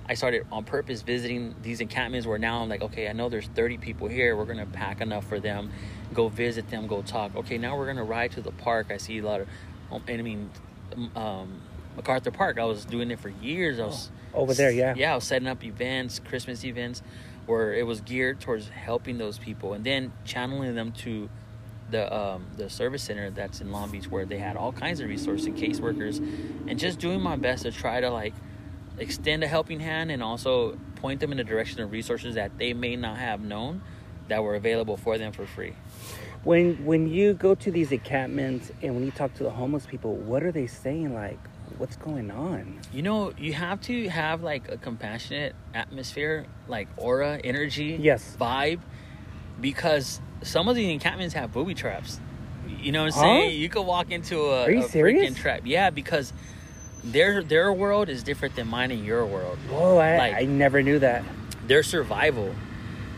I 0.08 0.14
started 0.14 0.46
on 0.50 0.64
purpose 0.64 1.02
visiting 1.02 1.54
these 1.62 1.80
encampments 1.80 2.26
where 2.26 2.38
now 2.38 2.62
I'm 2.62 2.68
like, 2.68 2.80
okay, 2.82 3.08
I 3.08 3.12
know 3.12 3.28
there's 3.28 3.48
30 3.48 3.76
people 3.78 4.08
here. 4.08 4.36
We're 4.36 4.46
gonna 4.46 4.64
pack 4.66 5.00
enough 5.00 5.26
for 5.26 5.38
them, 5.38 5.70
go 6.14 6.28
visit 6.28 6.70
them, 6.70 6.86
go 6.86 7.02
talk. 7.02 7.36
Okay, 7.36 7.58
now 7.58 7.76
we're 7.76 7.86
gonna 7.86 8.04
ride 8.04 8.32
to 8.32 8.40
the 8.40 8.52
park. 8.52 8.86
I 8.90 8.96
see 8.96 9.18
a 9.18 9.22
lot 9.22 9.40
of, 9.42 9.48
and 9.90 10.02
I 10.20 10.22
mean, 10.22 10.50
um, 11.14 11.60
MacArthur 11.96 12.30
Park. 12.30 12.58
I 12.58 12.64
was 12.64 12.84
doing 12.84 13.10
it 13.10 13.18
for 13.20 13.28
years. 13.28 13.78
I 13.78 13.86
was 13.86 14.10
Oh, 14.34 14.40
over 14.42 14.54
there, 14.54 14.70
yeah. 14.70 14.94
yeah. 14.96 15.12
I 15.12 15.14
was 15.16 15.24
setting 15.24 15.48
up 15.48 15.64
events, 15.64 16.18
Christmas 16.20 16.64
events, 16.64 17.02
where 17.46 17.72
it 17.74 17.86
was 17.86 18.00
geared 18.02 18.40
towards 18.40 18.68
helping 18.68 19.18
those 19.18 19.38
people, 19.38 19.72
and 19.72 19.84
then 19.84 20.12
channeling 20.24 20.74
them 20.74 20.92
to 20.92 21.28
the 21.90 22.14
um, 22.14 22.46
the 22.56 22.68
service 22.68 23.02
center 23.02 23.30
that's 23.30 23.60
in 23.62 23.72
Long 23.72 23.90
Beach, 23.90 24.10
where 24.10 24.26
they 24.26 24.36
had 24.38 24.56
all 24.56 24.70
kinds 24.72 25.00
of 25.00 25.08
resources, 25.08 25.46
and 25.46 25.56
caseworkers, 25.56 26.18
and 26.68 26.78
just 26.78 26.98
doing 26.98 27.20
my 27.22 27.36
best 27.36 27.62
to 27.64 27.72
try 27.72 28.00
to 28.00 28.10
like 28.10 28.34
extend 28.98 29.44
a 29.44 29.48
helping 29.48 29.80
hand 29.80 30.10
and 30.10 30.22
also 30.22 30.76
point 30.96 31.20
them 31.20 31.30
in 31.32 31.38
the 31.38 31.44
direction 31.44 31.80
of 31.80 31.92
resources 31.92 32.34
that 32.34 32.58
they 32.58 32.72
may 32.72 32.96
not 32.96 33.18
have 33.18 33.40
known 33.40 33.82
that 34.28 34.42
were 34.42 34.54
available 34.54 34.96
for 34.96 35.16
them 35.18 35.32
for 35.32 35.46
free. 35.46 35.74
When 36.44 36.84
when 36.84 37.08
you 37.08 37.34
go 37.34 37.54
to 37.54 37.70
these 37.70 37.92
encampments 37.92 38.70
and 38.82 38.94
when 38.94 39.04
you 39.04 39.10
talk 39.10 39.34
to 39.34 39.42
the 39.42 39.50
homeless 39.50 39.86
people, 39.86 40.14
what 40.14 40.42
are 40.42 40.52
they 40.52 40.66
saying? 40.66 41.14
Like, 41.14 41.38
what's 41.78 41.96
going 41.96 42.30
on? 42.30 42.80
You 42.92 43.02
know, 43.02 43.32
you 43.38 43.52
have 43.54 43.80
to 43.82 44.08
have 44.08 44.42
like 44.42 44.70
a 44.70 44.76
compassionate 44.76 45.54
atmosphere, 45.74 46.46
like 46.68 46.88
aura, 46.96 47.40
energy, 47.42 47.98
Yes. 48.00 48.36
vibe, 48.40 48.80
because 49.60 50.20
some 50.42 50.68
of 50.68 50.76
the 50.76 50.92
encampments 50.92 51.34
have 51.34 51.52
booby 51.52 51.74
traps. 51.74 52.20
You 52.80 52.92
know 52.92 53.00
what 53.04 53.14
I'm 53.16 53.20
Huh? 53.20 53.20
saying? 53.22 53.58
You 53.60 53.68
could 53.68 53.82
walk 53.86 54.10
into 54.10 54.40
a, 54.50 54.64
a 54.66 54.82
freaking 54.82 55.34
trap. 55.36 55.62
Yeah, 55.64 55.90
because 55.90 56.32
their 57.04 57.42
their 57.42 57.72
world 57.72 58.08
is 58.08 58.22
different 58.22 58.56
than 58.56 58.68
mine 58.68 58.90
and 58.90 59.04
your 59.04 59.24
world. 59.26 59.58
Whoa, 59.70 59.98
I, 59.98 60.18
Like- 60.18 60.34
I 60.34 60.44
never 60.44 60.82
knew 60.82 60.98
that. 60.98 61.24
Their 61.66 61.82
survival, 61.82 62.54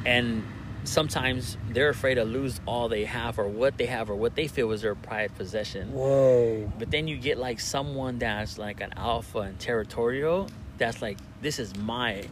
and 0.05 0.43
sometimes 0.85 1.57
they're 1.71 1.91
afraid 1.91 2.15
to 2.17 2.25
lose 2.25 2.61
all 2.67 2.89
they 2.89 3.05
have 3.05 3.39
or 3.39 3.47
what 3.47 3.77
they 3.77 3.87
have 3.87 4.11
or 4.11 4.15
what 4.17 4.35
they 4.35 4.49
feel 4.49 4.73
is 4.73 4.83
their 4.83 4.95
pride 4.95 5.35
possession. 5.37 5.93
Whoa. 5.93 6.73
But 6.79 6.91
then 6.91 7.07
you 7.07 7.17
get 7.17 7.39
like 7.39 7.61
someone 7.61 8.19
that's 8.19 8.59
like 8.59 8.81
an 8.81 8.93
alpha 8.97 9.39
and 9.41 9.59
territorial. 9.59 10.49
That's 10.79 11.01
like 11.03 11.19
this 11.43 11.59
is 11.59 11.77
mine, 11.77 12.29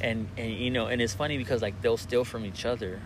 and 0.00 0.28
and 0.36 0.52
you 0.52 0.70
know, 0.70 0.86
and 0.86 1.00
it's 1.00 1.14
funny 1.14 1.38
because 1.38 1.62
like 1.62 1.80
they'll 1.82 1.96
steal 1.96 2.24
from 2.24 2.44
each 2.44 2.64
other 2.64 3.00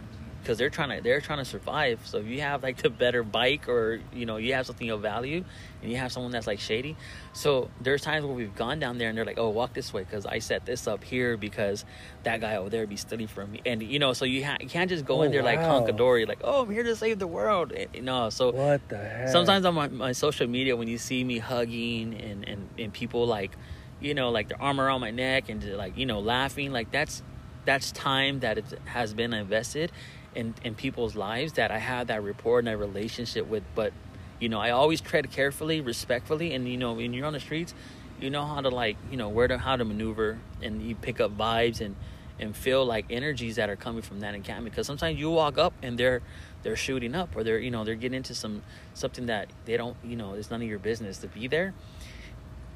because 0.45 0.59
they're 0.59 0.71
trying 0.71 0.97
to 0.97 1.03
they're 1.03 1.21
trying 1.21 1.39
to 1.39 1.45
survive. 1.45 2.01
So 2.05 2.19
if 2.19 2.27
you 2.27 2.43
have 2.43 2.63
like 2.63 2.77
the 2.77 2.91
better 2.91 3.23
bike 3.23 3.69
or 3.69 4.01
you 4.13 4.27
know 4.27 4.37
you 4.37 4.53
have 4.55 4.67
something 4.67 4.89
of 4.91 5.01
value, 5.01 5.43
and 5.83 5.91
you 5.91 5.97
have 5.97 6.13
someone 6.13 6.31
that's 6.33 6.47
like 6.47 6.61
shady. 6.61 6.97
So 7.33 7.71
there's 7.81 8.03
times 8.03 8.25
where 8.27 8.35
we've 8.35 8.55
gone 8.55 8.79
down 8.79 8.99
there 8.99 9.09
and 9.09 9.17
they're 9.19 9.25
like, 9.25 9.39
oh, 9.39 9.49
walk 9.49 9.73
this 9.73 9.93
way 9.93 10.05
because 10.05 10.27
I 10.27 10.39
set 10.39 10.67
this 10.67 10.87
up 10.87 11.03
here 11.03 11.37
because 11.37 11.85
that 12.23 12.41
guy 12.41 12.57
over 12.57 12.69
there 12.71 12.87
be 12.87 12.97
stealing 12.97 13.27
from 13.27 13.53
me, 13.53 13.63
and 13.67 13.83
you 13.83 13.99
know, 13.99 14.13
so 14.13 14.25
you 14.27 14.45
ha- 14.45 14.59
you 14.61 14.69
can't 14.69 14.91
just 14.91 15.05
go 15.05 15.21
Oh, 15.21 15.23
in 15.23 15.33
there 15.33 15.43
like 15.43 15.61
wow. 15.61 15.81
hunkadory, 15.81 16.29
like 16.29 16.41
oh 16.45 16.63
I'm 16.63 16.71
here 16.71 16.83
to 16.85 16.95
save 16.95 17.19
the 17.19 17.27
world. 17.27 17.73
And, 17.73 17.89
you 17.95 18.03
know, 18.03 18.29
so 18.31 18.53
What 18.53 18.87
the 18.89 18.99
heck? 18.99 19.29
sometimes 19.29 19.65
on 19.65 19.75
my, 19.75 19.89
my 19.89 20.13
social 20.13 20.47
media 20.47 20.77
when 20.77 20.89
you 20.89 20.99
see 20.99 21.25
me 21.25 21.39
hugging 21.39 22.15
and, 22.15 22.47
and, 22.47 22.69
and 22.79 22.93
people 22.93 23.27
like 23.27 23.53
you 24.01 24.13
know 24.13 24.31
like 24.31 24.49
their 24.49 24.61
arm 24.61 24.81
around 24.81 25.01
my 25.01 25.11
neck 25.11 25.49
and 25.49 25.65
like 25.77 25.97
you 25.97 26.05
know 26.05 26.21
laughing 26.21 26.73
like 26.73 26.91
that's 26.91 27.23
that's 27.65 27.93
time 27.93 28.41
that 28.41 28.59
it 28.59 28.65
has 28.85 29.15
been 29.15 29.33
invested 29.33 29.91
in, 30.35 30.55
in 30.65 30.75
people's 30.75 31.15
lives 31.15 31.55
that 31.55 31.71
i 31.71 31.79
have 31.79 32.09
that 32.09 32.23
rapport 32.23 32.59
and 32.59 32.69
that 32.69 32.79
relationship 32.79 33.47
with 33.47 33.63
but 33.75 33.93
you 34.41 34.49
know 34.49 34.61
i 34.61 34.71
always 34.71 35.01
tread 35.01 35.31
carefully 35.31 35.81
respectfully 35.81 36.55
and 36.55 36.69
you 36.69 36.77
know 36.77 36.93
when 36.93 37.13
you're 37.13 37.27
on 37.27 37.33
the 37.33 37.41
streets 37.41 37.75
you 38.21 38.31
know 38.31 38.45
how 38.45 38.61
to 38.61 38.69
like 38.69 38.97
you 39.11 39.17
know 39.17 39.29
where 39.29 39.49
to 39.49 39.59
how 39.59 39.77
to 39.77 39.85
maneuver 39.85 40.39
and 40.63 40.83
you 40.83 40.95
pick 40.95 41.21
up 41.21 41.37
vibes 41.37 41.81
and 41.81 41.97
and 42.39 42.57
feel 42.57 42.85
like 42.85 43.07
energies 43.11 43.57
that 43.57 43.71
are 43.71 43.77
coming 43.77 44.03
from 44.03 44.21
that 44.21 44.35
encampment 44.35 44.73
because 44.73 44.87
sometimes 44.87 45.19
you 45.19 45.31
walk 45.31 45.59
up 45.59 45.73
and 45.83 45.99
they're 45.99 46.21
they're 46.63 46.77
shooting 46.77 47.15
up 47.15 47.35
or 47.37 47.45
they're 47.45 47.59
you 47.59 47.71
know 47.71 47.85
they're 47.85 47.95
getting 47.95 48.17
into 48.17 48.35
some 48.35 48.63
something 48.95 49.27
that 49.27 49.49
they 49.67 49.77
don't 49.77 49.97
you 50.03 50.17
know 50.17 50.35
it's 50.35 50.51
none 50.51 50.61
of 50.61 50.69
your 50.69 50.79
business 50.79 51.19
to 51.19 51.29
be 51.29 51.47
there. 51.47 51.75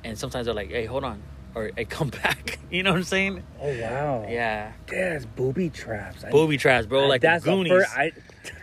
And 0.04 0.16
sometimes 0.16 0.46
they're 0.46 0.54
like 0.54 0.70
hey 0.70 0.84
hold 0.84 1.04
on 1.04 1.22
or 1.54 1.70
hey 1.76 1.84
come 1.84 2.08
back 2.08 2.58
you 2.70 2.82
know 2.82 2.90
what 2.90 2.98
i'm 2.98 3.02
saying 3.04 3.42
Oh 3.60 3.68
wow. 3.80 4.26
yeah 4.28 4.72
Yeah, 4.92 5.14
it's 5.14 5.24
booby 5.26 5.70
traps. 5.70 6.24
I- 6.24 6.30
booby 6.30 6.56
traps 6.58 6.86
bro 6.86 7.04
I- 7.04 7.08
like 7.08 7.20
that's 7.22 7.44
the 7.44 7.50
goonies 7.52 7.72
first. 7.72 7.96
I, 7.96 8.12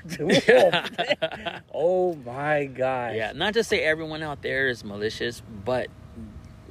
oh 1.73 2.15
my 2.25 2.65
god. 2.65 3.15
yeah 3.15 3.31
not 3.33 3.53
to 3.55 3.63
say 3.63 3.81
everyone 3.81 4.23
out 4.23 4.41
there 4.41 4.67
is 4.67 4.83
malicious 4.83 5.41
but 5.63 5.87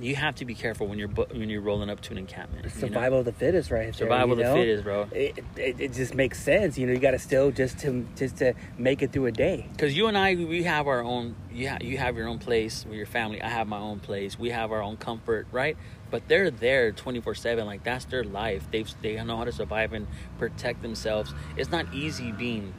you 0.00 0.16
have 0.16 0.35
to 0.35 0.44
be 0.44 0.57
careful 0.57 0.88
when 0.88 0.98
you're 0.98 1.07
when 1.09 1.48
you're 1.48 1.61
rolling 1.61 1.88
up 1.88 2.00
to 2.00 2.11
an 2.11 2.18
encampment 2.18 2.64
you 2.64 2.81
know? 2.81 2.88
Survival 2.88 3.20
of 3.20 3.24
the 3.27 3.33
fittest, 3.33 3.70
right 3.70 3.85
there. 3.85 3.92
survival 3.92 4.37
you 4.37 4.42
of 4.44 4.48
the 4.48 4.55
fittest 4.61 4.83
bro 4.83 5.07
It, 5.12 5.38
it, 5.57 5.81
it 5.81 5.92
just 5.92 6.14
makes 6.16 6.42
sense, 6.42 6.77
you 6.77 6.87
know. 6.88 6.92
You 6.92 6.98
got 6.98 7.12
to 7.12 7.18
still 7.20 7.53
just 7.53 7.79
to 7.81 8.05
just 8.16 8.38
to 8.38 8.55
make 8.77 9.03
it 9.03 9.12
through 9.12 9.27
a 9.27 9.33
day. 9.33 9.68
because 9.70 9.96
you 9.96 10.09
and 10.09 10.18
I, 10.18 10.35
we 10.35 10.64
have 10.64 10.88
our 10.88 11.05
own. 11.05 11.37
You 11.53 11.68
ha- 11.68 11.79
you 11.81 11.96
have 11.98 12.16
your 12.16 12.27
own 12.27 12.40
place 12.40 12.85
with 12.85 12.96
your 12.96 13.07
family. 13.07 13.40
I 13.40 13.48
have 13.48 13.68
my 13.68 13.79
own 13.79 14.00
place. 14.00 14.37
We 14.37 14.50
have 14.50 14.72
our 14.72 14.83
own 14.83 14.96
comfort, 14.96 15.46
right? 15.53 15.77
But 16.14 16.29
they're 16.29 16.48
there 16.48 16.92
twenty 16.92 17.20
four 17.20 17.35
seven. 17.35 17.66
Like 17.66 17.83
that's 17.83 18.05
their 18.05 18.22
life. 18.22 18.70
They 18.70 18.85
they 19.03 19.20
know 19.24 19.37
how 19.37 19.42
to 19.42 19.50
survive 19.50 19.92
and 19.92 20.07
protect 20.38 20.81
themselves. 20.81 21.35
It's 21.57 21.72
not 21.72 21.92
easy 21.92 22.31
being 22.31 22.72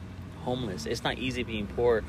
homeless. 0.44 0.86
It's 0.86 1.04
not 1.04 1.18
easy 1.18 1.42
being 1.42 1.66
poor. 1.66 2.02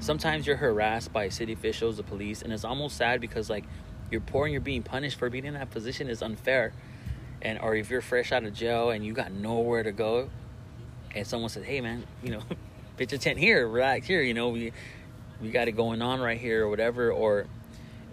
Sometimes 0.00 0.46
you're 0.46 0.58
harassed 0.58 1.14
by 1.14 1.30
city 1.30 1.54
officials, 1.54 1.96
the 1.96 2.02
police, 2.02 2.42
and 2.42 2.52
it's 2.52 2.62
almost 2.62 2.98
sad 2.98 3.22
because 3.22 3.48
like 3.48 3.64
you're 4.10 4.20
poor 4.20 4.44
and 4.44 4.52
you're 4.52 4.60
being 4.60 4.82
punished 4.82 5.18
for 5.18 5.30
being 5.30 5.46
in 5.46 5.54
that 5.54 5.70
position 5.70 6.10
is 6.10 6.20
unfair. 6.20 6.74
And 7.40 7.58
or 7.58 7.74
if 7.74 7.88
you're 7.88 8.02
fresh 8.02 8.30
out 8.30 8.44
of 8.44 8.52
jail 8.52 8.90
and 8.90 9.02
you 9.02 9.14
got 9.14 9.32
nowhere 9.32 9.82
to 9.82 9.92
go, 9.92 10.28
and 11.14 11.26
someone 11.26 11.48
says, 11.48 11.64
"Hey, 11.64 11.80
man, 11.80 12.04
you 12.22 12.32
know, 12.32 12.42
pitch 12.98 13.14
a 13.14 13.18
tent 13.18 13.38
here, 13.38 13.66
relax 13.66 14.06
here. 14.06 14.20
You 14.20 14.34
know, 14.34 14.50
we 14.50 14.74
we 15.40 15.50
got 15.50 15.68
it 15.68 15.72
going 15.72 16.02
on 16.02 16.20
right 16.20 16.38
here, 16.38 16.66
or 16.66 16.68
whatever." 16.68 17.10
Or 17.10 17.46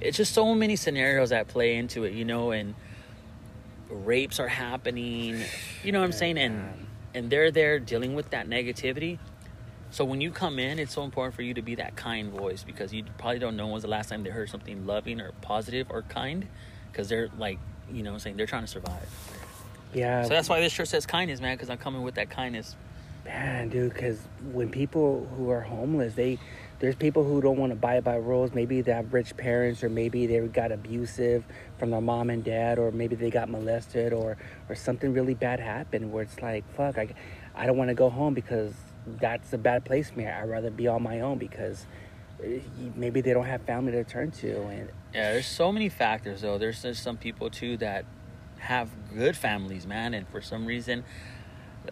it's 0.03 0.17
just 0.17 0.33
so 0.33 0.53
many 0.53 0.75
scenarios 0.75 1.29
that 1.29 1.47
play 1.47 1.75
into 1.75 2.03
it, 2.03 2.13
you 2.13 2.25
know, 2.25 2.51
and 2.51 2.75
rapes 3.89 4.39
are 4.39 4.47
happening. 4.47 5.41
You 5.83 5.91
know 5.91 5.99
what 5.99 6.05
I'm 6.05 6.11
saying? 6.11 6.37
And 6.37 6.87
and 7.13 7.29
they're 7.29 7.51
there 7.51 7.79
dealing 7.79 8.15
with 8.15 8.31
that 8.31 8.49
negativity. 8.49 9.19
So 9.91 10.03
when 10.05 10.21
you 10.21 10.31
come 10.31 10.57
in, 10.57 10.79
it's 10.79 10.93
so 10.93 11.03
important 11.03 11.35
for 11.35 11.43
you 11.43 11.53
to 11.53 11.61
be 11.61 11.75
that 11.75 11.95
kind 11.95 12.31
voice 12.31 12.63
because 12.63 12.91
you 12.91 13.03
probably 13.19 13.37
don't 13.37 13.55
know 13.55 13.67
when's 13.67 13.83
the 13.83 13.89
last 13.89 14.09
time 14.09 14.23
they 14.23 14.31
heard 14.31 14.49
something 14.49 14.87
loving 14.87 15.21
or 15.21 15.31
positive 15.41 15.87
or 15.91 16.01
kind, 16.01 16.47
because 16.91 17.09
they're 17.09 17.29
like, 17.37 17.59
you 17.91 18.01
know, 18.01 18.09
what 18.09 18.15
I'm 18.15 18.19
saying 18.19 18.37
they're 18.37 18.47
trying 18.47 18.63
to 18.63 18.67
survive. 18.67 19.07
Yeah. 19.93 20.23
So 20.23 20.29
that's 20.29 20.49
why 20.49 20.59
this 20.61 20.73
shirt 20.73 20.87
says 20.87 21.05
kindness, 21.05 21.39
man, 21.39 21.55
because 21.55 21.69
I'm 21.69 21.77
coming 21.77 22.01
with 22.01 22.15
that 22.15 22.31
kindness. 22.31 22.75
Man, 23.25 23.69
dude, 23.69 23.93
because 23.93 24.19
when 24.51 24.69
people 24.69 25.29
who 25.37 25.51
are 25.51 25.61
homeless, 25.61 26.15
they 26.15 26.39
there's 26.83 26.95
people 26.95 27.23
who 27.23 27.39
don't 27.39 27.55
want 27.55 27.69
to 27.69 27.77
abide 27.77 28.03
by 28.03 28.17
rules. 28.17 28.53
Maybe 28.53 28.81
they 28.81 28.91
have 28.91 29.13
rich 29.13 29.37
parents, 29.37 29.85
or 29.85 29.89
maybe 29.89 30.27
they 30.27 30.37
got 30.47 30.73
abusive 30.73 31.45
from 31.77 31.91
their 31.91 32.01
mom 32.01 32.29
and 32.29 32.43
dad, 32.43 32.77
or 32.77 32.91
maybe 32.91 33.15
they 33.15 33.29
got 33.29 33.47
molested, 33.49 34.11
or 34.11 34.35
or 34.67 34.75
something 34.75 35.13
really 35.13 35.33
bad 35.33 35.61
happened. 35.61 36.11
Where 36.11 36.23
it's 36.23 36.41
like, 36.41 36.69
fuck, 36.75 36.97
I, 36.97 37.07
I 37.55 37.67
don't 37.67 37.77
want 37.77 37.87
to 37.87 37.93
go 37.93 38.09
home 38.09 38.33
because 38.33 38.73
that's 39.05 39.53
a 39.53 39.57
bad 39.57 39.85
place 39.85 40.09
for 40.09 40.17
me. 40.17 40.27
I'd 40.27 40.49
rather 40.49 40.69
be 40.69 40.89
on 40.89 41.01
my 41.01 41.21
own 41.21 41.37
because 41.37 41.85
eh, 42.43 42.59
maybe 42.97 43.21
they 43.21 43.31
don't 43.31 43.45
have 43.45 43.61
family 43.61 43.93
to 43.93 44.03
turn 44.03 44.31
to, 44.31 44.63
and 44.63 44.89
Yeah, 45.13 45.31
there's 45.31 45.47
so 45.47 45.71
many 45.71 45.87
factors 45.87 46.41
though. 46.41 46.57
There's 46.57 46.81
there's 46.81 46.99
some 46.99 47.15
people 47.15 47.49
too 47.49 47.77
that 47.77 48.03
have 48.57 48.89
good 49.15 49.37
families, 49.37 49.87
man, 49.87 50.13
and 50.13 50.27
for 50.27 50.41
some 50.41 50.65
reason, 50.65 51.05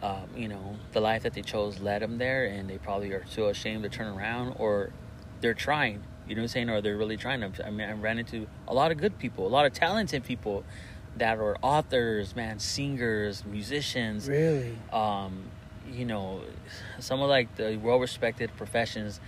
um, 0.02 0.30
you 0.36 0.48
know, 0.48 0.76
the 0.92 1.02
life 1.02 1.24
that 1.24 1.34
they 1.34 1.42
chose 1.42 1.80
led 1.80 2.02
them 2.02 2.18
there, 2.18 2.46
and 2.46 2.70
they 2.70 2.78
probably 2.78 3.12
are 3.14 3.26
too 3.32 3.48
ashamed 3.48 3.84
to 3.84 3.90
turn 3.90 4.18
around, 4.18 4.56
or 4.58 4.92
they're 5.42 5.54
trying. 5.54 6.04
You 6.28 6.36
know 6.36 6.42
what 6.42 6.46
I'm 6.46 6.48
saying? 6.50 6.70
Or 6.70 6.82
they're 6.82 6.98
really 6.98 7.18
trying. 7.18 7.44
I 7.44 7.70
mean, 7.72 7.88
I 7.88 7.94
ran 7.94 8.20
into 8.20 8.48
a 8.68 8.74
lot 8.74 8.92
of 8.92 8.98
good 8.98 9.18
people, 9.18 9.48
a 9.48 9.50
lot 9.50 9.66
of 9.66 9.74
talented 9.74 10.24
people 10.24 10.64
that 11.18 11.38
are 11.40 11.58
authors, 11.62 12.36
man, 12.36 12.60
singers, 12.60 13.44
musicians, 13.46 14.30
really, 14.30 14.78
um, 14.94 15.44
you 15.92 16.06
know, 16.06 16.42
some 17.00 17.22
of 17.22 17.30
like 17.30 17.56
the 17.56 17.76
well-respected 17.78 18.56
professions 18.56 19.20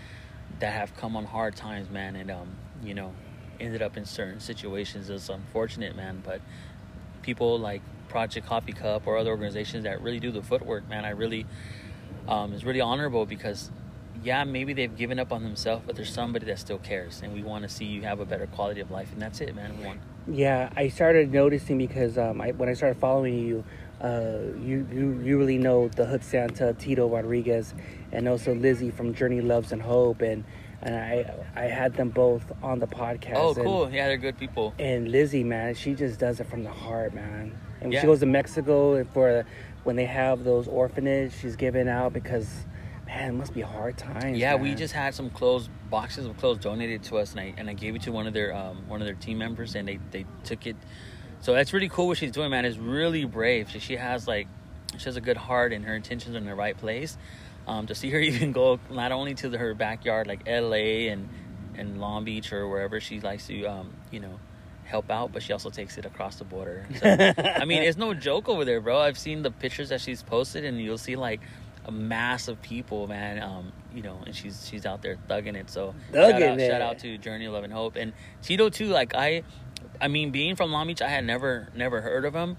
that 0.59 0.71
have 0.73 0.95
come 0.95 1.17
on 1.17 1.25
hard 1.25 1.55
times, 1.55 1.89
man, 1.89 2.15
and 2.15 2.31
um, 2.31 2.55
you 2.83 2.93
know, 2.93 3.13
ended 3.59 3.81
up 3.81 3.97
in 3.97 4.05
certain 4.05 4.39
situations. 4.39 5.09
It's 5.09 5.29
unfortunate, 5.29 5.95
man, 5.95 6.21
but 6.23 6.41
people 7.23 7.57
like 7.57 7.81
Project 8.09 8.45
Coffee 8.45 8.73
Cup 8.73 9.07
or 9.07 9.17
other 9.17 9.31
organizations 9.31 9.85
that 9.85 10.01
really 10.01 10.19
do 10.19 10.31
the 10.31 10.43
footwork, 10.43 10.87
man, 10.87 11.05
I 11.05 11.09
really, 11.09 11.45
um, 12.27 12.53
is 12.53 12.63
really 12.63 12.81
honorable 12.81 13.25
because, 13.25 13.71
yeah, 14.23 14.43
maybe 14.43 14.73
they've 14.73 14.95
given 14.95 15.17
up 15.17 15.31
on 15.31 15.41
themselves, 15.41 15.83
but 15.87 15.95
there's 15.95 16.13
somebody 16.13 16.45
that 16.45 16.59
still 16.59 16.77
cares, 16.77 17.21
and 17.23 17.33
we 17.33 17.41
want 17.41 17.63
to 17.63 17.69
see 17.69 17.85
you 17.85 18.03
have 18.03 18.19
a 18.19 18.25
better 18.25 18.45
quality 18.47 18.81
of 18.81 18.91
life, 18.91 19.11
and 19.11 19.21
that's 19.21 19.41
it, 19.41 19.55
man. 19.55 19.77
We 19.79 19.85
want. 19.85 19.99
Yeah, 20.27 20.71
I 20.77 20.89
started 20.89 21.33
noticing 21.33 21.77
because 21.79 22.17
um, 22.17 22.39
I, 22.39 22.51
when 22.51 22.69
I 22.69 22.73
started 22.73 22.99
following 22.99 23.39
you, 23.39 23.63
uh, 24.01 24.39
you, 24.61 24.85
you 24.91 25.21
you 25.23 25.37
really 25.37 25.57
know 25.57 25.87
the 25.87 26.05
Hood 26.05 26.23
Santa, 26.23 26.73
Tito 26.73 27.07
Rodriguez, 27.07 27.73
and 28.11 28.27
also 28.27 28.53
Lizzie 28.53 28.91
from 28.91 29.13
Journey 29.13 29.41
Loves 29.41 29.71
and 29.71 29.81
Hope, 29.81 30.21
and 30.21 30.43
and 30.83 30.95
I 30.95 31.33
I 31.55 31.63
had 31.65 31.93
them 31.95 32.09
both 32.09 32.51
on 32.61 32.79
the 32.79 32.87
podcast. 32.87 33.33
Oh, 33.35 33.53
and- 33.53 33.63
cool. 33.63 33.89
Yeah, 33.91 34.07
they're 34.07 34.17
good 34.17 34.37
people. 34.37 34.73
And 34.79 35.09
Lizzie, 35.09 35.43
man, 35.43 35.73
she 35.75 35.93
just 35.95 36.19
does 36.19 36.39
it 36.39 36.47
from 36.47 36.63
the 36.63 36.71
heart, 36.71 37.13
man. 37.13 37.57
And 37.81 37.91
Yeah. 37.91 38.01
she 38.01 38.07
goes 38.07 38.19
to 38.19 38.25
Mexico 38.25 38.95
and 38.95 39.09
for 39.09 39.45
when 39.83 39.95
they 39.95 40.05
have 40.05 40.43
those 40.43 40.67
orphanage, 40.67 41.33
she's 41.33 41.55
giving 41.57 41.89
out 41.89 42.13
because, 42.13 42.47
man, 43.05 43.29
it 43.29 43.33
must 43.33 43.53
be 43.53 43.59
hard 43.61 43.97
times. 43.97 44.37
Yeah, 44.37 44.55
we 44.55 44.75
just 44.75 44.93
had 44.93 45.13
some 45.13 45.29
clothes 45.29 45.69
boxes 45.89 46.25
of 46.25 46.37
clothes 46.37 46.59
donated 46.59 47.03
to 47.03 47.17
us, 47.17 47.31
and 47.31 47.39
I 47.39 47.53
and 47.57 47.69
I 47.69 47.73
gave 47.73 47.95
it 47.95 48.01
to 48.03 48.11
one 48.11 48.27
of 48.27 48.33
their 48.33 48.53
um, 48.55 48.83
one 48.87 49.01
of 49.01 49.05
their 49.05 49.15
team 49.15 49.37
members, 49.37 49.75
and 49.75 49.87
they 49.87 49.99
they 50.11 50.25
took 50.43 50.67
it. 50.67 50.75
So 51.41 51.53
that's 51.53 51.73
really 51.73 51.89
cool 51.89 52.07
what 52.07 52.17
she's 52.17 52.31
doing, 52.31 52.49
man. 52.51 52.63
It's 52.65 52.77
really 52.77 53.25
brave. 53.25 53.69
She, 53.69 53.79
she 53.79 53.95
has 53.97 54.27
like 54.27 54.47
she 54.97 55.05
has 55.05 55.17
a 55.17 55.21
good 55.21 55.37
heart, 55.37 55.73
and 55.73 55.83
her 55.85 55.95
intentions 55.95 56.35
are 56.35 56.37
in 56.39 56.45
the 56.45 56.55
right 56.55 56.77
place. 56.77 57.17
Um, 57.67 57.87
to 57.87 57.95
see 57.95 58.09
her 58.09 58.19
even 58.31 58.51
go 58.51 58.79
not 58.89 59.11
only 59.11 59.35
to 59.35 59.49
the, 59.49 59.57
her 59.57 59.73
backyard 59.73 60.27
like 60.27 60.41
L.A. 60.47 61.07
and 61.07 61.29
and 61.75 61.99
Long 61.99 62.23
Beach 62.23 62.53
or 62.53 62.67
wherever 62.67 62.99
she 62.99 63.19
likes 63.19 63.47
to 63.47 63.65
um, 63.65 63.93
you 64.11 64.19
know 64.19 64.39
help 64.85 65.09
out, 65.09 65.31
but 65.31 65.41
she 65.41 65.53
also 65.53 65.69
takes 65.69 65.97
it 65.97 66.05
across 66.05 66.35
the 66.35 66.43
border. 66.43 66.85
So, 66.99 67.07
I 67.37 67.65
mean, 67.65 67.83
it's 67.83 67.97
no 67.97 68.13
joke 68.13 68.49
over 68.49 68.65
there, 68.65 68.81
bro. 68.81 68.99
I've 68.99 69.17
seen 69.17 69.41
the 69.41 69.51
pictures 69.51 69.89
that 69.89 70.01
she's 70.01 70.21
posted, 70.21 70.65
and 70.65 70.79
you'll 70.79 70.97
see 70.97 71.15
like 71.15 71.41
a 71.85 71.91
mass 71.91 72.47
of 72.47 72.61
people, 72.61 73.07
man. 73.07 73.41
Um, 73.41 73.71
you 73.93 74.01
know, 74.01 74.19
and 74.25 74.35
she's 74.35 74.67
she's 74.67 74.85
out 74.85 75.01
there 75.01 75.17
thugging 75.29 75.55
it. 75.55 75.69
So 75.69 75.93
shout 76.13 76.33
out, 76.33 76.59
it. 76.59 76.69
shout 76.69 76.81
out 76.81 76.99
to 76.99 77.17
Journey 77.17 77.45
of 77.45 77.53
Love 77.53 77.63
and 77.63 77.73
Hope 77.73 77.95
and 77.95 78.13
Tito 78.41 78.69
too. 78.69 78.87
Like 78.87 79.15
I, 79.15 79.43
I 80.01 80.07
mean, 80.07 80.31
being 80.31 80.55
from 80.55 80.71
Long 80.71 80.87
Beach, 80.87 81.01
I 81.01 81.09
had 81.09 81.25
never 81.25 81.69
never 81.75 82.01
heard 82.01 82.25
of 82.25 82.33
him. 82.33 82.57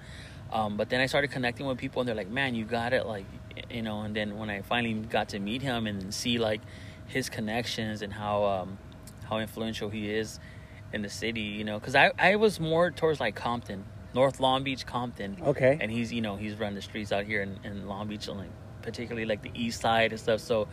Um, 0.53 0.77
but 0.77 0.89
then 0.89 1.01
I 1.01 1.07
started 1.07 1.31
connecting 1.31 1.67
with 1.67 1.79
people, 1.79 2.01
and 2.01 2.09
they're 2.09 2.15
like, 2.15 2.31
"Man, 2.31 2.55
you 2.55 2.65
got 2.65 2.93
it!" 2.93 3.07
Like, 3.07 3.27
you 3.71 3.83
know. 3.83 4.03
And 4.03 4.15
then 4.15 4.39
when 4.39 4.51
I 4.51 4.63
finally 4.63 4.95
got 4.95 5.31
to 5.31 5.39
meet 5.39 5.63
him 5.63 5.87
and 5.87 6.13
see 6.13 6.39
like 6.39 6.61
his 7.07 7.29
connections 7.29 8.03
and 8.03 8.13
how 8.13 8.45
um, 8.45 8.79
how 9.29 9.39
influential 9.39 9.91
he 9.91 10.11
is 10.11 10.39
in 10.93 11.03
the 11.03 11.09
city, 11.09 11.41
you 11.41 11.65
know, 11.65 11.79
because 11.79 11.95
I 11.95 12.13
I 12.19 12.37
was 12.37 12.61
more 12.61 12.91
towards 12.91 13.21
like 13.21 13.35
Compton, 13.35 13.85
North 14.15 14.41
Long 14.41 14.65
Beach, 14.65 14.87
Compton. 14.87 15.37
Okay. 15.43 15.79
And 15.81 15.91
he's 15.91 16.13
you 16.13 16.21
know 16.21 16.37
he's 16.37 16.55
running 16.55 16.77
the 16.77 16.83
streets 16.83 17.13
out 17.13 17.25
here 17.25 17.43
in, 17.43 17.59
in 17.65 17.87
Long 17.87 18.09
Beach, 18.09 18.29
and 18.29 18.39
like 18.39 18.51
particularly 18.83 19.27
like 19.27 19.43
the 19.43 19.51
East 19.55 19.81
Side 19.81 20.13
and 20.13 20.21
stuff. 20.21 20.41
So 20.41 20.69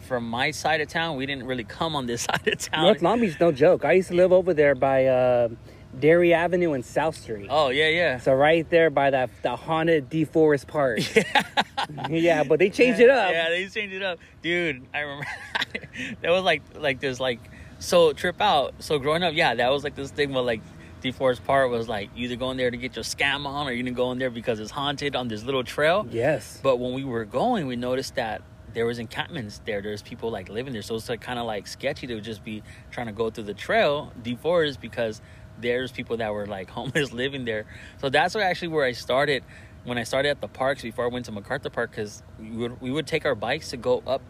from 0.00 0.28
my 0.28 0.50
side 0.50 0.80
of 0.80 0.88
town, 0.88 1.16
we 1.16 1.26
didn't 1.26 1.46
really 1.46 1.64
come 1.64 1.96
on 1.96 2.06
this 2.06 2.22
side 2.28 2.46
of 2.46 2.58
town. 2.58 2.84
North 2.84 3.02
Long 3.02 3.20
Beach, 3.20 3.38
no 3.40 3.52
joke. 3.52 3.84
I 3.84 3.92
used 3.92 4.08
to 4.08 4.14
live 4.14 4.32
over 4.32 4.54
there 4.54 4.74
by 4.74 5.06
uh, 5.06 5.48
Dairy 5.98 6.34
Avenue 6.34 6.72
and 6.72 6.84
South 6.84 7.16
Street. 7.16 7.48
Oh 7.50 7.68
yeah, 7.70 7.88
yeah. 7.88 8.18
So 8.18 8.34
right 8.34 8.68
there 8.68 8.90
by 8.90 9.10
that 9.10 9.30
the 9.42 9.56
haunted 9.56 10.10
DeForest 10.10 10.66
Park. 10.66 11.00
Yeah. 11.88 12.08
yeah, 12.08 12.42
but 12.44 12.58
they 12.58 12.68
changed 12.68 12.98
it 12.98 13.10
up. 13.10 13.30
Yeah, 13.30 13.48
they 13.48 13.66
changed 13.66 13.94
it 13.94 14.02
up, 14.02 14.18
dude. 14.42 14.84
I 14.92 15.00
remember 15.00 15.26
that 16.20 16.30
was 16.30 16.42
like 16.42 16.62
like 16.74 16.98
there's 17.00 17.20
like 17.20 17.38
so 17.78 18.12
trip 18.12 18.40
out. 18.40 18.74
So 18.80 18.98
growing 18.98 19.22
up, 19.22 19.34
yeah, 19.34 19.54
that 19.54 19.70
was 19.70 19.84
like 19.84 19.94
this 19.94 20.10
thing 20.10 20.32
where 20.32 20.42
like 20.42 20.62
DeForest 21.02 21.44
Park 21.44 21.70
was 21.70 21.88
like 21.88 22.10
either 22.16 22.34
going 22.34 22.56
there 22.56 22.70
to 22.70 22.76
get 22.76 22.96
your 22.96 23.04
scam 23.04 23.46
on 23.46 23.68
or 23.68 23.72
you're 23.72 23.84
gonna 23.84 23.94
go 23.94 24.10
in 24.10 24.18
there 24.18 24.30
because 24.30 24.58
it's 24.58 24.70
haunted 24.72 25.14
on 25.14 25.28
this 25.28 25.44
little 25.44 25.62
trail. 25.62 26.06
Yes. 26.10 26.58
But 26.62 26.78
when 26.78 26.92
we 26.92 27.04
were 27.04 27.24
going, 27.24 27.66
we 27.66 27.76
noticed 27.76 28.16
that 28.16 28.42
there 28.72 28.86
was 28.86 28.98
encampments 28.98 29.60
there. 29.64 29.80
There's 29.80 30.02
people 30.02 30.30
like 30.30 30.48
living 30.48 30.72
there, 30.72 30.82
so 30.82 30.96
it's 30.96 31.08
like 31.08 31.20
kind 31.20 31.38
of 31.38 31.46
like 31.46 31.66
sketchy 31.66 32.06
to 32.08 32.20
just 32.20 32.42
be 32.44 32.62
trying 32.90 33.06
to 33.06 33.12
go 33.12 33.30
through 33.30 33.44
the 33.44 33.54
trail, 33.54 34.12
DeForest, 34.22 34.80
because 34.80 35.20
there's 35.60 35.92
people 35.92 36.16
that 36.18 36.32
were 36.32 36.46
like 36.46 36.70
homeless 36.78 37.12
living 37.12 37.44
there. 37.44 37.66
So 38.00 38.08
that's 38.08 38.34
where 38.34 38.44
actually 38.44 38.68
where 38.68 38.84
I 38.84 38.92
started 38.92 39.42
when 39.84 39.98
I 39.98 40.02
started 40.02 40.30
at 40.30 40.40
the 40.40 40.48
parks 40.48 40.82
before 40.82 41.04
I 41.04 41.08
went 41.08 41.26
to 41.26 41.32
MacArthur 41.32 41.70
Park 41.70 41.90
because 41.90 42.22
we 42.38 42.50
would 42.50 42.80
we 42.80 42.90
would 42.90 43.06
take 43.06 43.24
our 43.24 43.34
bikes 43.34 43.70
to 43.70 43.76
go 43.76 44.02
up 44.06 44.22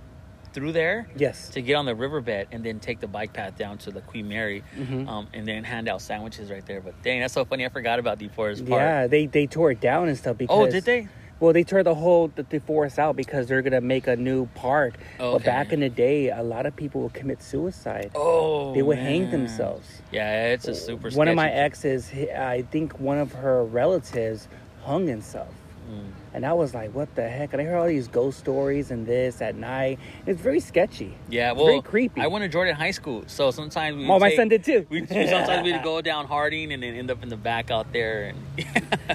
through 0.53 0.73
there 0.73 1.07
yes. 1.17 1.51
to 1.51 1.61
get 1.61 1.75
on 1.75 1.85
the 1.85 1.95
riverbed 1.95 2.49
and 2.51 2.65
then 2.65 2.81
take 2.81 2.99
the 2.99 3.07
bike 3.07 3.35
path 3.35 3.59
down 3.59 3.77
to 3.77 3.91
the 3.91 4.01
Queen 4.01 4.27
Mary, 4.27 4.65
Mhm. 4.75 5.07
um, 5.07 5.29
and 5.35 5.47
then 5.47 5.65
hand 5.65 5.87
out 5.87 6.01
sandwiches 6.01 6.51
right 6.51 6.65
there. 6.65 6.81
But 6.81 7.03
dang, 7.03 7.21
that's 7.21 7.35
so 7.35 7.45
funny. 7.45 7.67
I 7.67 7.69
forgot 7.69 7.99
about 7.99 8.19
DeForest 8.19 8.67
Park. 8.67 8.81
Yeah, 8.81 9.07
they 9.07 9.27
they 9.27 9.47
tore 9.47 9.73
it 9.73 9.81
down 9.81 10.09
and 10.09 10.17
stuff 10.17 10.39
because 10.39 10.69
Oh, 10.69 10.71
did 10.71 10.85
they? 10.85 11.09
Well, 11.39 11.53
they 11.53 11.65
tore 11.65 11.83
the 11.83 11.95
whole 11.95 12.29
the, 12.29 12.45
the 12.45 12.61
forest 12.61 12.99
out 12.99 13.15
because 13.17 13.47
they're 13.47 13.63
gonna 13.63 13.81
make 13.81 14.07
a 14.07 14.17
new 14.17 14.47
park. 14.55 14.95
But 15.19 15.45
back 15.45 15.73
in 15.73 15.81
the 15.81 15.91
day, 15.91 16.31
a 16.31 16.43
lot 16.43 16.67
of 16.67 16.75
people 16.75 17.03
would 17.03 17.15
commit 17.15 17.43
suicide. 17.43 18.11
Oh, 18.15 18.73
they 18.75 18.83
would 18.83 18.99
hang 18.99 19.31
themselves. 19.31 20.03
Yeah, 20.11 20.47
it's 20.49 20.67
a 20.67 20.75
super. 20.75 21.11
One 21.11 21.29
of 21.29 21.37
my 21.37 21.51
exes, 21.51 22.11
I 22.13 22.63
think 22.71 22.99
one 22.99 23.19
of 23.19 23.33
her 23.33 23.65
relatives 23.65 24.49
hung 24.83 25.07
himself. 25.07 25.53
Mm. 25.91 26.11
And 26.35 26.45
I 26.45 26.53
was 26.53 26.75
like, 26.75 26.95
what 26.95 27.15
the 27.15 27.27
heck? 27.27 27.53
And 27.55 27.63
I 27.63 27.65
heard 27.65 27.79
all 27.79 27.87
these 27.87 28.09
ghost 28.09 28.39
stories 28.39 28.91
and 28.91 29.07
this 29.07 29.41
at 29.41 29.55
night. 29.55 29.99
It's 30.27 30.41
very 30.41 30.61
sketchy. 30.61 31.15
Yeah, 31.31 31.51
It's 31.53 31.57
well, 31.57 31.67
very 31.67 31.81
creepy. 31.81 32.21
I 32.21 32.27
went 32.27 32.43
to 32.43 32.49
Jordan 32.49 32.75
High 32.75 32.91
School, 32.91 33.25
so 33.27 33.51
sometimes 33.51 33.97
we. 33.97 34.07
Oh, 34.07 34.19
my 34.19 34.29
take- 34.29 34.37
son 34.37 34.49
did 34.49 34.63
too. 34.65 34.87
We, 34.91 35.07
sometimes 35.07 35.65
we'd 35.65 35.83
go 35.83 36.01
down 36.03 36.27
Harding 36.27 36.73
and 36.73 36.83
then 36.83 36.95
end 36.95 37.11
up 37.11 37.23
in 37.23 37.29
the 37.31 37.37
back 37.37 37.71
out 37.71 37.91
there, 37.93 38.35
and 38.35 38.39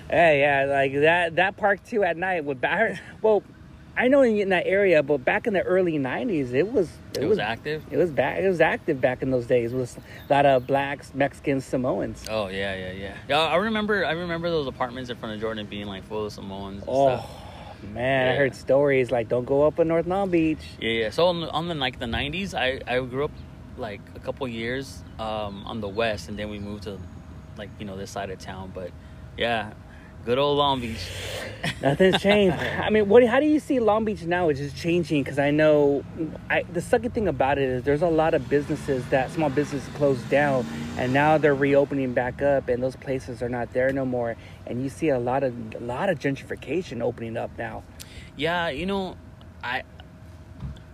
Hey, 0.09 0.41
yeah, 0.41 0.66
like 0.66 0.93
that 0.93 1.36
that 1.36 1.57
park 1.57 1.84
too 1.86 2.03
at 2.03 2.18
night 2.18 2.43
would 2.43 2.59
back. 2.59 2.99
Well, 3.22 3.43
I 4.02 4.08
know 4.08 4.24
in, 4.24 4.38
in 4.39 4.49
that 4.49 4.66
area, 4.66 5.04
but 5.04 5.20
back 5.24 5.45
in 5.45 5.54
the 5.54 5.62
early 5.62 5.99
'90s, 5.99 6.54
it 6.54 6.72
was 6.74 6.89
it 7.20 7.26
was 7.26 7.38
active. 7.38 7.84
It 7.91 7.97
was 7.97 8.10
back. 8.10 8.39
It 8.39 8.47
was 8.49 8.60
active 8.60 8.99
back 8.99 9.22
in 9.22 9.30
those 9.30 9.45
days. 9.45 9.74
It 9.74 9.76
was 9.78 9.95
a 10.28 10.34
lot 10.34 10.45
of 10.47 10.66
blacks, 10.66 11.14
Mexicans, 11.14 11.66
Samoans. 11.66 12.26
Oh 12.28 12.47
yeah, 12.47 12.74
yeah, 12.76 12.91
yeah. 12.93 13.14
Yeah, 13.30 13.39
I 13.39 13.58
remember. 13.58 14.04
I 14.04 14.14
remember 14.14 14.49
those 14.49 14.66
apartments 14.66 15.12
in 15.12 15.18
front 15.18 15.36
of 15.36 15.41
Jordan 15.41 15.68
being 15.68 15.86
like 15.86 16.04
full 16.06 16.26
of 16.26 16.34
Samoans. 16.34 16.82
And 16.82 16.89
Oh 16.89 17.18
stuff. 17.18 17.30
man, 17.93 18.30
I 18.30 18.36
heard 18.38 18.56
stories 18.56 19.12
like 19.12 19.30
don't 19.30 19.45
go 19.45 19.68
up 19.68 19.78
in 19.80 19.88
North 19.88 20.08
Long 20.08 20.32
Beach. 20.32 20.66
Yeah, 20.80 20.89
yeah. 20.89 21.10
So 21.12 21.28
on, 21.28 21.41
the- 21.41 21.52
on 21.52 21.68
the 21.68 21.76
like 21.76 21.99
the 21.99 22.08
'90s, 22.08 22.56
I 22.56 22.82
I 22.91 22.99
grew 23.02 23.26
up 23.26 23.32
like 23.78 24.02
a 24.16 24.20
couple 24.20 24.47
years 24.47 25.04
um, 25.20 25.64
on 25.68 25.80
the 25.80 25.88
west, 25.89 26.28
and 26.28 26.39
then 26.39 26.49
we 26.49 26.58
moved 26.58 26.84
to 26.84 26.97
like 27.56 27.70
you 27.78 27.86
know 27.86 27.97
this 27.97 28.10
side 28.10 28.32
of 28.32 28.39
town. 28.39 28.72
But 28.74 28.89
yeah, 29.38 29.74
good 30.26 30.38
old 30.38 30.58
Long 30.58 30.82
Beach. 30.82 31.06
Nothing's 31.82 32.22
changed. 32.22 32.58
I 32.58 32.90
mean, 32.90 33.08
what? 33.08 33.24
How 33.24 33.40
do 33.40 33.46
you 33.46 33.60
see 33.60 33.80
Long 33.80 34.06
Beach 34.06 34.24
now? 34.24 34.50
It's 34.50 34.60
just 34.60 34.76
changing 34.76 35.24
because 35.24 35.40
I 35.40 35.52
know. 35.52 36.04
I, 36.50 36.64
the 36.64 36.82
second 36.82 37.14
thing 37.14 37.28
about 37.28 37.58
it 37.58 37.70
is 37.70 37.84
there's 37.84 38.02
a 38.02 38.08
lot 38.08 38.34
of 38.34 38.50
businesses 38.50 39.06
that 39.10 39.32
small 39.32 39.50
businesses 39.50 39.88
closed 39.96 40.28
down, 40.30 40.66
and 40.98 41.14
now 41.14 41.38
they're 41.38 41.56
reopening 41.56 42.14
back 42.14 42.42
up, 42.42 42.68
and 42.68 42.82
those 42.82 42.96
places 42.96 43.42
are 43.42 43.50
not 43.50 43.74
there 43.74 43.92
no 43.92 44.06
more. 44.06 44.36
And 44.66 44.82
you 44.82 44.90
see 44.90 45.10
a 45.10 45.20
lot 45.20 45.44
of 45.44 45.54
a 45.76 45.80
lot 45.80 46.10
of 46.10 46.20
gentrification 46.20 47.02
opening 47.02 47.38
up 47.38 47.52
now. 47.58 47.84
Yeah, 48.36 48.70
you 48.70 48.86
know, 48.86 49.18
I 49.64 49.84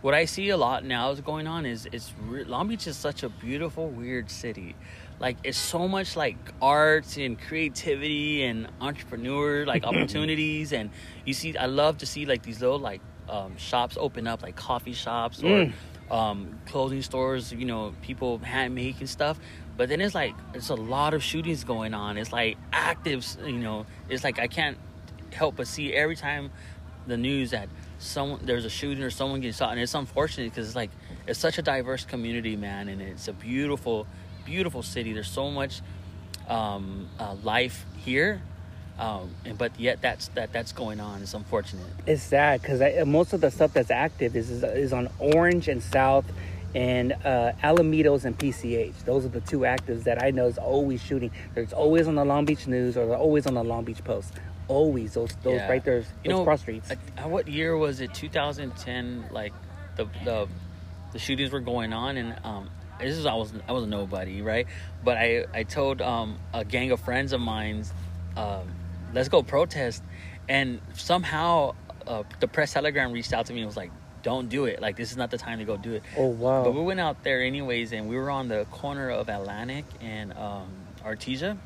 what 0.02 0.14
I 0.14 0.26
see 0.26 0.50
a 0.50 0.58
lot 0.58 0.86
now 0.86 1.12
is 1.12 1.22
going 1.22 1.48
on 1.48 1.66
is 1.66 1.88
it's 1.92 2.14
Long 2.30 2.68
Beach 2.68 2.88
is 2.88 2.96
such 2.96 3.24
a 3.24 3.30
beautiful, 3.30 3.90
weird 3.90 4.30
city. 4.30 4.76
Like 5.20 5.38
it's 5.44 5.58
so 5.58 5.88
much 5.88 6.16
like 6.16 6.38
arts 6.62 7.18
and 7.18 7.40
creativity 7.40 8.44
and 8.44 8.68
entrepreneur 8.80 9.66
like 9.66 9.84
opportunities, 9.92 10.74
and 10.74 10.90
you 11.26 11.34
see, 11.34 11.58
I 11.58 11.66
love 11.66 12.00
to 12.00 12.06
see 12.06 12.26
like 12.26 12.44
these 12.44 12.62
little 12.62 12.80
like 12.80 13.02
um, 13.30 13.58
shops 13.58 13.98
open 14.00 14.28
up, 14.28 14.44
like 14.44 14.56
coffee 14.56 14.94
shops 14.94 15.42
or 15.44 15.66
Mm. 15.66 15.74
um, 16.12 16.60
clothing 16.68 17.02
stores. 17.02 17.52
You 17.52 17.66
know, 17.66 17.94
people 18.02 18.38
hand 18.40 18.76
making 18.76 19.08
stuff. 19.08 19.40
But 19.76 19.90
then 19.90 20.02
it's 20.02 20.16
like 20.16 20.34
it's 20.54 20.70
a 20.70 20.76
lot 20.76 21.14
of 21.14 21.24
shootings 21.24 21.64
going 21.64 21.94
on. 21.94 22.18
It's 22.18 22.32
like 22.32 22.58
active. 22.72 23.26
You 23.44 23.54
know, 23.60 23.86
it's 24.10 24.24
like 24.24 24.40
I 24.40 24.48
can't 24.48 24.78
help 25.34 25.56
but 25.58 25.68
see 25.68 25.94
every 25.94 26.16
time 26.16 26.52
the 27.08 27.18
news 27.18 27.52
that 27.52 27.70
someone 28.00 28.40
there's 28.44 28.66
a 28.66 28.70
shooting 28.70 29.04
or 29.04 29.10
someone 29.10 29.42
gets 29.42 29.58
shot 29.58 29.72
and 29.72 29.80
it's 29.80 29.94
unfortunate 29.96 30.52
because 30.52 30.68
it's 30.68 30.76
like 30.76 30.92
it's 31.26 31.40
such 31.40 31.58
a 31.58 31.62
diverse 31.62 32.06
community 32.06 32.56
man 32.56 32.88
and 32.90 33.02
it's 33.02 33.28
a 33.28 33.34
beautiful 33.34 34.06
beautiful 34.48 34.82
city 34.82 35.12
there's 35.14 35.30
so 35.42 35.52
much 35.52 35.74
um, 36.48 37.08
uh, 37.20 37.36
life 37.44 37.86
here 38.06 38.42
um, 38.98 39.30
and 39.46 39.58
but 39.58 39.72
yet 39.80 40.02
that's 40.02 40.30
that 40.30 40.52
that's 40.54 40.72
going 40.72 41.00
on 41.00 41.22
it's 41.22 41.34
unfortunate 41.34 41.86
It's 42.08 42.24
sad 42.24 42.62
because 42.62 42.80
most 43.06 43.34
of 43.34 43.42
the 43.42 43.52
stuff 43.52 43.74
that's 43.74 43.92
active 43.92 44.36
is 44.36 44.50
is, 44.50 44.64
is 44.64 44.92
on 44.94 45.10
Orange 45.20 45.68
and 45.68 45.82
South. 45.84 46.26
And 46.76 47.14
uh, 47.26 47.54
Alamitos 47.64 48.26
and 48.26 48.38
PCH. 48.38 48.94
Those 49.06 49.26
are 49.26 49.30
the 49.30 49.40
two 49.42 49.60
actives 49.60 50.04
that 50.04 50.22
I 50.22 50.30
know 50.32 50.46
is 50.48 50.60
always 50.60 51.02
shooting. 51.02 51.32
There's 51.56 51.74
always 51.74 52.08
on 52.08 52.16
the 52.16 52.26
Long 52.26 52.46
Beach 52.46 52.68
News 52.68 52.98
or 52.98 53.08
they're 53.08 53.16
always 53.18 53.48
on 53.48 53.56
the 53.56 53.64
Long 53.64 53.84
Beach 53.84 54.04
Post. 54.04 54.34
Always 54.68 55.14
those 55.16 55.32
those 55.44 55.62
Yeah. 55.62 55.72
right 55.72 55.84
there, 55.84 56.02
those 56.02 56.12
You 56.24 56.30
know, 56.32 56.44
cross 56.44 56.62
streets. 56.62 56.92
uh, 56.92 57.28
what 57.36 57.48
year 57.48 57.76
was 57.78 58.00
it 58.02 58.14
2010 58.14 59.30
like 59.32 59.54
the 59.96 60.06
the 60.24 60.48
the 61.14 61.20
shootings 61.20 61.52
were 61.52 61.62
going 61.62 61.94
on 61.94 62.18
and 62.18 62.36
um 62.44 62.70
this 63.00 63.18
is 63.18 63.26
I 63.26 63.34
was 63.34 63.54
I 63.68 63.72
was 63.72 63.84
a 63.84 63.88
nobody 63.88 64.42
right 64.42 64.68
but 65.04 65.18
I 65.18 65.46
I 65.54 65.64
told 65.64 66.02
um 66.02 66.40
a 66.54 66.66
gang 66.66 66.92
of 66.92 67.00
friends 67.00 67.34
of 67.34 67.42
mine 67.42 67.84
um 68.36 68.68
let's 69.14 69.30
go 69.30 69.44
protest 69.44 70.04
and 70.50 70.80
somehow 70.94 71.76
uh, 72.06 72.24
the 72.40 72.48
press 72.48 72.74
telegram 72.74 73.12
reached 73.12 73.34
out 73.34 73.46
to 73.48 73.54
me 73.54 73.60
and 73.60 73.68
was 73.68 73.78
like 73.78 73.92
don't 74.24 74.50
do 74.50 74.66
it 74.66 74.82
like 74.82 74.96
this 74.96 75.12
is 75.12 75.18
not 75.18 75.32
the 75.32 75.38
time 75.38 75.60
to 75.60 75.66
go 75.66 75.78
do 75.78 75.94
it 75.94 76.04
oh 76.18 76.28
wow. 76.28 76.64
but 76.64 76.74
we 76.74 76.82
went 76.82 77.00
out 77.00 77.24
there 77.24 77.42
anyways 77.42 77.94
and 77.94 78.10
we 78.10 78.16
were 78.16 78.30
on 78.30 78.48
the 78.48 78.66
corner 78.72 79.10
of 79.10 79.30
Atlantic 79.30 79.86
and 80.02 80.34
um 80.34 80.68
Artesia 81.06 81.58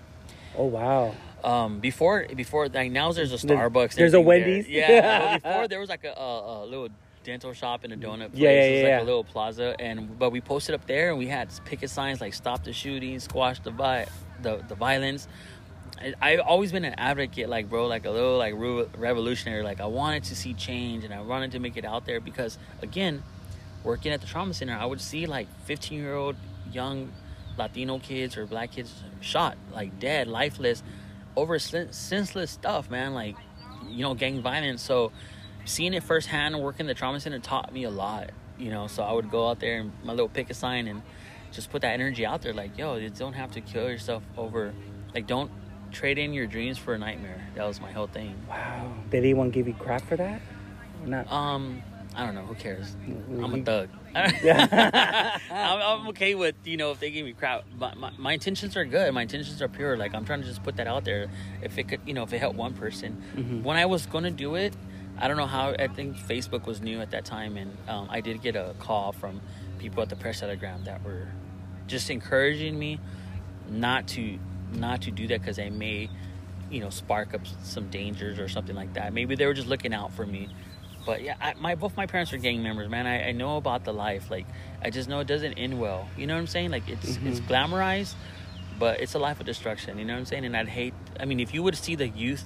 oh 0.57 0.65
wow. 0.65 1.15
um 1.43 1.79
before 1.79 2.27
before 2.35 2.67
like 2.69 2.91
now 2.91 3.11
there's 3.11 3.31
a 3.31 3.37
Starbucks. 3.47 3.95
there's 3.95 4.13
a 4.13 4.19
everything 4.19 4.23
there. 4.23 4.23
Wendy's? 4.23 4.69
Yeah. 4.69 5.37
before 5.43 5.67
there 5.67 5.79
was 5.79 5.89
like 5.89 6.03
a, 6.03 6.11
a, 6.11 6.63
a 6.63 6.65
little 6.65 6.89
dental 7.23 7.53
shop 7.53 7.85
in 7.85 7.91
a 7.91 7.97
donut 7.97 8.31
place. 8.31 8.41
Yeah, 8.41 8.51
yeah, 8.51 8.61
it 8.61 8.73
was 8.73 8.83
like 8.83 8.89
yeah. 8.89 9.01
a 9.01 9.03
little 9.03 9.23
plaza, 9.23 9.75
and 9.79 10.17
but 10.17 10.31
we 10.31 10.41
posted 10.41 10.75
up 10.75 10.85
there, 10.87 11.09
and 11.09 11.17
we 11.17 11.27
had 11.27 11.49
picket 11.65 11.89
signs 11.89 12.21
like 12.21 12.33
"Stop 12.33 12.63
the 12.63 12.73
shooting," 12.73 13.19
"Squash 13.19 13.59
the 13.59 13.71
vi- 13.71 14.07
the 14.41 14.63
the 14.67 14.75
violence." 14.75 15.27
I, 15.99 16.13
I've 16.21 16.39
always 16.39 16.71
been 16.71 16.85
an 16.85 16.95
advocate, 16.97 17.49
like 17.49 17.69
bro, 17.69 17.87
like 17.87 18.05
a 18.05 18.11
little 18.11 18.37
like 18.37 18.53
re- 18.55 18.87
revolutionary. 18.97 19.63
Like 19.63 19.81
I 19.81 19.85
wanted 19.85 20.23
to 20.25 20.35
see 20.35 20.53
change, 20.53 21.03
and 21.03 21.13
I 21.13 21.21
wanted 21.21 21.51
to 21.51 21.59
make 21.59 21.77
it 21.77 21.85
out 21.85 22.05
there 22.05 22.19
because, 22.19 22.57
again, 22.81 23.23
working 23.83 24.11
at 24.11 24.21
the 24.21 24.27
trauma 24.27 24.53
center, 24.53 24.75
I 24.75 24.85
would 24.85 25.01
see 25.01 25.25
like 25.25 25.47
15 25.65 25.99
year 25.99 26.15
old 26.15 26.35
young 26.71 27.11
Latino 27.57 27.99
kids 27.99 28.37
or 28.37 28.45
black 28.45 28.71
kids 28.71 29.03
shot, 29.19 29.57
like 29.73 29.99
dead, 29.99 30.27
lifeless, 30.27 30.83
over 31.35 31.59
sen- 31.59 31.93
senseless 31.93 32.51
stuff, 32.51 32.89
man. 32.89 33.13
Like, 33.13 33.35
you 33.87 34.01
know, 34.01 34.13
gang 34.13 34.41
violence. 34.41 34.81
So, 34.81 35.11
seeing 35.65 35.93
it 35.93 36.03
firsthand 36.03 36.55
and 36.55 36.63
working 36.63 36.87
the 36.87 36.93
trauma 36.93 37.19
center 37.19 37.39
taught 37.39 37.73
me 37.73 37.83
a 37.83 37.89
lot, 37.89 38.31
you 38.57 38.69
know. 38.71 38.87
So, 38.87 39.03
I 39.03 39.11
would 39.11 39.29
go 39.29 39.49
out 39.49 39.59
there 39.59 39.79
and 39.79 39.91
my 40.03 40.13
little 40.13 40.29
pick 40.29 40.49
a 40.49 40.53
sign 40.53 40.87
and 40.87 41.01
just 41.51 41.69
put 41.69 41.81
that 41.81 41.93
energy 41.93 42.25
out 42.25 42.41
there, 42.41 42.53
like, 42.53 42.77
yo, 42.77 42.95
you 42.95 43.09
don't 43.09 43.33
have 43.33 43.51
to 43.51 43.61
kill 43.61 43.89
yourself 43.89 44.23
over, 44.37 44.73
like, 45.13 45.27
don't 45.27 45.51
trade 45.91 46.17
in 46.17 46.33
your 46.33 46.47
dreams 46.47 46.77
for 46.77 46.93
a 46.93 46.97
nightmare. 46.97 47.45
That 47.55 47.67
was 47.67 47.81
my 47.81 47.91
whole 47.91 48.07
thing. 48.07 48.35
Wow. 48.47 48.93
Did 49.09 49.17
anyone 49.19 49.49
give 49.49 49.67
you 49.67 49.73
crap 49.73 50.01
for 50.07 50.15
that? 50.15 50.41
Or 51.03 51.07
not? 51.07 51.29
Um, 51.31 51.83
I 52.15 52.25
don't 52.25 52.35
know. 52.35 52.43
Who 52.45 52.55
cares? 52.55 52.95
I'm 53.07 53.53
a 53.53 53.63
thug. 53.63 53.89
I'm, 54.15 55.81
I'm 55.81 56.07
okay 56.09 56.35
with 56.35 56.55
you 56.65 56.75
know 56.77 56.91
if 56.91 56.99
they 56.99 57.11
give 57.11 57.25
me 57.25 57.33
crap. 57.33 57.63
But 57.77 57.97
my, 57.97 58.11
my 58.17 58.33
intentions 58.33 58.75
are 58.75 58.83
good. 58.85 59.13
My 59.13 59.21
intentions 59.23 59.61
are 59.61 59.67
pure. 59.69 59.95
Like 59.97 60.13
I'm 60.13 60.25
trying 60.25 60.41
to 60.41 60.47
just 60.47 60.63
put 60.63 60.75
that 60.77 60.87
out 60.87 61.05
there. 61.05 61.29
If 61.61 61.77
it 61.77 61.87
could, 61.87 62.01
you 62.05 62.13
know, 62.13 62.23
if 62.23 62.33
it 62.33 62.39
helped 62.39 62.57
one 62.57 62.73
person. 62.73 63.21
Mhm. 63.35 63.63
When 63.63 63.77
I 63.77 63.85
was 63.85 64.05
gonna 64.05 64.31
do 64.31 64.55
it, 64.55 64.73
I 65.21 65.27
don't 65.27 65.37
know 65.37 65.45
how. 65.45 65.75
I 65.77 65.87
think 65.87 66.17
Facebook 66.17 66.65
was 66.65 66.81
new 66.81 66.99
at 66.99 67.11
that 67.11 67.25
time, 67.25 67.55
and 67.55 67.77
um, 67.87 68.07
I 68.09 68.21
did 68.21 68.41
get 68.41 68.55
a 68.55 68.73
call 68.79 69.11
from 69.11 69.39
people 69.77 70.01
at 70.01 70.09
the 70.09 70.15
press 70.15 70.39
telegram 70.39 70.83
that 70.85 71.03
were 71.03 71.27
just 71.85 72.09
encouraging 72.09 72.77
me 72.77 72.99
not 73.69 74.07
to 74.07 74.39
not 74.73 75.03
to 75.03 75.11
do 75.11 75.27
that 75.27 75.41
because 75.41 75.57
they 75.57 75.69
may 75.69 76.09
you 76.71 76.79
know 76.79 76.89
spark 76.89 77.33
up 77.33 77.41
some 77.63 77.89
dangers 77.89 78.39
or 78.39 78.49
something 78.49 78.75
like 78.75 78.93
that. 78.93 79.13
Maybe 79.13 79.35
they 79.35 79.45
were 79.45 79.53
just 79.53 79.67
looking 79.67 79.93
out 79.93 80.11
for 80.11 80.25
me. 80.25 80.49
But 81.05 81.21
yeah 81.21 81.35
I, 81.39 81.53
my 81.55 81.75
both 81.75 81.95
my 81.95 82.07
parents 82.07 82.33
are 82.33 82.37
gang 82.37 82.63
members 82.63 82.89
man. 82.89 83.05
I, 83.05 83.29
I 83.29 83.31
know 83.31 83.57
about 83.57 83.83
the 83.83 83.93
life. 83.93 84.31
Like 84.31 84.45
i 84.81 84.89
just 84.89 85.09
know 85.09 85.19
it 85.19 85.27
doesn't 85.27 85.53
end 85.53 85.79
well. 85.79 86.07
You 86.17 86.27
know 86.27 86.33
what 86.33 86.39
i'm 86.39 86.47
saying? 86.47 86.71
Like 86.71 86.87
it's 86.89 87.17
it's 87.23 87.39
glamorized 87.41 88.15
but 88.79 88.99
it's 88.99 89.13
a 89.13 89.19
life 89.19 89.39
of 89.39 89.45
destruction. 89.45 89.99
You 89.99 90.05
know 90.05 90.13
what 90.13 90.19
i'm 90.19 90.25
saying? 90.25 90.45
And 90.45 90.55
i'd 90.55 90.69
hate 90.69 90.93
i 91.19 91.25
mean 91.25 91.39
if 91.39 91.53
you 91.53 91.61
would 91.63 91.75
see 91.75 91.95
the 91.95 92.07
youth 92.07 92.45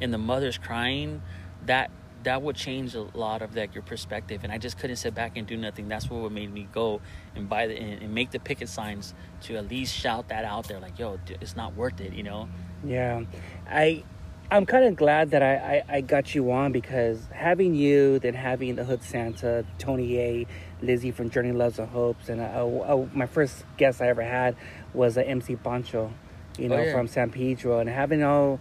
and 0.00 0.12
the 0.12 0.18
mothers 0.18 0.58
crying 0.58 1.22
that 1.66 1.90
that 2.24 2.40
would 2.42 2.56
change 2.56 2.94
a 2.94 3.02
lot 3.14 3.42
of 3.42 3.54
like 3.56 3.74
your 3.74 3.82
perspective 3.82 4.40
and 4.44 4.52
i 4.52 4.58
just 4.58 4.78
couldn't 4.78 4.96
sit 4.96 5.14
back 5.14 5.36
and 5.36 5.46
do 5.46 5.56
nothing 5.56 5.88
that's 5.88 6.08
what 6.08 6.30
made 6.32 6.52
me 6.52 6.68
go 6.72 7.00
and 7.34 7.48
buy 7.48 7.66
the 7.66 7.76
and, 7.76 8.02
and 8.02 8.14
make 8.14 8.30
the 8.30 8.38
picket 8.38 8.68
signs 8.68 9.14
to 9.40 9.56
at 9.56 9.68
least 9.68 9.94
shout 9.94 10.28
that 10.28 10.44
out 10.44 10.68
there 10.68 10.78
like 10.80 10.98
yo 10.98 11.18
it's 11.40 11.56
not 11.56 11.74
worth 11.74 12.00
it 12.00 12.12
you 12.12 12.22
know 12.22 12.48
Yeah, 12.84 13.22
I 13.68 14.04
I'm 14.50 14.66
kind 14.66 14.84
of 14.84 14.96
glad 14.96 15.30
that 15.30 15.42
I, 15.42 15.54
I 15.88 15.96
I 15.96 16.00
got 16.02 16.34
you 16.34 16.50
on 16.52 16.72
because 16.72 17.18
having 17.32 17.74
you, 17.74 18.18
then 18.18 18.34
having 18.34 18.74
the 18.76 18.84
Hood 18.84 19.02
Santa, 19.02 19.64
Tony 19.78 20.18
A, 20.18 20.46
Lizzie 20.82 21.10
from 21.10 21.30
Journey 21.30 21.52
Loves 21.52 21.78
and 21.78 21.88
Hopes, 21.88 22.28
and 22.28 22.40
uh, 22.40 22.44
uh, 22.66 23.06
my 23.14 23.24
first 23.26 23.64
guest 23.78 24.02
I 24.02 24.08
ever 24.08 24.22
had 24.22 24.54
was 24.92 25.16
a 25.16 25.24
MC 25.26 25.56
Pancho, 25.56 26.12
you 26.58 26.68
know, 26.68 26.76
Oh, 26.76 26.82
yeah. 26.84 26.92
from 26.92 27.06
San 27.08 27.30
Pedro, 27.30 27.78
and 27.78 27.88
having 27.88 28.22
all. 28.22 28.60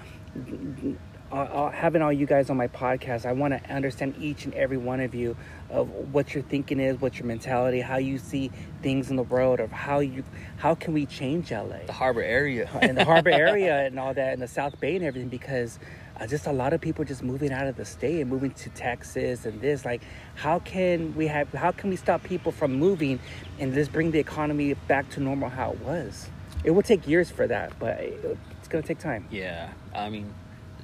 Uh, 1.32 1.36
uh, 1.36 1.72
having 1.72 2.02
all 2.02 2.12
you 2.12 2.26
guys 2.26 2.50
on 2.50 2.58
my 2.58 2.68
podcast, 2.68 3.26
I 3.26 3.32
want 3.32 3.54
to 3.54 3.74
understand 3.74 4.16
each 4.20 4.44
and 4.44 4.54
every 4.54 4.76
one 4.76 5.00
of 5.00 5.16
you 5.16 5.38
of 5.70 5.88
what 6.14 6.34
your 6.34 6.44
thinking 6.44 6.82
is, 6.82 7.00
what 7.00 7.18
your 7.18 7.26
mentality, 7.26 7.80
how 7.80 7.98
you 7.98 8.18
see 8.18 8.52
things 8.82 9.10
in 9.10 9.16
the 9.16 9.24
world, 9.24 9.62
of 9.62 9.72
how 9.72 10.00
you, 10.00 10.26
how 10.58 10.76
can 10.76 10.94
we 10.94 11.06
change 11.06 11.52
LA? 11.52 11.86
the 11.88 11.94
harbor 11.94 12.22
area. 12.22 12.70
And 12.82 12.98
the 12.98 13.06
harbor 13.06 13.30
area 13.30 13.80
and 13.86 13.98
all 13.98 14.14
that 14.14 14.34
and 14.34 14.42
the 14.42 14.48
South 14.48 14.78
Bay 14.82 14.98
and 14.98 15.06
everything 15.06 15.30
because 15.30 15.80
uh, 16.20 16.28
just 16.28 16.48
a 16.48 16.52
lot 16.52 16.74
of 16.74 16.82
people 16.82 17.06
just 17.06 17.24
moving 17.24 17.54
out 17.54 17.66
of 17.66 17.78
the 17.78 17.86
state 17.86 18.20
and 18.20 18.30
moving 18.30 18.52
to 18.52 18.70
Texas 18.72 19.46
and 19.46 19.62
this 19.62 19.86
like 19.86 20.02
how 20.36 20.60
can 20.60 21.16
we 21.16 21.28
have 21.28 21.48
how 21.54 21.72
can 21.72 21.90
we 21.90 21.96
stop 21.96 22.24
people 22.24 22.52
from 22.52 22.74
moving 22.74 23.20
and 23.58 23.74
just 23.74 23.94
bring 23.94 24.12
the 24.12 24.20
economy 24.20 24.74
back 24.90 25.10
to 25.12 25.22
normal 25.22 25.48
how 25.48 25.72
it 25.72 25.80
was? 25.80 26.30
It 26.66 26.72
will 26.72 26.84
take 26.84 27.08
years 27.08 27.32
for 27.32 27.48
that 27.48 27.80
but 27.80 28.00
it, 28.02 28.38
it's 28.60 28.68
gonna 28.68 28.84
take 28.84 29.00
time. 29.00 29.28
Yeah 29.32 29.70
i 29.96 30.10
mean 30.10 30.34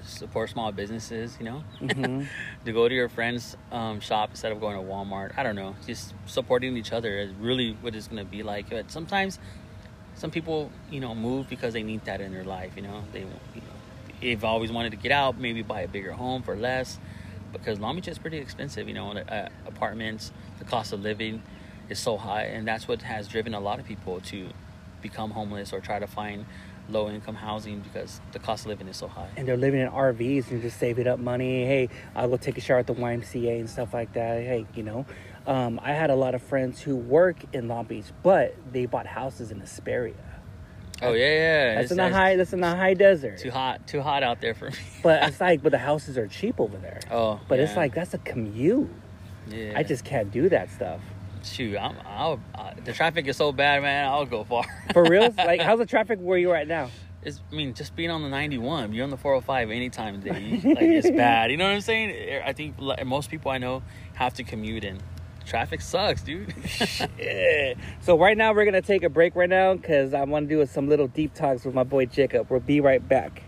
support 0.08 0.50
small 0.50 0.72
businesses 0.72 1.36
you 1.40 1.46
know? 1.46 1.64
Mhm. 1.82 2.28
to 2.66 2.72
go 2.72 2.88
to 2.88 2.96
your 2.96 3.10
friend's 3.10 3.56
um, 3.72 4.00
shop 4.00 4.32
instead 4.32 4.52
of 4.52 4.60
going 4.60 4.76
to 4.76 4.84
walmart. 4.84 5.38
I 5.38 5.44
don't 5.44 5.56
know. 5.56 5.76
Just 5.86 6.14
supporting 6.26 6.76
each 6.78 6.92
other 6.92 7.18
is 7.20 7.32
really 7.34 7.74
what 7.82 7.96
it's 7.96 8.08
going 8.08 8.24
to 8.24 8.30
be 8.30 8.44
like. 8.44 8.70
But 8.70 8.92
sometimes 8.92 9.40
some 10.16 10.32
people 10.32 10.72
you 10.90 11.00
know 11.00 11.14
move 11.14 11.48
because 11.50 11.74
they 11.74 11.84
need 11.84 12.04
that 12.06 12.22
in 12.22 12.34
their 12.34 12.44
life 12.44 12.74
you 12.76 12.82
know? 12.82 13.04
They 13.14 13.20
you 13.22 13.26
know 13.26 13.76
they've 14.22 14.44
always 14.44 14.72
wanted 14.72 14.90
to 14.92 14.98
get 14.98 15.12
out 15.12 15.38
maybe 15.40 15.62
buy 15.62 15.82
a 15.82 15.88
bigger 15.88 16.14
home 16.14 16.44
for 16.44 16.56
less. 16.56 17.00
Because 17.54 17.80
long 17.80 17.96
beach 17.96 18.08
is 18.08 18.18
pretty 18.18 18.38
expensive 18.38 18.88
you 18.88 18.94
know? 18.94 19.12
Uh, 19.12 19.50
apartments 19.66 20.32
the 20.60 20.66
cost 20.66 20.92
of 20.94 21.02
living 21.02 21.42
is 21.90 22.00
so 22.00 22.18
high. 22.18 22.44
And 22.44 22.68
that's 22.68 22.88
what 22.88 23.02
has 23.04 23.28
driven 23.28 23.54
a 23.54 23.60
lot 23.60 23.80
of 23.80 23.86
people 23.86 24.20
to 24.22 24.50
become 25.02 25.32
homeless 25.32 25.72
or 25.74 25.80
try 25.80 26.00
to 26.00 26.08
find 26.08 26.46
low 26.90 27.10
income 27.10 27.36
housing 27.36 27.80
because 27.82 28.22
the 28.32 28.40
cost 28.40 28.64
of 28.66 28.70
living 28.70 28.88
is 28.88 28.96
so 28.98 29.08
high 29.08 29.28
and 29.36 29.48
they're 29.48 29.58
living 29.58 29.82
in 29.82 29.90
RVs 29.90 30.52
and 30.52 30.62
just 30.62 30.80
saving 30.80 31.08
up 31.08 31.20
money. 31.20 31.66
Hey, 31.66 31.90
I'll 32.16 32.30
go 32.30 32.38
take 32.38 32.58
a 32.58 32.62
shower 32.62 32.80
at 32.80 32.88
the 32.88 32.94
YMCA 32.96 33.60
and 33.60 33.70
stuff 33.70 33.94
like 33.94 34.14
that. 34.14 34.42
Hey, 34.42 34.66
you 34.74 34.84
know, 34.84 35.06
um, 35.46 35.80
I 35.84 35.92
had 35.94 36.10
a 36.10 36.16
lot 36.16 36.34
of 36.36 36.42
friends 36.42 36.82
who 36.82 36.96
work 36.96 37.38
in 37.54 37.68
Long 37.68 37.86
Beach, 37.86 38.06
but 38.24 38.56
they 38.72 38.86
bought 38.86 39.06
houses 39.08 39.52
in 39.52 39.60
Hesperia. 39.60 40.14
oh 41.02 41.14
yeah 41.14 41.26
yeah 41.26 41.76
That's 41.76 41.86
It's- 41.86 41.92
in 41.92 41.98
the 41.98 42.10
high. 42.18 42.36
That's 42.38 42.54
in 42.54 42.62
the 42.62 42.76
high 42.76 42.94
desert. 42.94 43.38
too 43.40 43.52
hot 43.52 43.86
too 43.88 44.02
hot 44.02 44.24
out 44.24 44.40
there 44.42 44.54
for 44.56 44.70
me 44.70 44.78
But 45.04 45.24
it's 45.28 45.40
like, 45.42 45.62
but 45.62 45.72
the 45.72 45.78
houses 45.78 46.18
are 46.18 46.28
cheap 46.28 46.60
over 46.60 46.78
there. 46.78 47.00
oh 47.12 47.40
But 47.48 47.60
it's 47.60 47.76
like 47.76 47.94
that's 47.94 48.14
a 48.14 48.18
commute. 48.20 48.90
yeah 49.50 49.74
I 49.76 49.84
just 49.84 50.04
can't 50.06 50.32
do 50.32 50.50
that 50.50 50.70
stuff. 50.72 51.02
Shoot 51.54 51.78
i'm 51.78 51.96
I'll, 52.06 52.40
uh, 52.56 52.72
the 52.84 52.94
traffic 52.94 53.28
is 53.28 53.38
so 53.38 53.52
bad 53.52 53.82
man 53.82 54.06
i'll 54.08 54.26
go 54.26 54.44
far 54.44 54.64
For 54.94 55.04
real? 55.04 55.34
like, 55.38 55.62
how's 55.62 55.80
the 55.80 55.86
traffic 55.86 56.20
where 56.20 56.38
you're 56.38 56.56
at 56.56 56.68
now? 56.68 56.90
it's 57.24 57.42
i 57.52 57.56
mean 57.56 57.74
just 57.74 57.96
being 57.96 58.12
on 58.12 58.22
the 58.22 58.30
91 58.30 58.94
you're 58.94 59.04
on 59.04 59.10
the 59.10 59.18
405 59.18 59.72
anytime 59.72 60.16
of 60.16 60.24
day 60.24 60.62
like 60.64 60.78
it's 60.82 61.10
bad 61.10 61.50
you 61.52 61.58
know 61.58 61.66
what 61.66 61.74
i'm 61.74 61.82
saying 61.82 62.42
i 62.46 62.54
think 62.54 62.76
like, 62.80 63.04
most 63.06 63.30
people 63.32 63.50
i 63.52 63.58
know 63.58 63.82
have 64.14 64.34
to 64.36 64.44
commute 64.44 64.84
and 64.84 65.02
traffic 65.46 65.82
sucks 65.82 66.22
dude 66.22 66.54
Yeah. 67.18 67.74
So 68.02 68.18
right 68.20 68.38
now 68.38 68.54
we're 68.54 68.66
gonna 68.66 68.82
take 68.82 69.04
a 69.04 69.10
break 69.10 69.36
right 69.36 69.50
now 69.50 69.74
because 69.74 70.14
I 70.14 70.24
want 70.24 70.50
to 70.50 70.56
do 70.56 70.66
some 70.66 70.88
little 70.90 71.08
deep 71.08 71.34
talks 71.34 71.64
with 71.66 71.74
my 71.74 71.84
boy 71.84 72.06
Jacob. 72.06 72.48
We'll 72.50 72.60
be 72.60 72.82
right 72.82 73.06
back. 73.06 73.44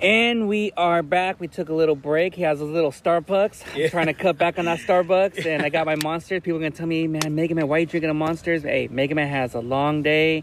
And 0.00 0.48
we 0.48 0.72
are 0.78 1.02
back. 1.02 1.40
We 1.40 1.48
took 1.48 1.68
a 1.68 1.74
little 1.74 1.94
break. 1.94 2.34
He 2.34 2.40
has 2.42 2.60
a 2.62 2.64
little 2.64 2.90
Starbucks. 2.90 3.62
I'm 3.74 3.80
Yeah. 3.80 3.88
trying 3.88 4.06
to 4.06 4.14
cut 4.14 4.38
back 4.38 4.58
on 4.58 4.64
that 4.64 4.78
Starbucks, 4.86 5.44
and 5.44 5.62
I 5.62 5.68
got 5.68 5.84
my 5.84 5.96
monsters. 5.96 6.40
People 6.42 6.56
are 6.56 6.62
gonna 6.62 6.70
tell 6.70 6.86
me, 6.86 7.06
man, 7.06 7.34
Mega 7.34 7.54
Man, 7.54 7.68
why 7.68 7.76
are 7.76 7.80
you 7.80 7.86
drinking 7.86 8.08
a 8.10 8.14
monsters? 8.14 8.62
Hey, 8.62 8.88
Mega 8.90 9.14
Man 9.14 9.28
has 9.28 9.54
a 9.54 9.60
long 9.60 10.02
day, 10.02 10.42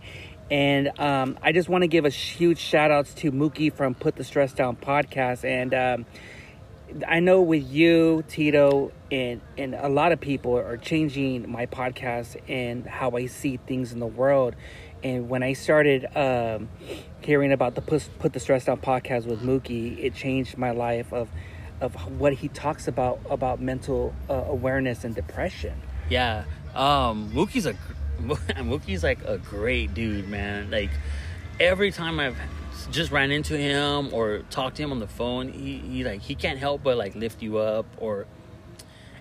and 0.51 0.91
um, 0.99 1.39
I 1.41 1.53
just 1.53 1.69
want 1.69 1.81
to 1.81 1.87
give 1.87 2.05
a 2.05 2.09
huge 2.09 2.59
shout 2.59 2.91
outs 2.91 3.15
to 3.15 3.31
Mookie 3.31 3.73
from 3.73 3.95
Put 3.95 4.15
the 4.15 4.23
Stress 4.23 4.53
Down 4.53 4.75
podcast, 4.75 5.43
and 5.43 5.73
um, 5.73 6.05
I 7.07 7.19
know 7.19 7.41
with 7.41 7.67
you, 7.67 8.23
Tito, 8.27 8.91
and 9.11 9.41
and 9.57 9.73
a 9.73 9.89
lot 9.89 10.11
of 10.11 10.21
people 10.21 10.55
are 10.55 10.77
changing 10.77 11.49
my 11.49 11.65
podcast 11.65 12.37
and 12.47 12.85
how 12.85 13.11
I 13.17 13.25
see 13.25 13.57
things 13.57 13.91
in 13.91 13.99
the 13.99 14.05
world. 14.05 14.55
And 15.03 15.29
when 15.29 15.43
I 15.43 15.53
started 15.53 16.05
um, 16.17 16.69
hearing 17.27 17.51
about 17.51 17.75
the 17.75 17.81
Put, 17.81 18.31
the 18.31 18.39
Stress 18.39 18.63
Down 18.63 18.79
podcast 18.79 19.25
with 19.25 19.41
Mookie, 19.41 20.01
it 20.01 20.15
changed 20.15 20.57
my 20.57 20.71
life 20.71 21.11
of 21.11 21.29
of 21.81 21.93
what 22.19 22.33
he 22.33 22.47
talks 22.47 22.87
about 22.87 23.19
about 23.29 23.61
mental 23.61 24.15
uh, 24.29 24.45
awareness 24.47 25.03
and 25.03 25.13
depression. 25.13 25.79
Yeah, 26.09 26.45
um, 26.73 27.29
Mookie's 27.33 27.65
a 27.65 27.75
Mookie's 28.21 29.03
like 29.03 29.23
a 29.25 29.37
great 29.37 29.93
dude, 29.93 30.29
man. 30.29 30.71
Like 30.71 30.89
every 31.59 31.91
time 31.91 32.17
I've 32.21 32.37
just 32.91 33.11
ran 33.11 33.29
into 33.31 33.57
him 33.57 34.13
or 34.13 34.43
talked 34.49 34.77
to 34.77 34.83
him 34.83 34.93
on 34.93 34.99
the 34.99 35.07
phone, 35.07 35.49
he, 35.49 35.79
he 35.79 36.03
like 36.05 36.21
he 36.21 36.33
can't 36.33 36.57
help 36.57 36.81
but 36.81 36.95
like 36.95 37.13
lift 37.13 37.43
you 37.43 37.57
up 37.57 37.85
or, 37.97 38.25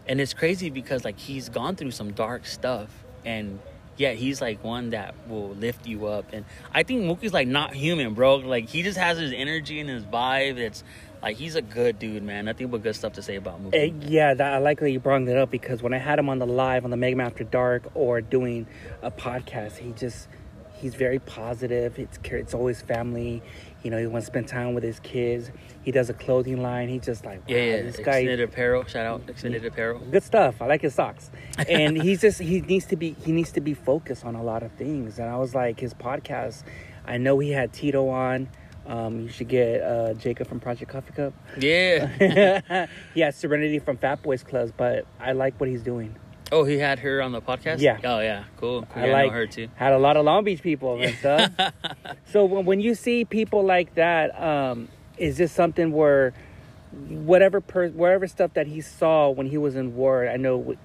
and 0.07 0.21
it's 0.21 0.33
crazy 0.33 0.71
because 0.71 1.05
like 1.05 1.19
he's 1.19 1.49
gone 1.49 1.75
through 1.75 1.91
some 1.91 2.13
dark 2.13 2.47
stuff 2.47 2.89
and 3.25 3.59
yeah 3.97 4.13
he's 4.13 4.41
like 4.41 4.63
one 4.63 4.91
that 4.91 5.15
will 5.29 5.51
lift 5.51 5.87
you 5.87 6.07
up 6.07 6.33
and 6.33 6.45
I 6.73 6.83
think 6.83 7.03
Mookie's 7.03 7.33
like 7.33 7.49
not 7.49 7.75
human, 7.75 8.15
bro. 8.15 8.37
Like 8.37 8.69
he 8.69 8.83
just 8.83 8.99
has 8.99 9.19
his 9.19 9.33
energy 9.33 9.81
and 9.81 9.89
his 9.89 10.05
vibe. 10.05 10.59
It's 10.59 10.85
like 11.23 11.37
he's 11.37 11.55
a 11.55 11.63
good 11.63 11.99
dude, 11.99 12.23
man. 12.23 12.45
Nothing 12.45 12.69
but 12.69 12.83
good 12.83 12.95
stuff 12.95 13.15
to 13.15 13.23
say 13.23 13.37
about 13.37 13.63
Mookie. 13.63 13.91
Uh, 13.91 14.07
yeah, 14.07 14.35
that, 14.35 14.55
I 14.55 14.59
like 14.59 14.81
that 14.81 14.91
you 14.91 15.01
brought 15.01 15.25
that 15.25 15.37
up 15.37 15.51
because 15.51 15.83
when 15.83 15.95
I 15.95 15.99
had 15.99 16.19
him 16.19 16.29
on 16.29 16.39
the 16.39 16.47
live 16.47 16.85
on 16.85 16.91
the 16.91 16.97
Mega 16.97 17.21
After 17.23 17.45
Dark 17.45 17.91
or 17.95 18.21
doing 18.21 18.67
a 19.03 19.11
podcast, 19.11 19.79
he 19.79 19.93
just 19.93 20.29
he's 20.75 20.95
very 20.95 21.19
positive. 21.19 21.99
It's 21.99 22.19
it's 22.25 22.55
always 22.55 22.83
family. 22.83 23.43
You 23.83 23.91
know, 23.91 23.99
he 23.99 24.07
wants 24.07 24.27
to 24.27 24.33
spend 24.33 24.49
time 24.49 24.75
with 24.75 24.83
his 24.83 24.99
kids. 25.01 25.51
He 25.83 25.93
does 25.93 26.11
a 26.11 26.15
clothing 26.15 26.61
line. 26.63 26.89
He's 26.89 27.03
just 27.05 27.25
like, 27.25 27.39
wow, 27.41 27.55
Yeah, 27.55 27.57
yeah. 27.77 27.83
this 27.83 27.97
guy 27.99 28.19
Extended 28.19 28.41
apparel. 28.41 28.85
Shout 28.85 29.07
out 29.07 29.23
extended 29.29 29.65
apparel. 29.65 30.01
good 30.01 30.23
stuff. 30.25 30.61
I 30.61 30.67
like 30.67 30.83
his 30.83 30.95
socks. 30.95 31.31
And 31.69 32.01
he's 32.01 32.21
just 32.21 32.41
he 32.41 32.61
needs 32.63 32.87
to 32.87 32.97
be 32.97 33.13
he 33.25 33.33
needs 33.33 33.53
to 33.53 33.61
be 33.61 33.75
focused 33.75 34.25
on 34.25 34.35
a 34.35 34.43
lot 34.43 34.63
of 34.63 34.73
things. 34.73 35.19
And 35.19 35.29
I 35.29 35.37
was 35.37 35.55
like 35.55 35.79
his 35.81 35.95
podcast. 35.95 36.65
I 37.07 37.19
know 37.19 37.39
he 37.39 37.51
had 37.53 37.73
Tito 37.73 38.09
on. 38.09 38.49
Um, 38.87 39.21
you 39.21 39.29
should 39.29 39.49
get 39.49 39.83
uh, 39.83 40.15
Jacob 40.15 40.47
from 40.49 40.61
Project 40.61 40.91
Coffee 40.93 41.13
Cup. 41.13 41.33
Yeah. 41.59 42.87
he 43.15 43.21
has 43.21 43.35
Serenity 43.37 43.79
from 43.81 43.97
Fat 43.97 44.23
Boys 44.23 44.45
Clubs, 44.45 44.73
but 44.77 45.07
I 45.19 45.33
like 45.33 45.59
what 45.59 45.69
he's 45.69 45.83
doing. 45.83 46.15
Oh, 46.53 46.65
he 46.65 46.79
had 46.79 46.99
her 47.01 47.21
on 47.23 47.33
the 47.33 47.41
podcast. 47.43 47.81
Yeah. 47.81 47.99
Oh 48.05 48.21
yeah. 48.21 48.45
Cool. 48.59 48.83
cool. 48.93 49.03
I 49.03 49.07
Yeah, 49.07 49.13
like 49.13 49.27
know 49.31 49.33
her 49.39 49.47
too. 49.47 49.69
had 49.77 49.93
a 49.93 49.99
lot 49.99 50.17
of 50.17 50.25
Long 50.25 50.45
Beach 50.45 50.63
people 50.63 51.01
and 51.01 51.15
stuff. 51.19 51.51
so 52.31 52.45
when, 52.45 52.65
when 52.65 52.81
you 52.81 52.95
see 52.95 53.25
people 53.25 53.65
like 53.65 53.95
that, 53.95 54.41
um, 54.41 54.89
is 55.19 55.37
this 55.39 55.53
something 55.53 55.93
where 55.93 56.33
whatever 57.09 57.61
per, 57.61 57.89
whatever 57.89 58.27
stuff 58.27 58.55
that 58.55 58.67
he 58.67 58.81
saw 58.81 59.29
when 59.31 59.47
he 59.47 59.59
was 59.59 59.77
in 59.77 59.95
war? 59.97 60.29
I 60.29 60.37
know 60.37 60.77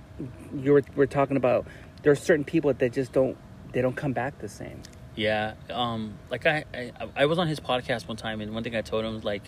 you 0.55 0.73
were 0.73 0.83
we're 0.95 1.05
talking 1.05 1.37
about. 1.37 1.65
There 2.03 2.11
are 2.11 2.15
certain 2.15 2.43
people 2.45 2.73
that 2.73 2.93
just 2.93 3.11
don't 3.11 3.37
they 3.73 3.81
don't 3.81 3.95
come 3.95 4.13
back 4.13 4.39
the 4.39 4.49
same. 4.49 4.81
Yeah. 5.15 5.53
Um. 5.69 6.15
Like 6.29 6.45
I, 6.45 6.65
I, 6.73 6.91
I 7.15 7.25
was 7.25 7.37
on 7.37 7.47
his 7.47 7.59
podcast 7.59 8.07
one 8.07 8.17
time, 8.17 8.41
and 8.41 8.53
one 8.53 8.63
thing 8.63 8.75
I 8.75 8.81
told 8.81 9.05
him 9.05 9.13
was 9.13 9.23
like, 9.23 9.43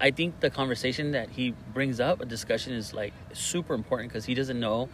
I 0.00 0.10
think 0.10 0.40
the 0.40 0.50
conversation 0.50 1.12
that 1.12 1.30
he 1.30 1.54
brings 1.72 2.00
up, 2.00 2.20
a 2.20 2.24
discussion, 2.24 2.72
is 2.72 2.94
like 2.94 3.12
super 3.32 3.74
important 3.74 4.10
because 4.10 4.24
he 4.24 4.34
doesn't 4.34 4.58
know 4.58 4.88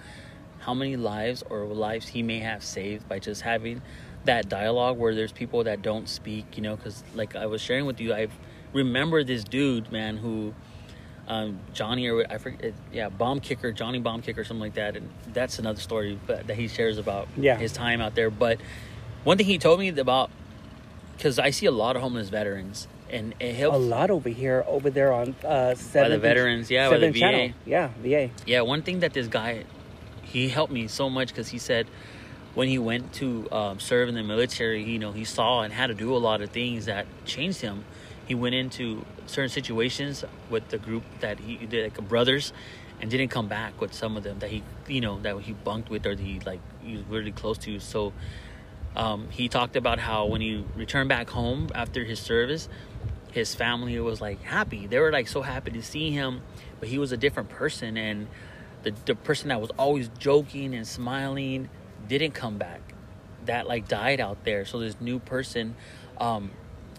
how 0.61 0.75
many 0.75 0.97
lives 0.97 1.43
or 1.51 1.65
lives 1.65 2.09
he 2.09 2.23
may 2.23 2.39
have 2.39 2.63
saved 2.63 3.09
by 3.09 3.19
just 3.19 3.43
having 3.43 3.83
that 4.25 4.49
dialogue 4.49 4.99
where 4.99 5.15
there's 5.15 5.33
people 5.33 5.65
that 5.65 5.83
don't 5.83 6.09
speak. 6.09 6.57
You 6.57 6.63
know, 6.63 6.77
because 6.77 7.03
like 7.15 7.35
I 7.37 7.47
was 7.47 7.61
sharing 7.61 7.87
with 7.87 8.01
you, 8.01 8.15
I 8.15 8.29
remember 8.73 9.25
this 9.25 9.45
dude, 9.45 9.91
man, 9.93 10.17
who. 10.19 10.55
Um, 11.29 11.61
Johnny 11.73 12.09
or 12.09 12.27
I 12.29 12.39
forget, 12.39 12.75
yeah, 12.93 13.09
bomb 13.09 13.39
kicker, 13.39 13.71
Johnny 13.71 14.01
bomb 14.01 14.21
kicker, 14.21 14.43
something 14.43 14.61
like 14.63 14.75
that, 14.75 14.97
and 14.97 15.09
that's 15.33 15.61
another 15.61 15.79
story 15.81 16.19
but, 16.27 16.49
that 16.49 16.57
he 16.57 16.67
shares 16.67 16.99
about 16.99 17.29
Yeah. 17.37 17.57
his 17.57 17.73
time 17.73 18.01
out 18.01 18.17
there. 18.17 18.31
But 18.31 18.59
one 19.23 19.37
thing 19.37 19.47
he 19.47 19.57
told 19.57 19.79
me 19.79 19.91
about 19.91 20.29
because 21.17 21.39
I 21.39 21.51
see 21.51 21.67
a 21.67 21.71
lot 21.71 21.95
of 21.95 22.03
homeless 22.03 22.31
veterans, 22.31 22.89
and 23.11 23.33
it 23.39 23.55
helps 23.55 23.77
A 23.77 23.79
lot 23.79 24.11
over 24.11 24.29
here, 24.29 24.65
over 24.67 24.91
there 24.91 25.13
on 25.13 25.37
uh, 25.45 25.69
by 25.69 25.75
seven 25.75 26.11
the 26.11 26.19
veterans, 26.19 26.69
yeah, 26.69 26.91
by 26.91 26.99
the 26.99 27.13
VA. 27.13 27.19
channel. 27.21 27.51
Yeah, 27.65 27.91
VA. 28.03 28.31
Yeah, 28.45 28.63
one 28.63 28.83
thing 28.83 28.99
that 29.01 29.13
this 29.13 29.29
guy, 29.29 29.63
he 30.33 30.49
helped 30.49 30.73
me 30.73 30.87
so 30.87 31.11
much 31.11 31.29
because 31.29 31.49
he 31.49 31.59
said 31.59 31.87
when 32.55 32.69
he 32.69 32.79
went 32.79 33.13
to 33.15 33.51
um, 33.53 33.81
serve 33.81 34.09
in 34.09 34.15
the 34.15 34.23
military, 34.23 34.83
you 34.83 34.99
know, 34.99 35.13
he 35.13 35.25
saw 35.25 35.63
and 35.63 35.73
had 35.73 35.89
to 35.89 35.95
do 35.95 36.15
a 36.15 36.19
lot 36.19 36.41
of 36.41 36.51
things 36.51 36.87
that 36.87 37.07
changed 37.25 37.61
him. 37.61 37.85
He 38.27 38.35
went 38.35 38.55
into 38.55 39.05
certain 39.27 39.49
situations 39.49 40.25
with 40.49 40.69
the 40.69 40.79
group 40.79 41.03
that 41.21 41.41
he 41.41 41.57
did, 41.67 41.85
like 41.85 42.09
brothers, 42.09 42.53
and 43.01 43.11
didn't 43.11 43.29
come 43.29 43.49
back 43.49 43.81
with 43.81 43.93
some 43.93 44.17
of 44.17 44.23
them 44.23 44.39
that 44.41 44.51
he, 44.51 44.63
you 44.87 45.01
know, 45.01 45.19
that 45.21 45.37
he 45.41 45.53
bunked 45.53 45.91
with 45.91 46.07
or 46.07 46.15
that 46.15 46.23
he 46.23 46.39
like 46.41 46.61
he 46.83 46.97
was 46.97 47.05
really 47.07 47.33
close 47.33 47.59
to. 47.59 47.81
So 47.81 48.13
um, 48.95 49.29
he 49.31 49.49
talked 49.49 49.75
about 49.75 49.99
how 49.99 50.27
when 50.27 50.41
he 50.41 50.65
returned 50.77 51.09
back 51.09 51.31
home 51.31 51.71
after 51.75 52.05
his 52.05 52.21
service, 52.21 52.69
his 53.33 53.55
family 53.55 53.99
was 54.01 54.21
like 54.21 54.43
happy. 54.43 54.87
They 54.87 54.99
were 54.99 55.13
like 55.13 55.29
so 55.29 55.43
happy 55.43 55.71
to 55.73 55.83
see 55.83 56.11
him, 56.11 56.43
but 56.79 56.89
he 56.89 56.99
was 56.99 57.11
a 57.11 57.17
different 57.17 57.49
person, 57.49 57.97
and 57.97 58.29
the 58.83 58.95
the 59.07 59.15
person 59.15 59.49
that 59.49 59.61
was 59.61 59.71
always 59.79 60.09
joking 60.19 60.75
and 60.75 60.87
smiling 60.87 61.69
didn't 62.09 62.33
come 62.33 62.59
back. 62.59 62.81
That 63.47 63.67
like 63.67 63.89
died 63.89 64.21
out 64.21 64.45
there. 64.45 64.65
So 64.65 64.79
this 64.79 65.01
new 65.01 65.19
person, 65.19 65.75
um, 66.19 66.51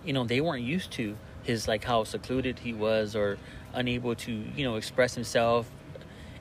you 0.03 0.13
know, 0.13 0.23
they 0.23 0.41
weren't 0.41 0.63
used 0.63 0.91
to 0.93 1.17
his 1.43 1.67
like 1.67 1.83
how 1.83 2.03
secluded 2.03 2.59
he 2.59 2.73
was 2.73 3.15
or 3.15 3.37
unable 3.73 4.15
to 4.15 4.31
you 4.31 4.63
know 4.63 4.75
express 4.75 5.15
himself. 5.15 5.69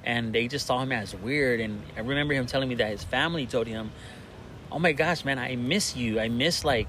And 0.02 0.32
they 0.32 0.48
just 0.48 0.66
saw 0.66 0.82
him 0.82 0.92
as 0.92 1.14
weird. 1.14 1.60
And 1.60 1.82
i 1.96 2.00
remember 2.00 2.34
him 2.34 2.46
telling 2.46 2.68
me 2.68 2.76
that 2.76 2.90
his 2.90 3.04
family 3.04 3.46
told 3.46 3.66
him 3.66 3.92
oh 4.72 4.78
my 4.78 4.92
gosh 4.92 5.24
man 5.24 5.38
i 5.38 5.56
miss 5.56 5.96
you. 5.96 6.20
I 6.20 6.28
miss 6.28 6.64
like 6.64 6.88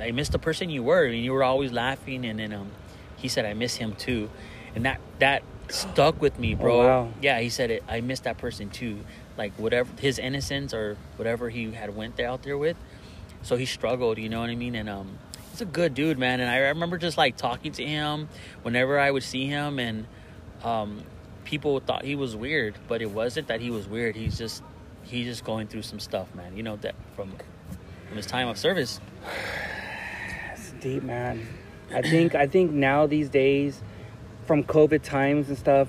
i 0.00 0.10
miss 0.10 0.28
the 0.28 0.38
person 0.38 0.70
you 0.70 0.82
were. 0.82 1.04
And 1.04 1.24
you 1.24 1.32
were 1.32 1.44
always 1.44 1.72
laughing. 1.72 2.24
And 2.24 2.38
then 2.38 2.52
um 2.52 2.70
he 3.16 3.28
said 3.28 3.44
i 3.44 3.54
miss 3.54 3.76
him 3.76 3.94
too. 3.94 4.30
And 4.74 4.84
that 4.84 5.00
that 5.18 5.42
stuck 5.72 6.20
with 6.20 6.38
me 6.38 6.54
bro. 6.54 6.80
Oh, 6.80 6.86
wow. 6.86 7.12
yeah 7.20 7.40
he 7.40 7.48
said 7.48 7.70
it. 7.70 7.82
I 7.88 8.00
miss 8.00 8.20
that 8.20 8.38
person 8.38 8.70
too. 8.70 8.98
Like 9.36 9.52
whatever 9.54 9.90
his 9.98 10.18
innocence 10.18 10.74
or 10.74 10.96
whatever 11.16 11.48
he 11.48 11.70
had 11.72 11.96
went 11.96 12.16
there 12.16 12.28
out 12.28 12.42
there 12.42 12.58
with. 12.58 12.76
So 13.42 13.56
he 13.56 13.66
struggled 13.66 14.18
you 14.18 14.28
know 14.28 14.40
what 14.40 14.50
i 14.50 14.54
mean? 14.54 14.74
And 14.74 14.88
um 14.88 15.18
he's 15.50 15.60
a 15.60 15.66
good 15.66 15.94
dude 15.94 16.18
man. 16.18 16.40
And 16.40 16.50
i 16.50 16.58
remember 16.58 16.98
just 16.98 17.16
like 17.16 17.36
talking 17.36 17.72
to 17.72 17.84
him 17.84 18.28
whenever 18.62 18.98
i 18.98 19.10
would 19.10 19.22
see 19.22 19.46
him. 19.46 19.78
And 19.78 20.06
um 20.62 21.02
people 21.44 21.80
thought 21.80 22.04
he 22.04 22.14
was 22.14 22.36
weird 22.36 22.74
but 22.86 23.02
it 23.02 23.10
wasn't 23.10 23.48
that 23.48 23.60
he 23.60 23.70
was 23.70 23.88
weird. 23.88 24.14
He's 24.14 24.36
just 24.36 24.62
he's 25.04 25.26
just 25.26 25.44
going 25.44 25.68
through 25.68 25.82
some 25.82 25.98
stuff 26.00 26.34
man. 26.34 26.56
You 26.56 26.62
know 26.62 26.76
that 26.76 26.94
from 27.16 27.32
from 28.08 28.16
his 28.16 28.26
time 28.26 28.48
of 28.48 28.58
service. 28.58 29.00
It's 30.54 30.72
deep, 30.82 31.02
man. 31.02 31.46
I 31.94 32.02
think 32.02 32.34
I 32.34 32.46
think 32.46 32.72
now 32.72 33.06
these 33.06 33.28
days, 33.28 33.80
from 34.46 34.64
COVID 34.64 35.02
times 35.02 35.48
and 35.48 35.58
stuff, 35.58 35.88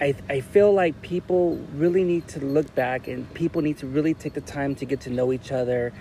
I 0.00 0.14
I 0.28 0.40
feel 0.40 0.72
like 0.72 1.00
people 1.02 1.56
really 1.74 2.04
need 2.04 2.28
to 2.28 2.40
look 2.44 2.74
back 2.74 3.08
and 3.08 3.32
people 3.34 3.62
need 3.62 3.78
to 3.78 3.86
really 3.86 4.14
take 4.14 4.34
the 4.34 4.40
time 4.40 4.74
to 4.76 4.84
get 4.84 5.00
to 5.02 5.10
know 5.10 5.32
each 5.32 5.52
other 5.52 5.92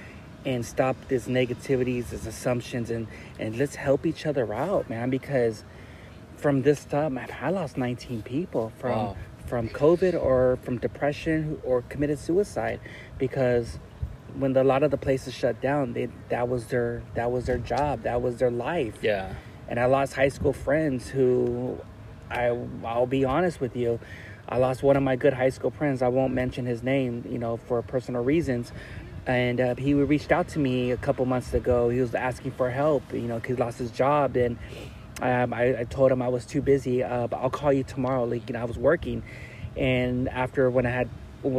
and 0.46 0.66
stop 0.66 0.96
this 1.08 1.28
negativities, 1.28 2.10
this 2.10 2.26
assumptions, 2.26 2.90
and 2.90 3.08
and 3.40 3.58
let's 3.58 3.76
help 3.76 4.06
each 4.06 4.26
other 4.26 4.54
out, 4.54 4.90
man. 4.90 5.10
Because 5.10 5.64
from 6.38 6.62
this 6.62 6.80
stuff, 6.80 7.12
man, 7.12 7.30
I 7.42 7.50
lost 7.50 7.78
19 7.78 8.22
people 8.22 8.72
from 8.78 8.92
Wow. 8.92 9.16
from 9.48 9.70
COVID 9.70 10.14
or 10.22 10.58
from 10.62 10.78
depression 10.78 11.60
or 11.64 11.82
committed 11.84 12.20
suicide 12.20 12.80
because 13.18 13.80
when 14.38 14.54
the, 14.54 14.62
a 14.62 14.64
lot 14.64 14.84
of 14.84 14.92
the 14.92 14.98
places 14.98 15.34
shut 15.34 15.60
down, 15.62 15.94
they 15.94 16.10
that 16.30 16.48
was 16.48 16.68
their 16.68 17.02
that 17.16 17.32
was 17.32 17.46
their 17.48 17.58
job, 17.58 18.04
that 18.04 18.22
was 18.22 18.38
their 18.38 18.52
life. 18.52 18.96
yeah 19.02 19.34
And 19.68 19.80
I 19.80 19.86
lost 19.86 20.14
high 20.14 20.30
school 20.30 20.54
friends 20.54 21.08
who, 21.08 21.80
I 22.30 22.58
I'll 22.86 23.06
be 23.06 23.26
honest 23.26 23.60
with 23.60 23.76
you, 23.76 24.00
I 24.48 24.58
lost 24.58 24.82
one 24.84 24.96
of 24.96 25.04
my 25.04 25.16
good 25.16 25.34
high 25.34 25.50
school 25.50 25.72
friends. 25.72 26.02
I 26.02 26.08
won't 26.08 26.34
mention 26.34 26.66
his 26.66 26.84
name, 26.84 27.26
you 27.30 27.38
know, 27.38 27.58
for 27.58 27.82
personal 27.82 28.24
reasons. 28.24 28.72
And 29.26 29.60
uh, 29.60 29.76
he 29.76 29.94
reached 29.94 30.32
out 30.32 30.48
to 30.50 30.60
me 30.60 30.92
a 30.92 30.98
couple 30.98 31.26
months 31.26 31.54
ago. 31.54 31.90
He 31.90 32.00
was 32.00 32.16
asking 32.16 32.52
for 32.52 32.70
help, 32.70 33.14
you 33.14 33.22
know, 33.22 33.40
he 33.40 33.54
lost 33.54 33.80
his 33.80 33.92
job 33.92 34.36
and. 34.36 34.58
Um, 35.20 35.52
I, 35.52 35.80
I 35.80 35.84
told 35.86 36.12
him 36.12 36.22
I 36.22 36.28
was 36.28 36.46
too 36.46 36.62
busy, 36.62 37.02
uh, 37.02 37.26
but 37.26 37.38
I'll 37.38 37.50
call 37.50 37.74
you 37.74 37.84
tomorrow. 37.84 38.26
Like, 38.26 38.48
you 38.48 38.54
know, 38.54 38.62
I 38.62 38.66
was 38.66 38.78
working. 38.78 39.24
And 39.76 40.30
after 40.30 40.70
when 40.70 40.86
I 40.86 40.92
had 40.92 41.10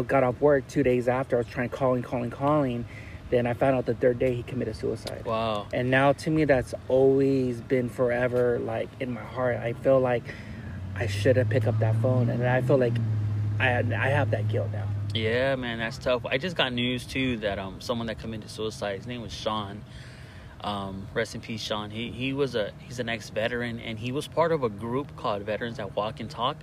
got 0.06 0.24
off 0.24 0.40
work, 0.40 0.66
two 0.68 0.82
days 0.82 1.08
after, 1.08 1.36
I 1.36 1.40
was 1.40 1.48
trying 1.48 1.68
calling, 1.68 2.02
calling, 2.02 2.30
calling. 2.30 2.84
Then 3.30 3.46
I 3.46 3.52
found 3.52 3.76
out 3.76 3.86
the 3.86 3.94
third 3.94 4.18
day 4.18 4.34
he 4.34 4.42
committed 4.42 4.76
suicide. 4.76 5.24
wow 5.24 5.66
And 5.72 5.90
now 5.90 6.12
to 6.12 6.30
me, 6.30 6.44
that's 6.44 6.74
always 6.88 7.60
been 7.60 7.88
forever 7.88 8.58
like 8.58 8.88
in 9.00 9.12
my 9.12 9.22
heart. 9.22 9.56
I 9.58 9.74
feel 9.74 10.00
like 10.00 10.22
I 10.94 11.06
should 11.06 11.36
have 11.36 11.48
picked 11.48 11.66
up 11.66 11.78
that 11.78 11.94
phone, 11.96 12.28
and 12.28 12.44
I 12.46 12.60
feel 12.62 12.78
like 12.78 12.94
I 13.60 13.78
I 13.78 14.08
have 14.08 14.30
that 14.30 14.48
guilt 14.48 14.68
now. 14.72 14.88
Yeah, 15.14 15.56
man, 15.56 15.78
that's 15.78 15.98
tough. 15.98 16.26
I 16.26 16.38
just 16.38 16.56
got 16.56 16.72
news 16.72 17.06
too 17.06 17.36
that 17.38 17.58
um 17.58 17.80
someone 17.80 18.06
that 18.08 18.18
committed 18.18 18.50
suicide. 18.50 18.96
His 18.98 19.06
name 19.06 19.22
was 19.22 19.32
Sean. 19.32 19.82
Um, 20.60 21.06
rest 21.14 21.36
in 21.36 21.40
peace, 21.40 21.62
Sean. 21.62 21.90
He 21.90 22.10
he 22.10 22.32
was 22.32 22.54
a 22.54 22.72
he's 22.80 22.98
an 22.98 23.08
ex 23.08 23.30
veteran 23.30 23.78
and 23.78 23.98
he 23.98 24.10
was 24.10 24.26
part 24.26 24.50
of 24.50 24.64
a 24.64 24.68
group 24.68 25.14
called 25.16 25.42
Veterans 25.42 25.76
That 25.76 25.94
Walk 25.94 26.18
and 26.18 26.28
Talk, 26.28 26.56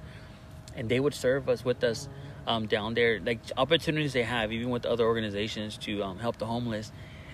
and 0.75 0.89
they 0.89 0.99
would 0.99 1.13
serve 1.13 1.47
us 1.47 1.63
with 1.63 1.83
us 1.83 2.09
um, 2.47 2.67
down 2.67 2.93
there, 2.93 3.19
like 3.19 3.39
opportunities 3.57 4.13
they 4.13 4.23
have, 4.23 4.51
even 4.51 4.69
with 4.69 4.85
other 4.85 5.05
organizations 5.05 5.77
to 5.79 6.03
um, 6.03 6.19
help 6.19 6.37
the 6.37 6.45
homeless. 6.45 6.91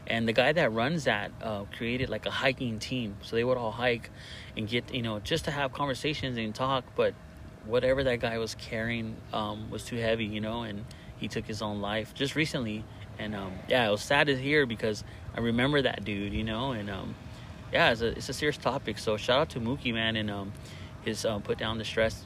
And 0.08 0.28
the 0.28 0.34
guy 0.34 0.52
that 0.52 0.72
runs 0.74 1.04
that 1.06 1.32
uh, 1.42 1.66
created 1.78 2.10
like 2.10 2.26
a 2.26 2.32
hiking 2.32 2.80
team, 2.80 3.18
so 3.22 3.36
they 3.36 3.44
would 3.44 3.58
all 3.58 3.72
hike 3.72 4.10
and 4.58 4.68
get 4.68 4.94
you 4.94 5.02
know 5.02 5.20
just 5.20 5.46
to 5.46 5.52
have 5.52 5.74
conversations 5.74 6.38
and 6.38 6.54
talk, 6.54 6.84
but 6.96 7.14
whatever 7.66 8.04
that 8.04 8.20
guy 8.20 8.38
was 8.38 8.56
carrying 8.56 9.16
um, 9.34 9.70
was 9.70 9.84
too 9.86 9.98
heavy, 9.98 10.26
you 10.26 10.42
know, 10.42 10.64
and 10.64 10.86
he 11.18 11.28
took 11.28 11.46
his 11.46 11.62
own 11.62 11.82
life 11.82 12.14
just 12.14 12.36
recently. 12.36 12.84
And 13.20 13.36
um, 13.36 13.54
yeah, 13.68 13.88
it 13.88 13.92
was 13.92 14.02
sad 14.02 14.28
to 14.28 14.36
hear 14.36 14.66
because 14.66 15.04
I 15.36 15.42
remember 15.42 15.82
that 15.84 16.04
dude, 16.04 16.34
you 16.34 16.44
know, 16.44 16.72
and 16.72 16.90
um, 16.90 17.16
yeah, 17.72 17.92
it's 17.92 18.02
a 18.02 18.08
it's 18.08 18.30
a 18.30 18.34
serious 18.34 18.58
topic. 18.58 18.98
So 18.98 19.18
shout 19.18 19.40
out 19.40 19.50
to 19.52 19.60
Mookie 19.60 19.94
man 19.94 20.16
and 20.16 20.32
um, 20.32 20.54
his 21.04 21.26
um, 21.26 21.42
put 21.42 21.58
down 21.58 21.78
the 21.78 21.86
stress, 21.86 22.26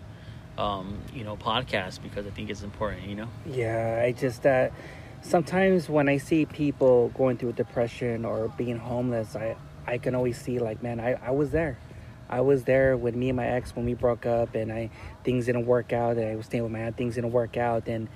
um, 0.57 0.97
you 1.13 1.23
know, 1.23 1.35
podcast 1.37 2.01
because 2.01 2.25
I 2.25 2.29
think 2.29 2.49
it's 2.49 2.63
important, 2.63 3.07
you 3.07 3.15
know. 3.15 3.27
Yeah, 3.45 4.01
I 4.03 4.11
just 4.11 4.43
that 4.43 4.71
sometimes 5.21 5.89
when 5.89 6.07
I 6.07 6.17
see 6.17 6.45
people 6.45 7.09
going 7.09 7.37
through 7.37 7.53
depression 7.53 8.25
or 8.25 8.49
being 8.57 8.77
homeless, 8.77 9.35
I 9.35 9.55
I 9.87 9.97
can 9.97 10.15
always 10.15 10.39
see 10.39 10.59
like, 10.59 10.81
man, 10.81 10.99
I, 10.99 11.13
I 11.13 11.31
was 11.31 11.51
there. 11.51 11.77
I 12.27 12.41
was 12.41 12.63
there 12.63 12.97
with 12.97 13.15
me 13.15 13.29
and 13.29 13.35
my 13.37 13.45
ex 13.45 13.75
when 13.75 13.85
we 13.85 13.93
broke 13.93 14.25
up 14.25 14.55
and 14.55 14.71
I 14.71 14.89
things 15.23 15.45
didn't 15.45 15.65
work 15.67 15.93
out 15.93 16.17
and 16.17 16.27
I 16.27 16.35
was 16.35 16.47
staying 16.47 16.63
with 16.63 16.71
my 16.71 16.79
aunt, 16.79 16.97
things 16.97 17.15
didn't 17.15 17.31
work 17.31 17.55
out 17.57 17.87
and 17.87 18.09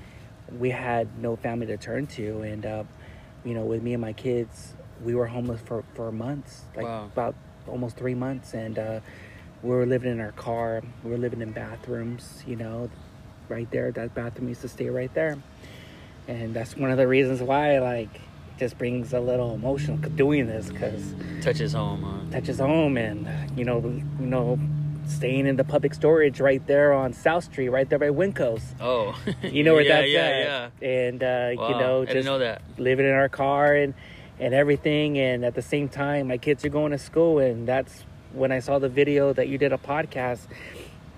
we 0.57 0.71
had 0.71 1.19
no 1.19 1.35
family 1.35 1.67
to 1.67 1.77
turn 1.77 2.07
to 2.07 2.41
and 2.41 2.65
uh, 2.65 2.83
you 3.45 3.53
know, 3.53 3.63
with 3.65 3.83
me 3.83 3.93
and 3.93 4.01
my 4.01 4.13
kids 4.13 4.73
we 5.03 5.15
were 5.15 5.27
homeless 5.27 5.61
for 5.61 5.83
for 5.93 6.11
months, 6.11 6.63
like 6.75 6.85
Wow. 6.85 7.05
about 7.13 7.35
almost 7.67 7.97
three 7.97 8.15
months, 8.15 8.53
and 8.53 8.77
uh, 8.79 8.99
we 9.63 9.69
were 9.69 9.85
living 9.85 10.11
in 10.11 10.19
our 10.19 10.31
car. 10.33 10.81
We 11.03 11.11
were 11.11 11.17
living 11.17 11.41
in 11.41 11.51
bathrooms, 11.51 12.43
you 12.47 12.55
know, 12.55 12.89
right 13.47 13.69
there. 13.71 13.91
That 13.91 14.13
bathroom 14.13 14.49
used 14.49 14.61
to 14.61 14.69
stay 14.69 14.89
right 14.89 15.13
there, 15.13 15.37
and 16.27 16.53
that's 16.53 16.77
one 16.77 16.91
of 16.91 16.97
the 16.97 17.07
reasons 17.07 17.41
why, 17.41 17.79
like, 17.79 18.13
it 18.15 18.57
just 18.57 18.77
brings 18.77 19.13
a 19.13 19.19
little 19.19 19.53
emotion 19.53 19.97
doing 20.15 20.47
this 20.47 20.69
because 20.69 21.13
Touches 21.41 21.73
home, 21.73 22.03
huh? 22.03 22.31
touches 22.31 22.59
home, 22.59 22.97
and 22.97 23.27
you 23.57 23.65
know, 23.65 23.79
you 24.19 24.25
know, 24.25 24.59
staying 25.05 25.47
in 25.47 25.55
the 25.55 25.63
public 25.63 25.93
storage 25.93 26.39
right 26.39 26.65
there 26.67 26.93
on 26.93 27.13
South 27.13 27.43
Street, 27.45 27.69
right 27.69 27.89
there 27.89 27.99
by 27.99 28.09
Winco's. 28.09 28.63
Oh, 28.79 29.17
You 29.43 29.63
know 29.63 29.73
where 29.73 29.83
yeah, 29.83 30.01
that's 30.01 30.09
yeah, 30.09 30.19
at, 30.19 30.71
yeah. 30.81 30.87
and 30.87 31.23
uh, 31.23 31.49
Wow, 31.61 31.69
you 31.69 31.75
know, 31.75 32.05
just 32.05 32.25
know 32.25 32.57
living 32.77 33.05
in 33.05 33.11
our 33.11 33.29
car 33.29 33.75
and 33.75 33.93
and 34.39 34.53
everything 34.53 35.17
and 35.17 35.43
at 35.43 35.53
the 35.53 35.61
same 35.61 35.89
time 35.89 36.27
my 36.27 36.37
kids 36.37 36.63
are 36.63 36.69
going 36.69 36.91
to 36.91 36.97
school 36.97 37.39
and 37.39 37.67
that's 37.67 38.05
when 38.33 38.51
i 38.51 38.59
saw 38.59 38.79
the 38.79 38.89
video 38.89 39.33
that 39.33 39.47
you 39.47 39.57
did 39.57 39.73
a 39.73 39.77
podcast 39.77 40.39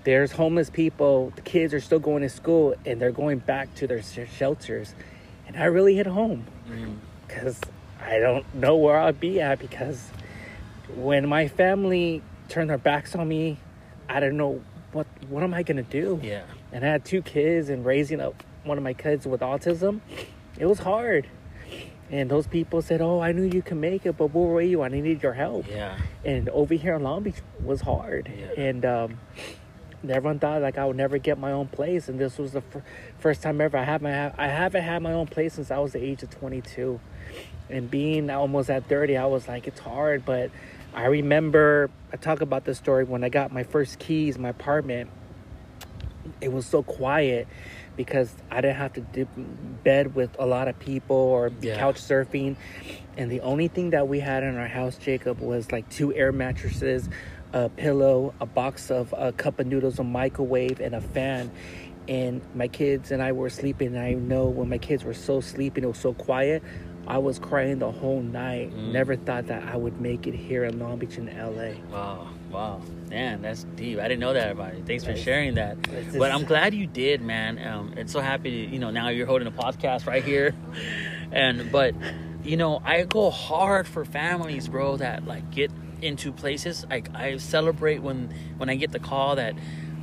there's 0.04 0.32
homeless 0.32 0.70
people 0.70 1.32
the 1.36 1.42
kids 1.42 1.72
are 1.74 1.80
still 1.80 1.98
going 1.98 2.22
to 2.22 2.28
school 2.28 2.74
and 2.86 3.00
they're 3.00 3.12
going 3.12 3.38
back 3.38 3.72
to 3.74 3.86
their 3.86 4.02
sh- 4.02 4.20
shelters 4.36 4.94
and 5.46 5.56
i 5.56 5.64
really 5.64 5.94
hit 5.94 6.06
home 6.06 6.44
Mm. 6.68 6.96
because 7.26 7.60
i 8.00 8.18
don't 8.18 8.46
know 8.54 8.76
where 8.76 8.98
i'll 8.98 9.12
be 9.12 9.40
at 9.40 9.58
because 9.58 10.08
when 10.96 11.28
my 11.28 11.48
family 11.48 12.22
turned 12.48 12.70
their 12.70 12.78
backs 12.78 13.14
on 13.14 13.26
me 13.28 13.58
i 14.08 14.20
don't 14.20 14.36
know 14.36 14.62
what 14.92 15.06
what 15.28 15.42
am 15.42 15.54
i 15.54 15.62
gonna 15.62 15.82
do 15.82 16.20
Yeah. 16.22 16.42
and 16.72 16.84
I 16.84 16.88
had 16.88 17.04
two 17.04 17.22
kids 17.22 17.68
and 17.68 17.84
raising 17.84 18.20
up 18.20 18.42
one 18.64 18.78
of 18.78 18.84
my 18.84 18.92
kids 18.94 19.26
with 19.26 19.40
autism, 19.40 20.00
it 20.58 20.66
was 20.66 20.78
hard. 20.78 21.26
And 22.12 22.30
those 22.30 22.46
people 22.46 22.82
said, 22.82 23.00
"Oh, 23.00 23.20
I 23.20 23.32
knew 23.32 23.42
you 23.44 23.62
can 23.62 23.80
make 23.80 24.04
it, 24.04 24.18
but 24.18 24.26
where 24.34 24.46
were 24.46 24.60
you? 24.60 24.82
I 24.82 24.88
needed 24.88 25.22
your 25.22 25.32
help." 25.32 25.66
Yeah. 25.68 25.96
And 26.24 26.48
over 26.50 26.74
here 26.74 26.94
in 26.94 27.02
Long 27.02 27.22
Beach 27.22 27.40
was 27.64 27.80
hard, 27.80 28.30
Yeah. 28.38 28.62
and 28.62 28.84
um, 28.84 29.20
everyone 30.06 30.38
thought 30.38 30.60
like 30.60 30.76
I 30.76 30.84
would 30.84 30.96
never 30.96 31.16
get 31.16 31.38
my 31.38 31.52
own 31.52 31.68
place. 31.68 32.10
And 32.10 32.18
this 32.18 32.36
was 32.36 32.52
the 32.52 32.60
fir- 32.60 32.84
first 33.18 33.42
time 33.42 33.60
ever 33.62 33.78
I 33.78 33.84
had 33.84 34.02
my 34.02 34.30
I 34.36 34.46
haven't 34.48 34.82
had 34.82 35.02
my 35.02 35.12
own 35.14 35.26
place 35.26 35.54
since 35.54 35.70
I 35.70 35.78
was 35.78 35.92
the 35.94 36.04
age 36.04 36.22
of 36.22 36.28
22. 36.30 37.00
And 37.70 37.90
being 37.90 38.28
almost 38.28 38.68
at 38.68 38.86
30, 38.88 39.16
I 39.16 39.24
was 39.24 39.48
like, 39.48 39.66
it's 39.66 39.80
hard, 39.80 40.26
but 40.26 40.50
I 40.92 41.06
remember 41.06 41.88
I 42.12 42.16
talk 42.18 42.42
about 42.42 42.66
this 42.66 42.76
story 42.76 43.04
when 43.04 43.24
I 43.24 43.30
got 43.30 43.50
my 43.52 43.62
first 43.62 43.98
keys, 43.98 44.36
my 44.38 44.50
apartment 44.50 45.08
it 46.40 46.52
was 46.52 46.66
so 46.66 46.82
quiet 46.84 47.48
because 47.96 48.34
I 48.50 48.60
didn't 48.60 48.76
have 48.76 48.92
to 48.94 49.00
dip 49.00 49.28
bed 49.84 50.14
with 50.14 50.30
a 50.38 50.46
lot 50.46 50.68
of 50.68 50.78
people 50.78 51.16
or 51.16 51.50
Yeah. 51.60 51.76
couch 51.76 51.96
surfing. 51.96 52.56
And 53.16 53.30
the 53.30 53.40
only 53.40 53.68
thing 53.68 53.90
that 53.90 54.08
we 54.08 54.20
had 54.20 54.42
in 54.42 54.56
our 54.56 54.68
house, 54.68 54.96
Jacob, 54.96 55.40
was 55.40 55.70
like 55.70 55.88
two 55.90 56.14
air 56.14 56.32
mattresses, 56.32 57.08
a 57.52 57.68
pillow, 57.68 58.32
a 58.40 58.46
box 58.46 58.90
of 58.90 59.14
a 59.16 59.32
cup 59.32 59.60
of 59.60 59.66
noodles, 59.66 59.98
a 59.98 60.04
microwave, 60.04 60.80
and 60.80 60.94
a 60.94 61.00
fan. 61.00 61.50
And 62.08 62.40
my 62.54 62.68
kids 62.68 63.10
and 63.12 63.22
I 63.22 63.32
were 63.32 63.50
sleeping. 63.50 63.88
And 63.88 63.98
I 63.98 64.14
know 64.14 64.46
when 64.46 64.68
my 64.68 64.78
kids 64.78 65.04
were 65.04 65.14
so 65.14 65.40
sleeping, 65.40 65.84
it 65.84 65.86
was 65.88 65.98
so 65.98 66.14
quiet. 66.14 66.62
I 67.06 67.18
was 67.18 67.38
crying 67.38 67.78
the 67.80 67.90
whole 67.90 68.22
night. 68.22 68.70
Mm. 68.72 68.92
Never 68.92 69.16
thought 69.16 69.48
that 69.48 69.64
I 69.64 69.76
would 69.76 70.00
make 70.00 70.26
it 70.26 70.34
here 70.34 70.64
in 70.64 70.78
Long 70.78 70.98
Beach 70.98 71.18
in 71.18 71.26
LA. 71.26 71.72
Wow, 71.92 72.28
wow, 72.52 72.80
man, 73.08 73.42
that's 73.42 73.64
deep. 73.76 73.98
I 73.98 74.02
didn't 74.02 74.20
know 74.20 74.34
that 74.34 74.52
about 74.52 74.76
you. 74.76 74.84
Thanks 74.84 75.04
for 75.04 75.16
sharing 75.16 75.54
that. 75.54 75.78
But 76.16 76.30
I'm 76.30 76.44
glad 76.44 76.74
you 76.74 76.86
did, 76.86 77.22
man. 77.22 77.64
Um, 77.64 77.94
it's 77.96 78.12
so 78.12 78.20
happy. 78.20 78.66
To, 78.66 78.72
you 78.72 78.78
know, 78.78 78.90
now 78.90 79.08
you're 79.08 79.26
holding 79.26 79.48
a 79.48 79.52
podcast 79.52 80.06
right 80.06 80.22
here, 80.22 80.54
and 81.32 81.72
but 81.72 81.94
you 82.44 82.56
know, 82.56 82.82
I 82.84 83.02
go 83.04 83.30
hard 83.30 83.86
for 83.86 84.04
families, 84.04 84.68
bro, 84.68 84.98
that 84.98 85.26
like 85.26 85.50
get 85.50 85.70
into 86.00 86.32
places. 86.32 86.84
Like 86.88 87.14
I 87.14 87.38
celebrate 87.38 87.98
when 87.98 88.34
when 88.58 88.68
I 88.68 88.74
get 88.74 88.92
the 88.92 89.00
call 89.00 89.36
that 89.36 89.54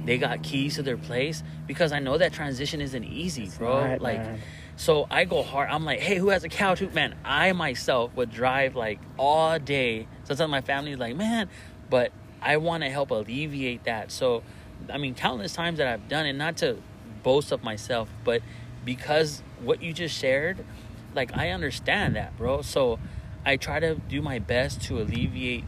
they 0.06 0.18
got 0.18 0.42
keys 0.42 0.76
to 0.76 0.84
their 0.84 0.98
place 0.98 1.44
because 1.68 1.92
I 1.92 2.00
know 2.00 2.18
that 2.18 2.34
transition 2.34 2.82
isn't 2.82 3.04
easy, 3.04 3.50
bro. 3.58 3.88
not, 3.88 4.02
like. 4.02 4.18
man. 4.18 4.40
So 4.76 5.08
I 5.12 5.26
go 5.26 5.44
hard. 5.44 5.70
I'm 5.70 5.84
like, 5.84 6.00
hey, 6.00 6.16
who 6.16 6.30
has 6.30 6.46
a 6.46 6.48
couch? 6.48 6.80
Who, 6.80 6.90
man, 6.92 7.14
I 7.26 7.52
myself 7.52 8.16
would 8.16 8.32
drive 8.32 8.78
like 8.78 9.02
all 9.18 9.60
day. 9.60 10.08
Sometimes 10.24 10.50
my 10.50 10.62
family's 10.62 10.98
like, 10.98 11.18
man, 11.18 11.50
but 11.90 12.14
I 12.42 12.58
want 12.58 12.84
to 12.84 12.90
help 12.90 13.12
alleviate 13.12 13.84
that. 13.86 14.12
So, 14.12 14.44
I 14.92 14.98
mean, 14.98 15.16
countless 15.16 15.54
times 15.54 15.78
that 15.78 15.88
I've 15.88 16.08
done 16.08 16.26
it, 16.26 16.34
not 16.34 16.58
to 16.58 16.78
boast 17.24 17.52
of 17.52 17.64
myself, 17.64 18.10
but 18.24 18.42
because 18.86 19.44
what 19.62 19.82
you 19.82 19.94
just 19.94 20.18
shared, 20.18 20.66
like 21.14 21.36
I 21.38 21.50
understand 21.50 22.16
that, 22.16 22.38
bro. 22.38 22.62
So 22.62 23.00
I 23.46 23.58
try 23.58 23.80
to 23.80 23.96
do 23.96 24.22
my 24.22 24.40
best 24.40 24.82
to 24.84 25.02
alleviate 25.02 25.64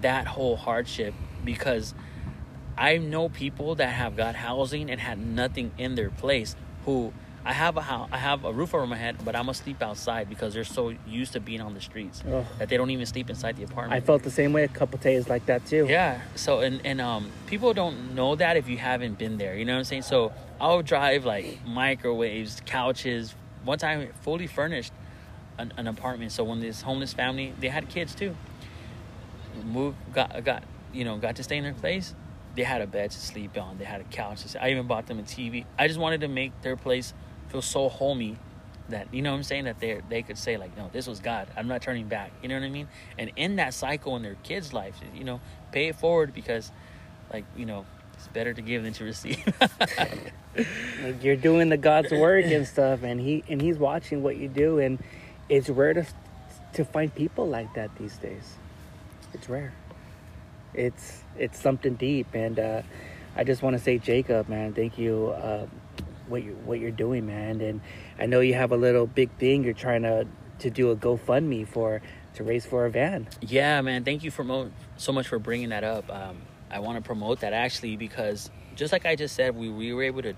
that 0.00 0.26
whole 0.26 0.56
hardship 0.56 1.14
because 1.44 1.94
I 2.76 2.98
know 2.98 3.28
people 3.28 3.74
that 3.76 3.88
have 3.88 4.16
got 4.16 4.34
housing 4.36 4.90
and 4.90 5.00
had 5.00 5.18
nothing 5.18 5.72
in 5.78 5.94
their 5.94 6.10
place 6.10 6.54
who 6.84 7.12
I 7.48 7.52
have 7.52 7.78
a 7.78 7.80
house, 7.80 8.10
I 8.12 8.18
have 8.18 8.44
a 8.44 8.52
roof 8.52 8.74
over 8.74 8.86
my 8.86 8.98
head, 8.98 9.16
but 9.24 9.34
I'm 9.34 9.44
gonna 9.44 9.54
sleep 9.54 9.82
outside 9.82 10.28
because 10.28 10.52
they're 10.52 10.64
so 10.64 10.92
used 11.06 11.32
to 11.32 11.40
being 11.40 11.62
on 11.62 11.72
the 11.72 11.80
streets 11.80 12.22
Ugh. 12.30 12.44
that 12.58 12.68
they 12.68 12.76
don't 12.76 12.90
even 12.90 13.06
sleep 13.06 13.30
inside 13.30 13.56
the 13.56 13.62
apartment. 13.62 13.94
I 13.94 14.04
felt 14.04 14.22
the 14.22 14.30
same 14.30 14.52
way 14.52 14.64
a 14.64 14.68
couple 14.68 14.98
days 14.98 15.30
like 15.30 15.46
that 15.46 15.64
too. 15.64 15.86
Yeah. 15.88 16.20
So 16.34 16.60
and 16.60 16.84
and 16.84 17.00
um 17.00 17.30
people 17.46 17.72
don't 17.72 18.14
know 18.14 18.34
that 18.36 18.58
if 18.58 18.68
you 18.68 18.76
haven't 18.76 19.16
been 19.16 19.38
there. 19.38 19.56
You 19.56 19.64
know 19.64 19.72
what 19.72 19.78
I'm 19.78 19.84
saying? 19.84 20.02
So 20.02 20.30
I'll 20.60 20.82
drive 20.82 21.24
like 21.24 21.64
microwaves, 21.66 22.60
couches. 22.66 23.34
One 23.64 23.78
time 23.78 24.10
fully 24.20 24.46
furnished 24.46 24.92
an, 25.56 25.72
an 25.78 25.86
apartment. 25.86 26.32
So 26.32 26.44
when 26.44 26.60
this 26.60 26.82
homeless 26.82 27.14
family 27.14 27.54
they 27.58 27.68
had 27.68 27.88
kids 27.88 28.14
too. 28.14 28.36
Moved 29.64 29.96
got 30.12 30.44
got 30.44 30.64
you 30.92 31.06
know, 31.06 31.16
got 31.16 31.36
to 31.36 31.42
stay 31.42 31.56
in 31.56 31.64
their 31.64 31.72
place. 31.72 32.14
They 32.56 32.64
had 32.64 32.82
a 32.82 32.86
bed 32.86 33.10
to 33.10 33.18
sleep 33.18 33.56
on. 33.56 33.78
They 33.78 33.86
had 33.86 34.02
a 34.02 34.04
couch. 34.04 34.40
I 34.60 34.70
even 34.70 34.86
bought 34.86 35.06
them 35.06 35.18
a 35.18 35.22
TV. 35.22 35.64
I 35.78 35.88
just 35.88 35.98
wanted 35.98 36.20
to 36.20 36.28
make 36.28 36.52
their 36.60 36.76
place 36.76 37.14
feel 37.48 37.62
so 37.62 37.88
homey 37.88 38.36
that 38.88 39.12
you 39.12 39.20
know 39.20 39.30
what 39.30 39.36
I'm 39.36 39.42
saying 39.42 39.64
that 39.64 39.80
they 39.80 40.00
they 40.08 40.22
could 40.22 40.38
say 40.38 40.56
like 40.56 40.76
no 40.76 40.88
this 40.92 41.06
was 41.06 41.20
God 41.20 41.48
I'm 41.56 41.68
not 41.68 41.82
turning 41.82 42.08
back 42.08 42.32
you 42.42 42.48
know 42.48 42.54
what 42.54 42.64
I 42.64 42.70
mean 42.70 42.88
and 43.18 43.30
in 43.36 43.56
that 43.56 43.74
cycle 43.74 44.16
in 44.16 44.22
their 44.22 44.36
kids' 44.42 44.72
life 44.72 44.98
you 45.14 45.24
know 45.24 45.40
pay 45.72 45.88
it 45.88 45.96
forward 45.96 46.32
because 46.32 46.72
like 47.32 47.44
you 47.56 47.66
know 47.66 47.84
it's 48.14 48.28
better 48.28 48.54
to 48.54 48.62
give 48.62 48.82
than 48.82 48.92
to 48.94 49.04
receive 49.04 49.44
Like 51.02 51.22
you're 51.22 51.36
doing 51.36 51.68
the 51.68 51.76
God's 51.76 52.10
work 52.10 52.44
and 52.46 52.66
stuff, 52.66 53.02
and 53.02 53.20
he 53.20 53.44
and 53.48 53.60
he's 53.60 53.78
watching 53.78 54.22
what 54.22 54.36
you 54.36 54.48
do, 54.48 54.78
and 54.78 54.98
it's 55.48 55.68
rare 55.68 55.94
to 55.94 56.06
to 56.74 56.84
find 56.84 57.14
people 57.14 57.46
like 57.46 57.72
that 57.74 57.94
these 57.96 58.16
days. 58.16 58.56
It's 59.32 59.48
rare. 59.48 59.72
It's 60.74 61.22
it's 61.38 61.60
something 61.60 61.94
deep, 61.94 62.34
and 62.34 62.58
uh, 62.58 62.82
I 63.36 63.44
just 63.44 63.62
want 63.62 63.76
to 63.76 63.82
say, 63.82 63.98
Jacob, 63.98 64.48
man, 64.48 64.74
thank 64.74 64.98
you. 64.98 65.28
Uh, 65.28 65.66
what 66.28 66.42
you 66.42 66.52
what 66.64 66.80
you're 66.80 66.90
doing, 66.90 67.26
man, 67.26 67.60
and 67.60 67.80
I 68.18 68.26
know 68.26 68.40
you 68.40 68.54
have 68.54 68.72
a 68.72 68.76
little 68.76 69.06
big 69.06 69.30
thing 69.38 69.64
you're 69.64 69.74
trying 69.74 70.02
to 70.02 70.26
to 70.60 70.70
do 70.70 70.90
a 70.90 70.96
GoFundMe 70.96 71.66
for 71.66 72.02
to 72.34 72.44
raise 72.44 72.66
for 72.66 72.86
a 72.86 72.90
van. 72.90 73.28
Yeah, 73.40 73.80
man. 73.80 74.04
Thank 74.04 74.22
you 74.24 74.30
for 74.30 74.44
mo- 74.44 74.70
so 74.96 75.12
much 75.12 75.28
for 75.28 75.38
bringing 75.38 75.70
that 75.70 75.84
up. 75.84 76.10
Um, 76.10 76.42
I 76.70 76.80
want 76.80 76.96
to 76.96 77.02
promote 77.02 77.40
that 77.40 77.52
actually 77.52 77.96
because 77.96 78.50
just 78.74 78.92
like 78.92 79.06
I 79.06 79.16
just 79.16 79.34
said, 79.34 79.56
we, 79.56 79.68
we 79.68 79.92
were 79.92 80.02
able 80.02 80.22
to 80.22 80.34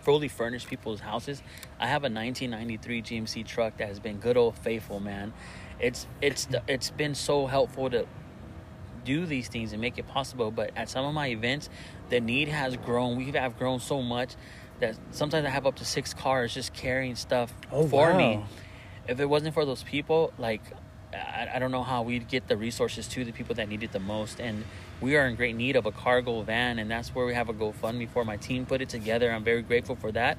fully 0.00 0.28
furnish 0.28 0.66
people's 0.66 1.00
houses. 1.00 1.42
I 1.78 1.86
have 1.86 2.02
a 2.02 2.10
1993 2.10 3.02
GMC 3.02 3.46
truck 3.46 3.78
that 3.78 3.88
has 3.88 3.98
been 3.98 4.18
good 4.18 4.36
old 4.36 4.56
faithful, 4.58 5.00
man. 5.00 5.32
It's 5.80 6.06
it's 6.22 6.46
it's 6.68 6.90
been 6.90 7.14
so 7.14 7.46
helpful 7.46 7.90
to 7.90 8.06
do 9.04 9.26
these 9.26 9.48
things 9.48 9.72
and 9.72 9.80
make 9.80 9.98
it 9.98 10.06
possible. 10.06 10.50
But 10.50 10.70
at 10.76 10.88
some 10.88 11.04
of 11.04 11.14
my 11.14 11.28
events, 11.28 11.68
the 12.10 12.20
need 12.20 12.48
has 12.48 12.76
grown. 12.76 13.16
We 13.16 13.30
have 13.32 13.58
grown 13.58 13.80
so 13.80 14.00
much 14.02 14.36
that 14.86 14.96
sometimes 15.10 15.46
I 15.46 15.50
have 15.50 15.66
up 15.66 15.76
to 15.76 15.84
six 15.84 16.14
cars 16.14 16.54
just 16.54 16.72
carrying 16.72 17.16
stuff 17.16 17.52
Oh, 17.72 17.86
for 17.86 18.14
me 18.14 18.42
if 19.06 19.20
it 19.20 19.26
wasn't 19.26 19.54
for 19.54 19.64
those 19.64 19.82
people, 19.82 20.32
like 20.38 20.62
I, 21.12 21.48
I 21.54 21.58
don't 21.58 21.70
know 21.70 21.82
how 21.82 22.02
we'd 22.02 22.28
get 22.28 22.48
the 22.48 22.56
resources 22.56 23.06
to 23.08 23.24
the 23.24 23.32
people 23.32 23.54
that 23.56 23.68
need 23.68 23.82
it 23.82 23.92
the 23.92 24.00
most. 24.00 24.40
And 24.40 24.64
we 25.00 25.16
are 25.16 25.26
in 25.26 25.36
great 25.36 25.56
need 25.56 25.76
of 25.76 25.86
a 25.86 25.92
cargo 25.92 26.42
van, 26.42 26.78
and 26.78 26.90
that's 26.90 27.14
where 27.14 27.26
we 27.26 27.34
have 27.34 27.48
a 27.48 27.54
GoFundMe 27.54 28.08
for. 28.08 28.24
My 28.24 28.36
team 28.36 28.66
put 28.66 28.80
it 28.80 28.88
together. 28.88 29.30
I'm 29.30 29.44
very 29.44 29.62
grateful 29.62 29.96
for 29.96 30.12
that, 30.12 30.38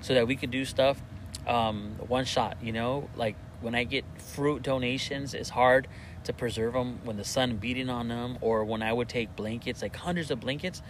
so 0.00 0.14
that 0.14 0.26
we 0.26 0.36
could 0.36 0.50
do 0.50 0.64
stuff 0.64 1.00
um, 1.46 1.96
one 2.06 2.24
shot. 2.24 2.58
You 2.62 2.72
know, 2.72 3.08
like 3.16 3.36
when 3.60 3.74
I 3.74 3.84
get 3.84 4.04
fruit 4.18 4.62
donations, 4.62 5.34
it's 5.34 5.50
hard 5.50 5.88
to 6.24 6.32
preserve 6.32 6.72
them 6.72 7.00
when 7.04 7.16
the 7.16 7.24
sun 7.24 7.56
beating 7.56 7.90
on 7.90 8.08
them, 8.08 8.38
or 8.40 8.64
when 8.64 8.82
I 8.82 8.92
would 8.92 9.08
take 9.08 9.34
blankets, 9.36 9.82
like 9.82 9.96
hundreds 9.96 10.30
of 10.30 10.40
blankets. 10.40 10.82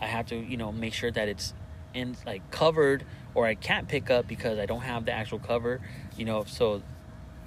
I 0.00 0.06
have 0.06 0.26
to, 0.26 0.36
you 0.36 0.56
know, 0.56 0.70
make 0.70 0.94
sure 0.94 1.10
that 1.10 1.28
it's 1.28 1.52
in 1.94 2.16
like 2.26 2.50
covered 2.50 3.04
or 3.34 3.46
I 3.46 3.54
can't 3.54 3.88
pick 3.88 4.10
up 4.10 4.26
because 4.26 4.58
I 4.58 4.66
don't 4.66 4.80
have 4.80 5.04
the 5.04 5.12
actual 5.12 5.38
cover, 5.38 5.80
you 6.16 6.24
know, 6.24 6.44
so 6.44 6.82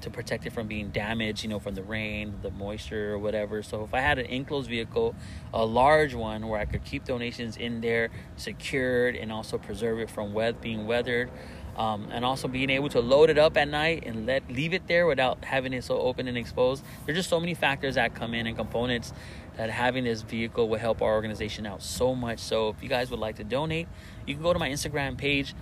to 0.01 0.09
protect 0.09 0.45
it 0.45 0.53
from 0.53 0.67
being 0.67 0.89
damaged, 0.89 1.43
you 1.43 1.49
know, 1.49 1.59
from 1.59 1.75
the 1.75 1.83
rain, 1.83 2.33
the 2.41 2.51
moisture 2.51 3.13
or 3.13 3.19
whatever. 3.19 3.61
So 3.63 3.83
if 3.83 3.93
I 3.93 3.99
had 3.99 4.19
an 4.19 4.25
enclosed 4.25 4.69
vehicle, 4.69 5.15
a 5.53 5.65
large 5.65 6.13
one 6.13 6.47
where 6.47 6.59
I 6.59 6.65
could 6.65 6.83
keep 6.83 7.05
donations 7.05 7.57
in 7.57 7.81
there 7.81 8.09
secured 8.35 9.15
and 9.15 9.31
also 9.31 9.57
preserve 9.57 9.99
it 9.99 10.09
from 10.09 10.33
wet 10.33 10.61
being 10.61 10.87
weathered, 10.87 11.29
Um, 11.77 12.09
and 12.11 12.25
also 12.25 12.49
being 12.49 12.69
able 12.69 12.89
to 12.89 12.99
load 12.99 13.29
it 13.29 13.37
up 13.37 13.55
at 13.55 13.67
night 13.67 14.03
and 14.05 14.25
let 14.25 14.51
leave 14.51 14.73
it 14.73 14.87
there 14.87 15.07
without 15.07 15.45
having 15.45 15.71
it 15.71 15.83
so 15.83 15.97
open 15.97 16.27
and 16.27 16.37
exposed. 16.37 16.83
There's 17.05 17.17
just 17.17 17.29
so 17.29 17.39
many 17.39 17.53
factors 17.53 17.95
that 17.95 18.13
come 18.13 18.33
in 18.33 18.45
and 18.45 18.57
components 18.57 19.13
that 19.55 19.69
having 19.69 20.03
this 20.03 20.21
vehicle 20.21 20.67
will 20.67 20.79
help 20.79 21.01
our 21.01 21.13
organization 21.13 21.65
out 21.65 21.81
so 21.81 22.13
much. 22.13 22.39
So 22.39 22.69
if 22.69 22.83
you 22.83 22.89
guys 22.89 23.09
would 23.09 23.19
like 23.19 23.37
to 23.37 23.43
donate, 23.43 23.87
you 24.27 24.33
can 24.33 24.43
go 24.43 24.51
to 24.51 24.59
my 24.59 24.69
Instagram 24.69 25.17
page, 25.17 25.55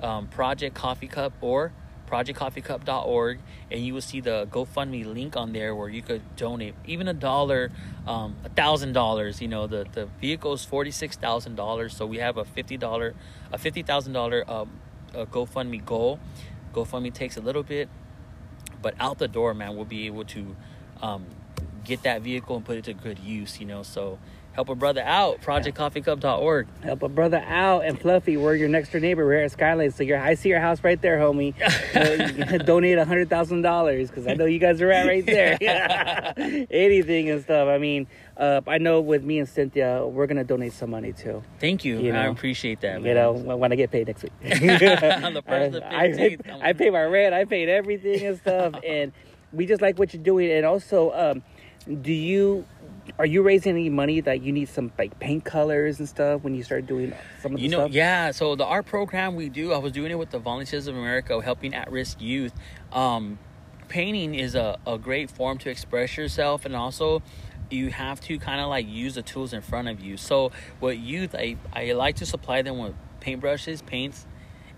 um, 0.00 0.28
Project 0.28 0.74
Coffee 0.74 1.08
Cup 1.08 1.32
or 1.40 1.72
projectcoffeecup.org 2.06 3.40
and 3.70 3.80
you 3.80 3.92
will 3.92 4.00
see 4.00 4.20
the 4.20 4.46
GoFundMe 4.50 5.04
link 5.04 5.36
on 5.36 5.52
there 5.52 5.74
where 5.74 5.88
you 5.88 6.02
could 6.02 6.22
donate 6.36 6.74
even 6.86 7.08
a 7.08 7.12
dollar, 7.12 7.70
um, 8.06 8.36
a 8.44 8.48
thousand 8.48 8.92
dollars. 8.92 9.42
You 9.42 9.48
know, 9.48 9.66
the 9.66 9.86
the 9.92 10.06
vehicle 10.20 10.52
is 10.52 10.64
forty 10.64 10.90
six 10.90 11.16
thousand 11.16 11.56
dollars, 11.56 11.96
so 11.96 12.06
we 12.06 12.18
have 12.18 12.36
a 12.36 12.44
fifty 12.44 12.76
dollar, 12.76 13.14
a 13.52 13.58
fifty 13.58 13.82
thousand 13.82 14.12
um, 15.14 15.26
GoFundMe 15.26 15.84
goal. 15.84 16.18
GoFundMe 16.72 17.12
takes 17.12 17.36
a 17.36 17.40
little 17.40 17.62
bit, 17.62 17.88
but 18.82 18.94
out 19.00 19.18
the 19.18 19.28
door, 19.28 19.54
man, 19.54 19.76
we'll 19.76 19.84
be 19.84 20.06
able 20.06 20.24
to 20.24 20.56
um, 21.00 21.26
get 21.84 22.02
that 22.02 22.22
vehicle 22.22 22.56
and 22.56 22.64
put 22.64 22.76
it 22.76 22.84
to 22.84 22.94
good 22.94 23.18
use. 23.18 23.60
You 23.60 23.66
know, 23.66 23.82
so 23.82 24.18
help 24.56 24.70
a 24.70 24.74
brother 24.74 25.02
out. 25.02 25.42
ProjectCoffeeCup.org. 25.42 26.66
Help 26.82 27.02
a 27.02 27.08
brother 27.10 27.44
out. 27.46 27.84
And 27.84 28.00
Fluffy, 28.00 28.38
we're 28.38 28.54
your 28.54 28.70
next 28.70 28.90
door 28.90 29.02
neighbor. 29.02 29.24
We're 29.26 29.34
here 29.36 29.44
at 29.44 29.52
Skyline. 29.52 29.90
So 29.92 30.02
you're, 30.02 30.18
I 30.18 30.32
see 30.34 30.48
your 30.48 30.60
house 30.60 30.82
right 30.82 31.00
there, 31.00 31.18
homie. 31.18 31.54
Uh, 31.96 32.58
donate 32.64 32.98
a 32.98 33.06
$100,000 33.06 34.08
because 34.08 34.26
I 34.26 34.34
know 34.34 34.44
you 34.44 34.58
guys 34.58 34.82
are 34.82 34.90
at 34.90 35.06
right 35.06 35.24
there. 35.24 35.56
Anything 36.70 37.30
and 37.30 37.42
stuff. 37.42 37.68
I 37.68 37.78
mean, 37.78 38.06
uh, 38.36 38.60
I 38.66 38.76
know 38.78 39.00
with 39.00 39.24
me 39.24 39.38
and 39.38 39.48
Cynthia, 39.48 40.04
we're 40.06 40.26
going 40.26 40.36
to 40.36 40.44
donate 40.44 40.74
some 40.74 40.90
money 40.90 41.12
too. 41.12 41.42
Thank 41.58 41.84
you. 41.86 41.98
You 41.98 42.12
I 42.12 42.26
appreciate 42.26 42.80
that. 42.82 43.02
You 43.02 43.14
know, 43.14 43.32
when 43.32 43.72
I 43.72 43.76
get 43.76 43.90
paid 43.90 44.08
next 44.08 44.24
week. 44.24 44.32
On 44.42 45.32
the 45.32 45.42
first 45.46 45.76
of 45.76 45.82
I, 45.84 46.04
I, 46.04 46.08
15th, 46.08 46.48
I'm- 46.48 46.60
I 46.62 46.72
paid 46.74 46.92
my 46.92 47.02
rent. 47.04 47.34
I 47.34 47.44
paid 47.46 47.68
everything 47.68 48.26
and 48.26 48.38
stuff. 48.38 48.74
and 48.84 49.12
we 49.52 49.64
just 49.66 49.80
like 49.80 49.98
what 49.98 50.12
you're 50.12 50.22
doing. 50.22 50.50
And 50.50 50.66
also, 50.66 51.12
um, 51.12 51.42
do 52.02 52.12
you 52.12 52.66
are 53.18 53.26
you 53.26 53.42
raising 53.42 53.72
any 53.72 53.88
money 53.90 54.20
that 54.20 54.42
you 54.42 54.52
need 54.52 54.68
some 54.68 54.92
like 54.98 55.18
paint 55.18 55.44
colors 55.44 55.98
and 55.98 56.08
stuff 56.08 56.42
when 56.42 56.54
you 56.54 56.62
start 56.62 56.86
doing 56.86 57.12
some 57.40 57.52
of 57.52 57.58
the 57.58 57.62
You 57.64 57.70
know, 57.70 57.80
stuff? 57.80 57.92
yeah. 57.92 58.30
So 58.30 58.54
the 58.56 58.64
art 58.64 58.86
program 58.86 59.34
we 59.36 59.48
do, 59.48 59.72
I 59.72 59.78
was 59.78 59.92
doing 59.92 60.10
it 60.10 60.18
with 60.18 60.30
the 60.30 60.38
Volunteers 60.38 60.86
of 60.86 60.96
America, 60.96 61.40
helping 61.40 61.74
at-risk 61.74 62.20
youth. 62.20 62.52
Um, 62.92 63.38
painting 63.88 64.34
is 64.34 64.54
a, 64.54 64.78
a 64.86 64.98
great 64.98 65.30
form 65.30 65.58
to 65.58 65.70
express 65.70 66.16
yourself, 66.16 66.64
and 66.64 66.74
also 66.76 67.22
you 67.70 67.90
have 67.90 68.20
to 68.20 68.38
kind 68.38 68.60
of 68.60 68.68
like 68.68 68.86
use 68.88 69.14
the 69.16 69.22
tools 69.22 69.52
in 69.52 69.60
front 69.62 69.88
of 69.88 70.00
you. 70.00 70.16
So 70.16 70.52
with 70.80 70.98
youth, 70.98 71.34
I 71.34 71.56
I 71.72 71.92
like 71.92 72.16
to 72.16 72.26
supply 72.26 72.62
them 72.62 72.78
with 72.78 72.94
paintbrushes, 73.20 73.84
paints. 73.84 74.26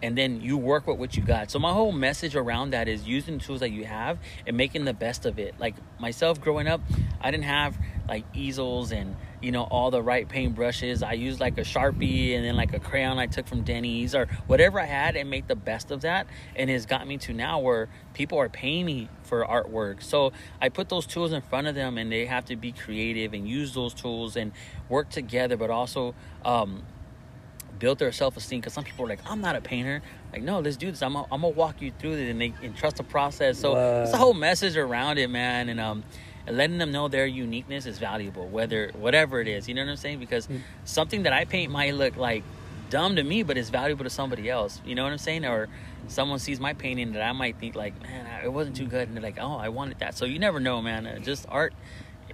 And 0.02 0.16
then 0.16 0.40
you 0.40 0.56
work 0.56 0.86
with 0.86 0.98
what 0.98 1.16
you 1.16 1.22
got. 1.22 1.50
So 1.50 1.58
my 1.58 1.72
whole 1.72 1.92
message 1.92 2.36
around 2.36 2.70
that 2.70 2.88
is 2.88 3.06
using 3.06 3.38
the 3.38 3.44
tools 3.44 3.60
that 3.60 3.70
you 3.70 3.84
have 3.84 4.18
and 4.46 4.56
making 4.56 4.84
the 4.84 4.94
best 4.94 5.26
of 5.26 5.38
it. 5.38 5.54
Like 5.58 5.74
myself 5.98 6.40
growing 6.40 6.68
up, 6.68 6.80
I 7.20 7.30
didn't 7.30 7.44
have 7.44 7.76
like 8.08 8.24
easels 8.34 8.90
and 8.90 9.14
you 9.42 9.52
know 9.52 9.64
all 9.64 9.90
the 9.90 10.02
right 10.02 10.28
paint 10.28 10.54
brushes 10.54 11.02
i 11.02 11.12
used 11.12 11.38
like 11.38 11.58
a 11.58 11.62
sharpie 11.62 12.34
and 12.34 12.44
then 12.44 12.56
like 12.56 12.72
a 12.72 12.80
crayon 12.80 13.18
i 13.18 13.26
took 13.26 13.46
from 13.46 13.62
denny's 13.62 14.14
or 14.14 14.26
whatever 14.46 14.80
i 14.80 14.86
had 14.86 15.14
and 15.14 15.28
make 15.28 15.46
the 15.46 15.54
best 15.54 15.90
of 15.90 16.00
that 16.00 16.26
and 16.56 16.70
it's 16.70 16.86
got 16.86 17.06
me 17.06 17.18
to 17.18 17.32
now 17.32 17.58
where 17.58 17.88
people 18.14 18.38
are 18.38 18.48
paying 18.48 18.86
me 18.86 19.08
for 19.22 19.44
artwork 19.44 20.02
so 20.02 20.32
i 20.60 20.68
put 20.68 20.88
those 20.88 21.06
tools 21.06 21.32
in 21.32 21.42
front 21.42 21.66
of 21.66 21.74
them 21.74 21.98
and 21.98 22.10
they 22.10 22.24
have 22.24 22.44
to 22.44 22.56
be 22.56 22.72
creative 22.72 23.34
and 23.34 23.46
use 23.46 23.74
those 23.74 23.92
tools 23.92 24.36
and 24.36 24.52
work 24.88 25.08
together 25.10 25.56
but 25.56 25.70
also 25.70 26.14
um, 26.44 26.82
build 27.78 27.98
their 27.98 28.12
self-esteem 28.12 28.60
because 28.60 28.72
some 28.72 28.84
people 28.84 29.04
are 29.04 29.08
like 29.08 29.20
i'm 29.26 29.40
not 29.40 29.56
a 29.56 29.60
painter. 29.60 30.02
Like 30.32 30.42
no 30.42 30.60
let's 30.60 30.76
do 30.76 30.90
this. 30.90 31.02
I'm 31.02 31.14
gonna 31.14 31.26
I'm 31.32 31.40
gonna 31.40 31.54
walk 31.54 31.80
you 31.80 31.90
through 31.98 32.12
it 32.14 32.28
and 32.30 32.40
they 32.40 32.52
and 32.62 32.76
trust 32.76 32.96
the 32.96 33.02
process. 33.02 33.58
So 33.58 33.74
it's 34.02 34.12
a 34.12 34.18
whole 34.18 34.34
message 34.34 34.76
around 34.76 35.18
it 35.18 35.30
man 35.30 35.68
and 35.68 35.80
um 35.80 36.04
and 36.46 36.56
letting 36.56 36.78
them 36.78 36.90
know 36.92 37.08
their 37.08 37.26
uniqueness 37.26 37.86
is 37.86 37.98
valuable 37.98 38.46
whether 38.48 38.90
whatever 38.94 39.40
it 39.40 39.48
is 39.48 39.68
you 39.68 39.74
know 39.74 39.84
what 39.84 39.90
i'm 39.90 39.96
saying? 39.96 40.18
Because 40.18 40.48
something 40.84 41.22
that 41.22 41.32
i 41.32 41.44
paint 41.44 41.72
might 41.72 41.94
look 41.94 42.16
like 42.16 42.42
dumb 42.90 43.16
to 43.16 43.22
me 43.22 43.42
but 43.42 43.56
it's 43.58 43.68
valuable 43.70 44.04
to 44.04 44.10
somebody 44.10 44.48
else 44.48 44.80
you 44.84 44.94
know 44.94 45.04
what 45.04 45.12
i'm 45.12 45.18
saying? 45.18 45.44
Or 45.44 45.68
someone 46.08 46.38
sees 46.38 46.58
my 46.60 46.72
painting 46.74 47.12
that 47.12 47.22
i 47.22 47.32
might 47.32 47.58
think 47.58 47.74
like 47.74 48.00
man 48.02 48.26
it 48.44 48.52
wasn't 48.52 48.76
too 48.76 48.86
good 48.86 49.08
and 49.08 49.16
they're 49.16 49.22
like 49.22 49.38
oh 49.40 49.56
i 49.56 49.68
wanted 49.68 49.98
that. 50.00 50.14
So 50.16 50.24
you 50.24 50.38
never 50.38 50.60
know 50.60 50.80
man. 50.82 51.06
Uh, 51.06 51.18
just 51.18 51.46
art 51.48 51.72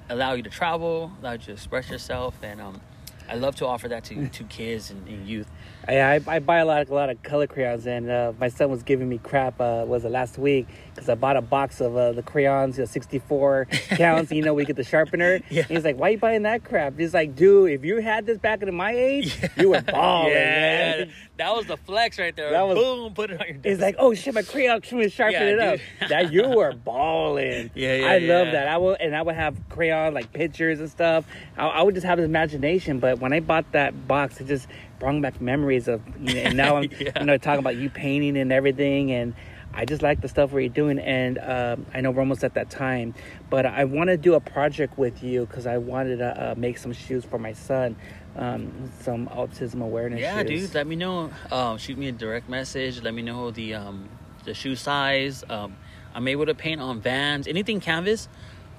allow 0.09 0.33
you 0.33 0.43
to 0.43 0.51
travel 0.51 1.13
allow 1.21 1.33
you 1.33 1.39
to 1.39 1.53
express 1.53 1.89
yourself 1.91 2.35
and 2.43 2.61
um 2.61 2.81
I 3.29 3.37
love 3.37 3.57
to 3.57 3.67
offer 3.67 3.89
that 3.89 4.05
to, 4.05 4.29
to 4.29 4.45
kids 4.45 4.91
and, 4.91 5.07
and 5.09 5.27
youth. 5.27 5.49
I, 5.87 6.15
I, 6.17 6.21
I 6.27 6.39
buy 6.39 6.59
a 6.59 6.65
lot, 6.65 6.89
a 6.89 6.95
lot 6.95 7.11
of 7.11 7.23
color 7.23 7.47
crayons, 7.47 7.87
and 7.87 8.09
uh, 8.11 8.33
my 8.39 8.49
son 8.49 8.71
was 8.71 8.83
giving 8.83 9.09
me 9.09 9.19
crap. 9.19 9.61
Uh, 9.61 9.85
was 9.87 10.05
it 10.05 10.11
last 10.11 10.39
week? 10.39 10.67
Because 10.95 11.09
I 11.09 11.15
bought 11.17 11.37
a 11.37 11.43
box 11.43 11.81
of 11.81 11.97
uh, 11.97 12.13
the 12.13 12.23
crayons, 12.23 12.79
you 12.79 12.83
know, 12.83 12.87
64 12.87 13.65
counts. 13.91 14.31
you 14.31 14.43
know, 14.43 14.55
we 14.55 14.65
get 14.65 14.77
the 14.77 14.85
sharpener. 14.85 15.41
Yeah. 15.51 15.65
He's 15.65 15.85
like, 15.85 15.97
"Why 15.99 16.11
you 16.11 16.19
buying 16.19 16.43
that 16.43 16.65
crap?" 16.65 16.99
He's 16.99 17.13
like, 17.15 17.35
"Dude, 17.35 17.73
if 17.73 17.85
you 17.85 17.99
had 18.01 18.27
this 18.27 18.39
back 18.39 18.63
in 18.63 18.73
my 18.75 18.93
age, 18.93 19.37
you 19.57 19.71
were 19.71 19.81
balling, 19.83 20.33
yeah, 20.33 20.97
man." 20.99 21.13
that 21.37 21.55
was 21.55 21.67
the 21.67 21.77
flex 21.77 22.19
right 22.19 22.35
there. 22.37 22.51
That 22.53 22.63
was- 22.63 22.79
Boom, 22.79 23.13
put 23.13 23.31
it 23.31 23.41
on 23.41 23.47
your 23.49 23.57
desk. 23.57 23.67
It's 23.67 23.83
like, 23.83 23.97
oh 23.99 24.15
shit, 24.15 24.35
my 24.35 24.43
crayon 24.43 24.81
was 24.93 25.13
sharpen 25.13 25.33
Yeah, 25.35 25.49
it 25.49 25.59
up. 26.01 26.09
that 26.11 26.33
you 26.33 26.49
were 26.57 26.73
balling. 26.73 27.71
Yeah, 27.75 27.97
yeah, 27.97 28.07
I 28.07 28.19
love 28.19 28.53
that. 28.53 28.69
I 28.69 28.77
will, 28.79 28.97
and 28.99 29.17
I 29.17 29.23
would 29.23 29.35
have 29.35 29.57
crayon 29.69 30.15
like 30.15 30.33
pictures 30.33 30.79
and 30.81 30.89
stuff. 30.89 31.25
I, 31.57 31.67
I 31.67 31.83
would 31.83 31.95
just 31.95 32.07
have 32.07 32.19
the 32.19 32.25
imagination. 32.25 33.01
But 33.01 33.19
when 33.19 33.33
I 33.33 33.41
bought 33.41 33.73
that 33.73 34.07
box, 34.07 34.41
it 34.41 34.47
just 34.47 34.69
brought 35.05 35.21
back 35.23 35.41
memories 35.41 35.89
of. 35.89 36.01
You 36.21 36.35
know, 36.35 36.41
and 36.41 36.57
now 36.57 36.77
I'm, 36.77 36.85
Yeah. 36.99 37.19
you 37.21 37.27
know, 37.27 37.37
talking 37.39 37.59
about 37.61 37.77
you 37.77 37.91
painting 37.91 38.37
and 38.37 38.53
everything, 38.53 39.11
and 39.13 39.35
I 39.73 39.85
just 39.85 40.03
like 40.03 40.21
the 40.21 40.29
stuff 40.29 40.53
where 40.53 40.61
you're 40.63 40.73
doing. 40.73 40.99
And 40.99 41.39
um, 41.39 41.87
I 41.93 42.01
know 42.01 42.11
we're 42.11 42.21
almost 42.21 42.45
at 42.45 42.55
that 42.55 42.71
time, 42.71 43.15
but 43.51 43.67
I 43.67 43.85
want 43.85 44.09
to 44.09 44.17
do 44.17 44.35
a 44.35 44.41
project 44.41 44.97
with 44.99 45.23
you 45.23 45.47
because 45.47 45.67
I 45.67 45.79
wanted 45.79 46.19
to 46.19 46.51
uh, 46.51 46.55
make 46.57 46.79
some 46.79 46.93
shoes 46.93 47.25
for 47.25 47.39
my 47.39 47.53
son, 47.53 47.97
um, 48.37 48.91
some 49.01 49.27
autism 49.29 49.83
awareness. 49.83 50.21
yeah, 50.21 50.41
shoes. 50.43 50.67
dude. 50.69 50.75
Let 50.75 50.87
me 50.87 50.97
know. 50.97 51.31
Um, 51.53 51.79
shoot 51.79 51.99
me 51.99 52.09
a 52.09 52.13
direct 52.13 52.49
message. 52.49 53.03
Let 53.03 53.15
me 53.15 53.23
know 53.23 53.51
the 53.51 53.75
um, 53.75 54.09
the 54.45 54.55
shoe 54.55 54.77
size. 54.77 55.45
Um, 55.49 55.77
I'm 56.15 56.29
able 56.29 56.47
to 56.47 56.55
paint 56.55 56.81
on 56.81 57.01
Vans, 57.01 57.47
anything 57.49 57.81
canvas 57.81 58.29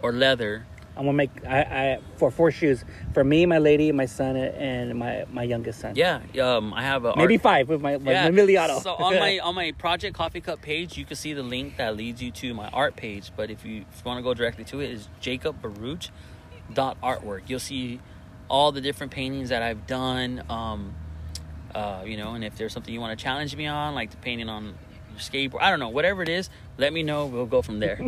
or 0.01 0.11
leather. 0.13 0.65
I'm 0.97 1.03
gonna 1.03 1.13
make 1.13 1.29
I, 1.45 1.59
I 1.61 1.99
for 2.17 2.31
four 2.31 2.51
shoes 2.51 2.85
for 3.13 3.23
me, 3.23 3.45
my 3.45 3.57
lady, 3.57 3.91
my 3.91 4.05
son, 4.05 4.37
and 4.37 4.97
my 4.97 5.25
my 5.31 5.43
youngest 5.43 5.79
son. 5.81 5.95
Yeah, 5.95 6.21
um, 6.41 6.73
I 6.73 6.83
have 6.83 7.03
a 7.05 7.15
maybe 7.17 7.35
art- 7.35 7.41
five 7.43 7.69
with 7.69 7.81
my, 7.81 7.97
my 7.97 8.11
Yeah. 8.11 8.29
Emiliano. 8.29 8.81
So 8.81 8.95
on 8.95 9.19
my 9.19 9.39
on 9.43 9.55
my 9.55 9.73
Project 9.73 10.15
Coffee 10.15 10.41
Cup 10.41 10.61
page, 10.61 10.97
you 10.97 11.03
can 11.05 11.17
see 11.17 11.33
the 11.33 11.43
link 11.43 11.77
that 11.77 11.97
leads 11.97 12.21
you 12.21 12.31
to 12.31 12.53
my 12.53 12.69
art 12.69 12.95
page. 12.95 13.31
But 13.35 13.49
if 13.51 13.65
you, 13.65 13.81
if 13.91 13.97
you 13.99 14.03
want 14.05 14.19
to 14.19 14.23
go 14.23 14.33
directly 14.33 14.63
to 14.65 14.79
it, 14.79 14.91
is 14.91 15.09
Jacob 15.19 15.61
Baruch 15.61 16.07
dot 16.73 16.97
artwork. 17.01 17.41
You'll 17.47 17.59
see 17.59 17.99
all 18.47 18.71
the 18.71 18.81
different 18.81 19.11
paintings 19.11 19.49
that 19.49 19.61
I've 19.61 19.85
done. 19.87 20.43
Um, 20.49 20.95
uh, 21.73 22.03
you 22.05 22.15
know, 22.15 22.35
and 22.35 22.43
if 22.43 22.55
there's 22.57 22.71
something 22.71 22.93
you 22.93 23.01
want 23.01 23.17
to 23.17 23.21
challenge 23.21 23.53
me 23.55 23.67
on, 23.67 23.95
like 23.95 24.11
the 24.11 24.17
painting 24.17 24.47
on 24.47 24.75
your 25.11 25.19
skateboard, 25.19 25.61
I 25.61 25.69
don't 25.69 25.79
know, 25.79 25.89
whatever 25.89 26.23
it 26.23 26.29
is, 26.29 26.49
let 26.77 26.93
me 26.93 27.03
know. 27.03 27.25
We'll 27.25 27.45
go 27.45 27.61
from 27.61 27.79
there. 27.79 27.99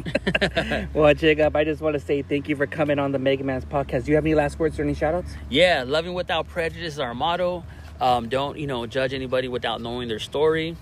well, 0.93 1.13
Jacob, 1.13 1.55
I 1.55 1.63
just 1.63 1.81
want 1.81 1.93
to 1.93 1.99
say 1.99 2.21
thank 2.21 2.49
you 2.49 2.55
for 2.55 2.67
coming 2.67 2.99
on 2.99 3.11
the 3.11 3.19
Mega 3.19 3.43
Man's 3.43 3.65
podcast. 3.65 4.05
Do 4.05 4.11
you 4.11 4.15
have 4.15 4.25
any 4.25 4.35
last 4.35 4.59
words 4.59 4.77
or 4.79 4.83
any 4.83 4.93
shout 4.93 5.13
outs? 5.13 5.33
yeah, 5.49 5.83
loving 5.85 6.13
without 6.13 6.47
prejudice 6.47 6.93
is 6.93 6.99
our 6.99 7.13
motto. 7.13 7.63
Um, 7.99 8.29
don't 8.29 8.57
you 8.57 8.67
know 8.67 8.85
judge 8.85 9.13
anybody 9.13 9.47
without 9.47 9.81
knowing 9.81 10.07
their 10.07 10.19
story. 10.19 10.75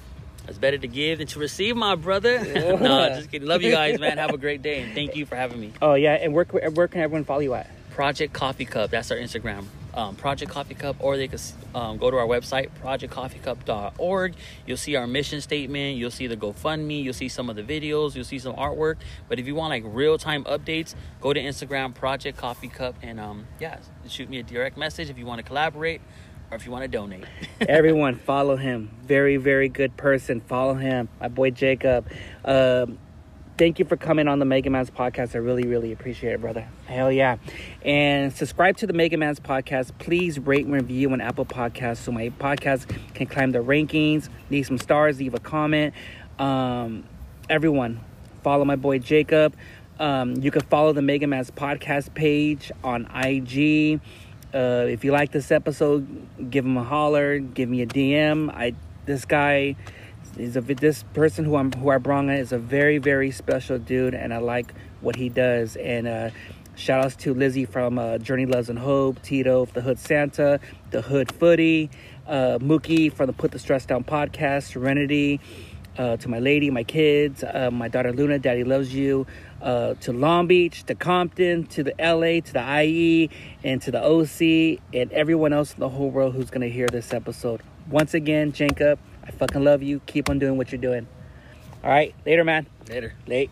It's 0.47 0.57
better 0.57 0.77
to 0.77 0.87
give 0.87 1.19
than 1.19 1.27
to 1.27 1.39
receive, 1.39 1.75
my 1.75 1.95
brother. 1.95 2.39
no, 2.43 3.09
just 3.15 3.31
kidding. 3.31 3.47
Love 3.47 3.63
you 3.63 3.71
guys, 3.71 3.99
man. 3.99 4.17
Have 4.17 4.31
a 4.31 4.37
great 4.37 4.61
day, 4.61 4.81
and 4.81 4.93
thank 4.93 5.15
you 5.15 5.25
for 5.25 5.35
having 5.35 5.59
me. 5.59 5.73
Oh 5.81 5.93
yeah, 5.95 6.13
and 6.13 6.33
where 6.33 6.45
where 6.45 6.87
can 6.87 7.01
everyone 7.01 7.23
follow 7.23 7.39
you 7.39 7.53
at? 7.53 7.69
Project 7.91 8.33
Coffee 8.33 8.65
Cup. 8.65 8.91
That's 8.91 9.09
our 9.11 9.17
Instagram. 9.17 9.65
Um, 9.95 10.15
Project 10.15 10.51
Coffee 10.51 10.75
Cup, 10.75 10.97
or 10.99 11.15
they 11.15 11.27
could 11.27 11.41
um, 11.73 11.97
go 11.97 12.11
to 12.11 12.17
our 12.17 12.27
website, 12.27 12.69
projectcoffeecup.org. 12.83 14.35
You'll 14.65 14.77
see 14.77 14.95
our 14.95 15.07
mission 15.07 15.39
statement. 15.39 15.97
You'll 15.97 16.11
see 16.11 16.27
the 16.27 16.35
GoFundMe. 16.35 17.01
You'll 17.01 17.13
see 17.13 17.29
some 17.29 17.49
of 17.49 17.55
the 17.55 17.63
videos. 17.63 18.13
You'll 18.13 18.25
see 18.25 18.39
some 18.39 18.55
artwork. 18.55 18.97
But 19.29 19.39
if 19.39 19.47
you 19.47 19.55
want 19.55 19.69
like 19.69 19.83
real 19.85 20.17
time 20.17 20.43
updates, 20.43 20.95
go 21.21 21.31
to 21.31 21.39
Instagram, 21.39 21.95
Project 21.95 22.37
Coffee 22.37 22.67
Cup, 22.67 22.95
and 23.01 23.19
um, 23.19 23.47
yeah, 23.59 23.79
shoot 24.07 24.29
me 24.29 24.39
a 24.39 24.43
direct 24.43 24.77
message 24.77 25.09
if 25.09 25.17
you 25.17 25.25
want 25.25 25.39
to 25.39 25.43
collaborate 25.43 26.01
or 26.51 26.57
if 26.57 26.65
you 26.65 26.71
want 26.71 26.83
to 26.83 26.87
donate. 26.87 27.23
everyone 27.61 28.15
follow 28.17 28.55
him. 28.55 28.91
Very 29.03 29.37
very 29.37 29.69
good 29.69 29.95
person. 29.97 30.41
Follow 30.41 30.75
him. 30.75 31.09
My 31.19 31.27
boy 31.27 31.51
Jacob. 31.51 32.07
Um, 32.43 32.99
thank 33.57 33.79
you 33.79 33.85
for 33.85 33.95
coming 33.95 34.27
on 34.27 34.39
the 34.39 34.45
Mega 34.45 34.69
Man's 34.69 34.89
podcast. 34.89 35.35
I 35.35 35.39
really, 35.39 35.63
really 35.63 35.91
appreciate 35.91 36.33
it, 36.33 36.41
brother. 36.41 36.67
Hell 36.87 37.11
yeah. 37.11 37.37
And 37.83 38.33
subscribe 38.33 38.77
to 38.77 38.87
the 38.87 38.93
Mega 38.93 39.17
Man's 39.17 39.39
podcast. 39.39 39.91
Please 39.97 40.39
rate 40.39 40.65
and 40.65 40.73
review 40.73 41.11
on 41.11 41.21
Apple 41.21 41.45
Podcasts 41.45 41.97
so 41.97 42.11
my 42.11 42.29
podcast 42.29 42.87
can 43.13 43.27
climb 43.27 43.51
the 43.51 43.59
rankings. 43.59 44.29
Leave 44.49 44.65
some 44.65 44.77
stars, 44.77 45.19
leave 45.19 45.33
a 45.33 45.39
comment. 45.39 45.93
Um, 46.37 47.05
everyone, 47.49 48.01
follow 48.43 48.65
my 48.65 48.75
boy 48.75 48.99
Jacob. 48.99 49.55
Um, 49.99 50.35
you 50.35 50.51
can 50.51 50.61
follow 50.63 50.91
the 50.91 51.01
Mega 51.01 51.27
Man's 51.27 51.51
podcast 51.51 52.13
page 52.13 52.71
on 52.83 53.05
IG. 53.15 54.01
Uh, 54.53 54.85
if 54.87 55.03
you 55.03 55.11
like 55.11 55.31
this 55.31 55.51
episode, 55.51 56.49
give 56.49 56.65
him 56.65 56.77
a 56.77 56.83
holler, 56.83 57.39
give 57.39 57.69
me 57.69 57.81
a 57.81 57.87
DM. 57.87 58.49
I 58.49 58.75
this 59.05 59.25
guy 59.25 59.75
He's 60.37 60.57
a 60.57 60.61
this 60.61 61.03
person 61.13 61.45
who 61.45 61.55
I'm 61.55 61.71
who 61.71 61.89
I 61.89 61.97
brought 61.97 62.25
on 62.25 62.29
is 62.29 62.51
a 62.51 62.57
very 62.57 62.97
very 62.97 63.31
special 63.31 63.77
dude, 63.79 64.13
and 64.13 64.33
I 64.33 64.37
like 64.37 64.73
what 65.01 65.15
he 65.15 65.29
does. 65.29 65.77
And 65.77 66.07
uh, 66.07 66.29
shout 66.75 67.05
outs 67.05 67.15
to 67.17 67.33
Lizzie 67.33 67.65
from 67.65 67.97
uh, 67.97 68.17
Journey 68.17 68.45
Loves 68.45 68.69
and 68.69 68.77
Hope, 68.77 69.21
Tito, 69.21 69.65
the 69.65 69.81
Hood 69.81 69.97
Santa, 69.97 70.59
the 70.91 71.01
Hood 71.01 71.31
Footy, 71.31 71.89
uh, 72.27 72.59
Mookie 72.59 73.11
from 73.13 73.27
the 73.27 73.33
Put 73.33 73.51
the 73.51 73.59
Stress 73.59 73.85
Down 73.85 74.03
podcast, 74.03 74.63
Serenity. 74.63 75.39
Uh, 75.97 76.17
to 76.17 76.27
my 76.27 76.39
lady, 76.39 76.69
my 76.69 76.83
kids, 76.83 77.41
uh, 77.41 77.69
my 77.71 77.87
daughter 77.87 78.11
Luna, 78.11 78.37
Daddy 78.37 78.65
loves 78.65 78.93
you. 78.93 79.25
Uh, 79.61 79.93
to 80.01 80.11
Long 80.11 80.45
Beach, 80.45 80.83
to 80.83 80.95
Compton, 80.95 81.65
to 81.67 81.83
the 81.83 81.93
LA, 81.97 82.41
to 82.41 82.51
the 82.51 82.81
IE, 82.83 83.29
and 83.63 83.81
to 83.81 83.91
the 83.91 84.03
OC, 84.03 84.81
and 84.93 85.09
everyone 85.13 85.53
else 85.53 85.73
in 85.73 85.79
the 85.79 85.87
whole 85.87 86.09
world 86.11 86.35
who's 86.35 86.49
gonna 86.49 86.67
hear 86.67 86.87
this 86.87 87.13
episode. 87.13 87.61
Once 87.89 88.13
again, 88.13 88.51
Jacob, 88.51 88.99
I 89.27 89.31
fucking 89.31 89.63
love 89.63 89.81
you. 89.83 89.99
Keep 90.05 90.29
on 90.29 90.39
doing 90.39 90.57
what 90.57 90.71
you're 90.71 90.81
doing. 90.81 91.07
All 91.83 91.89
right, 91.89 92.13
later, 92.25 92.43
man. 92.43 92.67
Later. 92.89 93.13
Late. 93.27 93.51